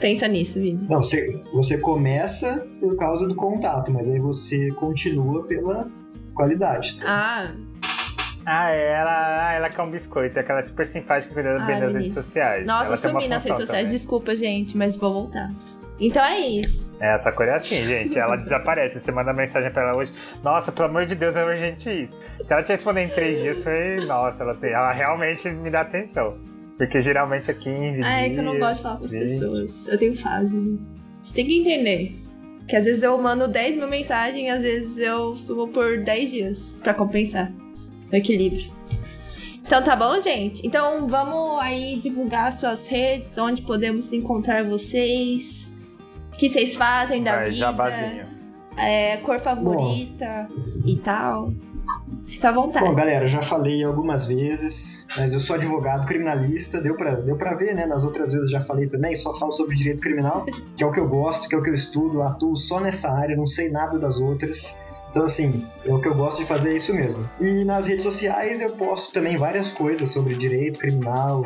[0.00, 0.86] Pensa nisso, Vini.
[0.88, 5.88] Não, você, você começa por causa do contato, mas aí você continua pela
[6.34, 6.98] qualidade.
[6.98, 7.04] tá?
[7.06, 7.50] Ah,
[8.46, 11.80] Ah, é, ela, ah, ela quer um biscoito, é aquela super simpática cuidando Ai, bem
[11.80, 12.66] das redes sociais.
[12.66, 13.84] nossa, ela uma sumi nas redes sociais.
[13.84, 13.96] também.
[13.98, 15.50] Desculpa, gente, mas vou voltar.
[16.00, 16.96] Então é isso.
[16.98, 18.18] É, essa cor é assim, gente.
[18.18, 18.98] Ela desaparece.
[18.98, 20.10] Você manda mensagem pra ela hoje.
[20.42, 22.16] Nossa, pelo amor de Deus, é urgente isso.
[22.42, 23.96] Se ela te responder em três dias, foi.
[24.06, 24.72] Nossa, ela, tem...
[24.72, 26.38] ela realmente me dá atenção.
[26.80, 29.20] Porque geralmente é 15 Ah, é que eu não gosto de falar com as 20.
[29.20, 29.86] pessoas.
[29.86, 30.78] Eu tenho fases.
[31.22, 32.16] Você tem que entender.
[32.66, 36.80] Que às vezes eu mando 10 mil mensagens, às vezes eu sumo por 10 dias
[36.82, 37.52] pra compensar
[38.10, 38.70] o equilíbrio.
[39.62, 40.66] Então tá bom, gente?
[40.66, 45.70] Então vamos aí divulgar suas redes, onde podemos encontrar vocês,
[46.32, 48.24] o que vocês fazem da Vai, vida, jabazinho.
[48.78, 50.48] é, cor favorita
[50.86, 51.52] e tal.
[52.26, 52.86] Fica à vontade.
[52.86, 57.74] Bom, galera, já falei algumas vezes, mas eu sou advogado criminalista, deu pra, deu ver,
[57.74, 57.86] né?
[57.86, 60.44] Nas outras vezes já falei também, só falo sobre direito criminal,
[60.76, 63.10] que é o que eu gosto, que é o que eu estudo, atuo só nessa
[63.10, 64.80] área, não sei nada das outras.
[65.10, 67.28] Então, assim, é o que eu gosto de fazer é isso mesmo.
[67.40, 71.44] E nas redes sociais eu posto também várias coisas sobre direito criminal,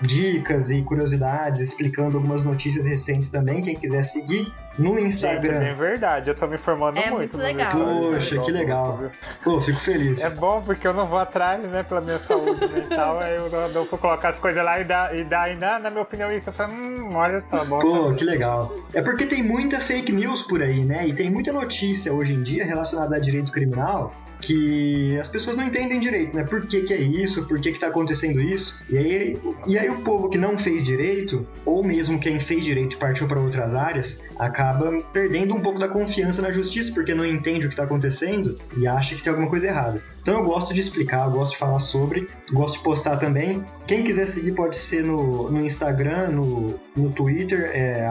[0.00, 4.52] dicas e curiosidades, explicando algumas notícias recentes também, quem quiser seguir.
[4.78, 5.58] No Gente, é Instagram.
[5.60, 7.36] bem verdade, eu tô me informando É muito.
[7.36, 7.72] muito legal.
[7.72, 9.00] Poxa, que legal.
[9.42, 10.22] Pô, fico feliz.
[10.22, 13.68] É bom porque eu não vou atrás, né, pela minha saúde mental, aí eu não,
[13.68, 16.50] não vou colocar as coisas lá e dar, e dar ainda, na minha opinião, isso.
[16.50, 17.78] Eu falo, hum, olha só, bom.
[17.78, 18.72] Pô, que legal.
[18.92, 21.06] É porque tem muita fake news por aí, né?
[21.06, 24.12] E tem muita notícia hoje em dia relacionada a direito criminal
[24.46, 26.44] que as pessoas não entendem direito, né?
[26.44, 27.44] Por que, que é isso?
[27.48, 28.80] Por que, que tá acontecendo isso?
[28.88, 32.94] E aí, e aí o povo que não fez direito, ou mesmo quem fez direito
[32.94, 37.26] e partiu para outras áreas, acaba perdendo um pouco da confiança na justiça, porque não
[37.26, 40.00] entende o que tá acontecendo e acha que tem alguma coisa errada.
[40.22, 43.64] Então eu gosto de explicar, eu gosto de falar sobre, gosto de postar também.
[43.86, 48.06] Quem quiser seguir pode ser no, no Instagram, no, no Twitter, é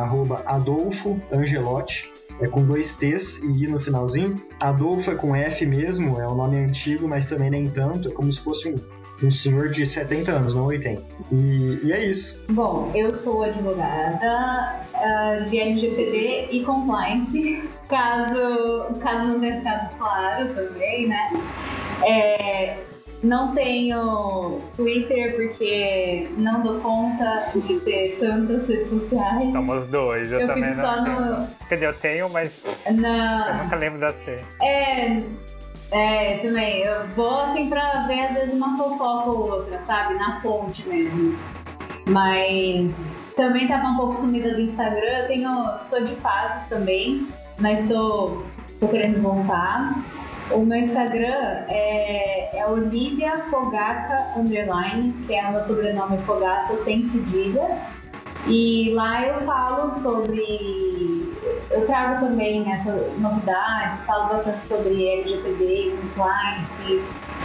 [0.45, 4.35] Adolfo Angelotti, é com dois T's e I no finalzinho.
[4.59, 8.31] Adolfo é com F mesmo, é um nome antigo, mas também nem tanto, é como
[8.31, 8.75] se fosse um,
[9.25, 11.03] um senhor de 70 anos, não 80.
[11.31, 12.43] E, e é isso.
[12.51, 14.19] Bom, eu sou advogada
[14.93, 21.29] ah, de LGPD e compliance, caso, caso não tenha ficado claro também, né?
[22.03, 22.77] É,
[23.25, 29.51] não tenho Twitter porque não dou conta de ter tantas redes sociais.
[29.51, 31.19] Somos dois, eu, Eu também não tenho.
[31.19, 31.47] no.
[31.67, 34.43] Quer dizer, eu tenho, mas eu Na, nunca lembro da C.
[34.61, 35.21] é,
[35.91, 36.81] é, também.
[36.81, 40.13] Eu vou assim pra ver às vezes uma fofoca ou outra, sabe?
[40.15, 41.35] Na fonte mesmo.
[42.07, 42.91] Mas
[43.35, 45.07] também tava um pouco sumida do Instagram.
[45.19, 45.49] Eu tenho.
[45.89, 47.27] sou de fases também,
[47.59, 48.43] mas tô,
[48.79, 49.95] tô querendo voltar.
[50.51, 57.09] O meu Instagram é, é Olivia Fogata Underline, que é o meu sobrenome Fogata sem
[57.09, 57.77] cedilha.
[58.47, 61.33] E lá eu falo sobre.
[61.71, 67.01] Eu trago também essas novidades, falo bastante sobre LGPD, compliance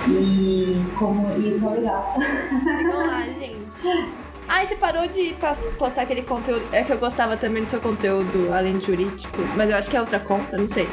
[0.09, 2.15] e como isso é legal.
[2.15, 4.13] Sigam lá, gente.
[4.47, 5.35] Ai, você parou de
[5.79, 6.63] postar aquele conteúdo.
[6.71, 9.97] É que eu gostava também do seu conteúdo, além de jurídico, mas eu acho que
[9.97, 10.89] é outra conta, não sei.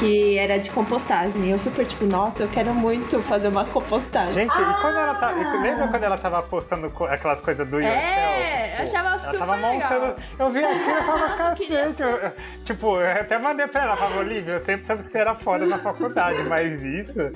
[0.00, 1.50] Que era de compostagem.
[1.50, 4.32] Eu super, tipo, nossa, eu quero muito fazer uma compostagem.
[4.32, 5.28] Gente, e quando ela tá.
[5.28, 5.60] Ah!
[5.62, 8.06] Lembra quando ela tava postando aquelas coisas do yourself?
[8.06, 9.72] É, eu achava ela super tava legal.
[9.92, 10.16] montando.
[10.38, 12.02] Eu vi aquilo e falava, cacete.
[12.02, 12.32] eu- eu-
[12.64, 15.66] tipo, eu até mandei pra ela, falava, Olivia, eu sempre soube que você era foda
[15.66, 17.32] na faculdade, mas isso.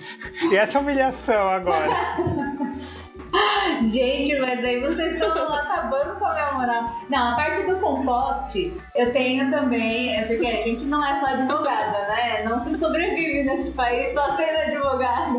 [0.51, 1.91] E essa humilhação agora.
[3.93, 6.97] Gente, mas aí vocês estão acabando com a minha moral.
[7.09, 11.27] Não, a parte do compost, eu tenho também, é porque a gente não é só
[11.27, 12.43] advogada, né?
[12.45, 15.31] Não se sobrevive nesse país só sendo advogada.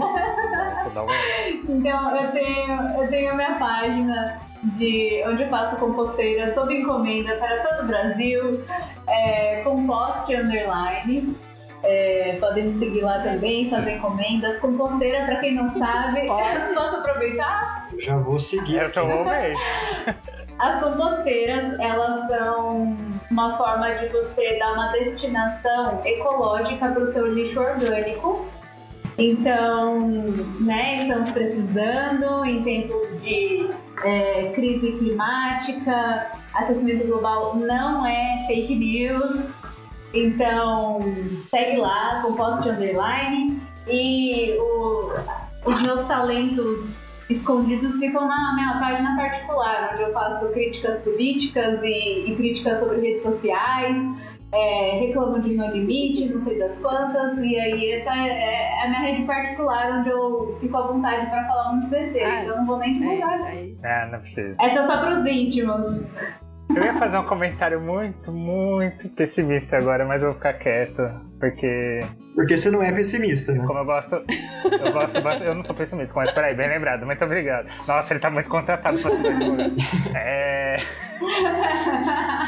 [1.67, 7.35] Então eu tenho, eu tenho a minha página de onde eu faço composteira sob encomenda
[7.35, 8.63] para todo o Brasil,
[9.07, 11.35] é, compost underline.
[11.83, 14.59] É, podem me seguir lá também, fazer encomendas.
[14.59, 16.25] Composteira, para quem não sabe,
[16.73, 17.84] posso aproveitar?
[17.99, 18.79] Já vou seguir.
[18.79, 19.11] Essa aqui.
[19.11, 19.53] vou ver.
[20.59, 22.95] As composteiras, elas são
[23.29, 28.45] uma forma de você dar uma destinação ecológica para o seu lixo orgânico.
[29.17, 29.99] Então,
[30.59, 33.69] né, estamos precisando em tempos de
[34.03, 39.39] é, crise climática, aquecimento global não é fake news.
[40.13, 40.99] Então,
[41.49, 43.61] segue lá, Compost Underline.
[43.87, 45.11] E o-
[45.65, 46.85] os meus talentos
[47.29, 52.99] escondidos ficam na minha página particular, onde eu faço críticas políticas e, e críticas sobre
[53.01, 53.95] redes sociais,
[54.51, 58.87] é, reclamo de meu limite, não sei das quantas, e aí essa é, é a
[58.89, 62.57] minha rede particular, onde eu fico à vontade para falar muito besteira, Ah, então eu
[62.57, 63.35] não vou nem É divulgar.
[63.35, 63.77] isso aí.
[63.83, 64.55] É, não precisa.
[64.61, 66.01] Essa é só pros íntimos.
[66.75, 71.01] Eu ia fazer um comentário muito, muito pessimista agora, mas eu vou ficar quieto.
[71.39, 72.01] Porque,
[72.35, 73.63] Porque você não é pessimista, né?
[73.65, 74.15] como eu gosto.
[74.15, 75.45] Eu gosto bastante.
[75.45, 77.05] Eu não sou pessimista, mas peraí, bem lembrado.
[77.05, 77.67] Muito obrigado.
[77.87, 79.75] Nossa, ele tá muito contratado pra ser advogado.
[80.15, 80.75] É.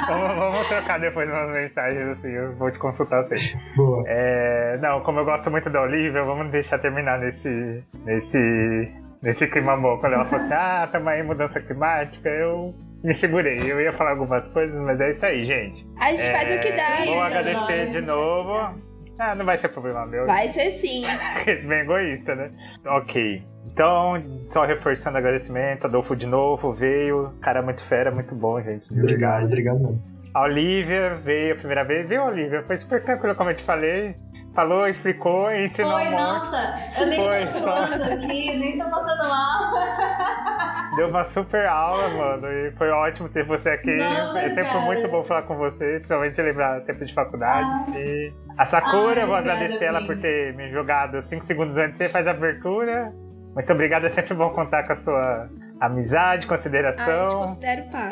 [0.08, 3.58] vamos, vamos trocar depois umas mensagens assim, eu vou te consultar sempre.
[3.78, 4.04] Boa.
[4.08, 7.82] É, não, como eu gosto muito da Olivia, vamos deixar terminar nesse.
[8.04, 8.92] nesse.
[9.22, 9.98] nesse clima bom.
[10.00, 13.60] Quando ela falou assim, ah, tamo aí mudança climática, eu me segurei.
[13.72, 15.88] Eu ia falar algumas coisas, mas é isso aí, gente.
[16.00, 17.22] A gente faz o que dá, Vou né?
[17.22, 18.76] agradecer de novo.
[19.20, 20.26] Ah, não vai ser problema meu.
[20.28, 21.04] Vai ser sim.
[21.68, 22.52] Bem egoísta, né?
[22.86, 23.44] Ok.
[23.66, 27.32] Então, só reforçando o agradecimento, Adolfo de novo veio.
[27.42, 28.86] Cara, muito fera, muito bom, gente.
[28.92, 30.02] Obrigado, obrigado mesmo.
[30.34, 32.08] A Olivia veio a primeira vez.
[32.08, 32.64] Viu, Olivia?
[32.64, 34.16] Foi super tranquilo, como eu te falei.
[34.54, 36.46] Falou, explicou, ensinou Foi, um monte.
[36.46, 39.72] nossa, eu nem Foi, tô só- aqui, nem tô passando mal.
[40.98, 42.48] Deu uma super aula, mano.
[42.52, 43.96] E foi ótimo ter você aqui.
[43.96, 44.82] Nossa, é sempre cara.
[44.82, 47.70] muito bom falar com você, principalmente lembrar tempo de faculdade.
[47.98, 51.98] E a Sakura, Ai, vou obrigada, agradecer ela por ter me jogado 5 segundos antes.
[51.98, 53.14] Você faz a abertura.
[53.56, 55.50] Muito obrigado, é sempre bom contar com a sua
[55.80, 57.28] amizade, Ah, eu te consideração.
[57.40, 58.10] considero pá.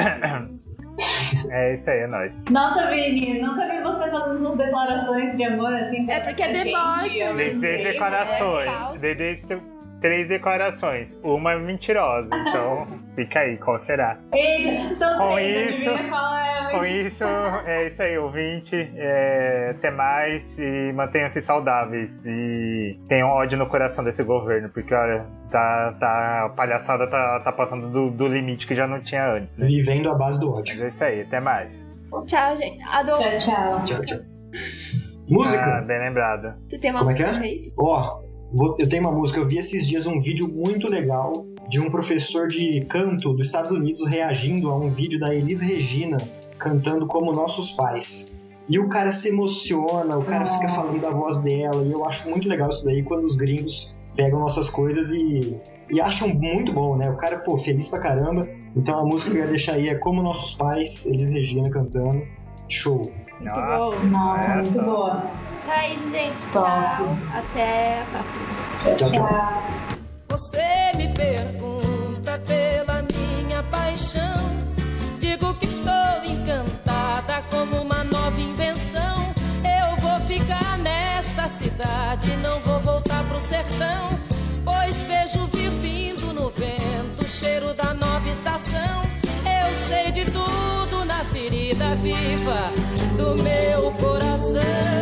[1.52, 2.44] É isso aí, é nóis.
[2.50, 6.10] Nossa, Vini, nunca vi você fazendo declarações de amor assim.
[6.10, 7.52] É porque é deboche, eu né?
[7.54, 8.68] Não declarações.
[8.68, 9.75] é falso.
[10.06, 11.20] Três declarações.
[11.24, 12.30] Uma é mentirosa.
[12.32, 14.16] Então, fica aí, qual será?
[14.32, 16.72] Eita, Com três, isso- é?
[16.72, 17.24] Com isso,
[17.66, 18.76] é isso aí, ouvinte.
[18.96, 22.24] É, até mais e mantenham-se saudáveis.
[22.28, 27.52] E tenham ódio no coração desse governo, porque olha, tá, tá, a palhaçada tá, tá
[27.52, 29.66] passando do, do limite que já não tinha antes, né?
[29.66, 30.84] Vivendo a base do Mas ódio.
[30.84, 31.90] é isso aí, até mais.
[32.28, 32.84] Tchau, gente.
[32.90, 33.86] Adolfo, Tchau, tchau.
[33.86, 34.18] Tchau, tchau.
[34.22, 35.84] Ah, Música?
[35.88, 36.54] bem lembrado.
[36.70, 37.48] você tem uma Como é que música é?
[37.50, 37.68] aí?
[37.80, 38.25] Ó, vou-
[38.80, 41.32] eu tenho uma música, eu vi esses dias um vídeo muito legal
[41.70, 46.18] de um professor de canto dos Estados Unidos reagindo a um vídeo da Elis Regina
[46.58, 48.36] cantando como nossos pais.
[48.70, 52.28] E o cara se emociona, o cara fica falando da voz dela, e eu acho
[52.30, 55.56] muito legal isso daí quando os gringos pegam nossas coisas e,
[55.92, 57.10] e acham muito bom, né?
[57.10, 58.48] O cara, pô, feliz pra caramba.
[58.76, 62.24] Então a música que eu ia deixar aí é Como Nossos Pais, Elis Regina cantando.
[62.68, 63.02] Show.
[63.40, 64.08] Muito Ah, bom.
[64.08, 65.24] Nossa, muito boa.
[65.66, 66.48] Tá aí, gente.
[66.54, 66.66] Top.
[66.66, 67.18] Tchau.
[67.34, 68.96] Até a próxima.
[68.98, 69.64] Tchau, tchau.
[70.30, 74.36] Você me pergunta pela minha paixão.
[75.20, 79.34] Digo que estou encantada como uma nova invenção.
[79.64, 84.20] Eu vou ficar nesta cidade, não vou voltar pro sertão.
[84.64, 89.02] Pois vejo vir vindo no vento o cheiro da nova estação.
[89.46, 92.72] Eu sei de tudo na ferida viva
[93.18, 94.95] do meu coração.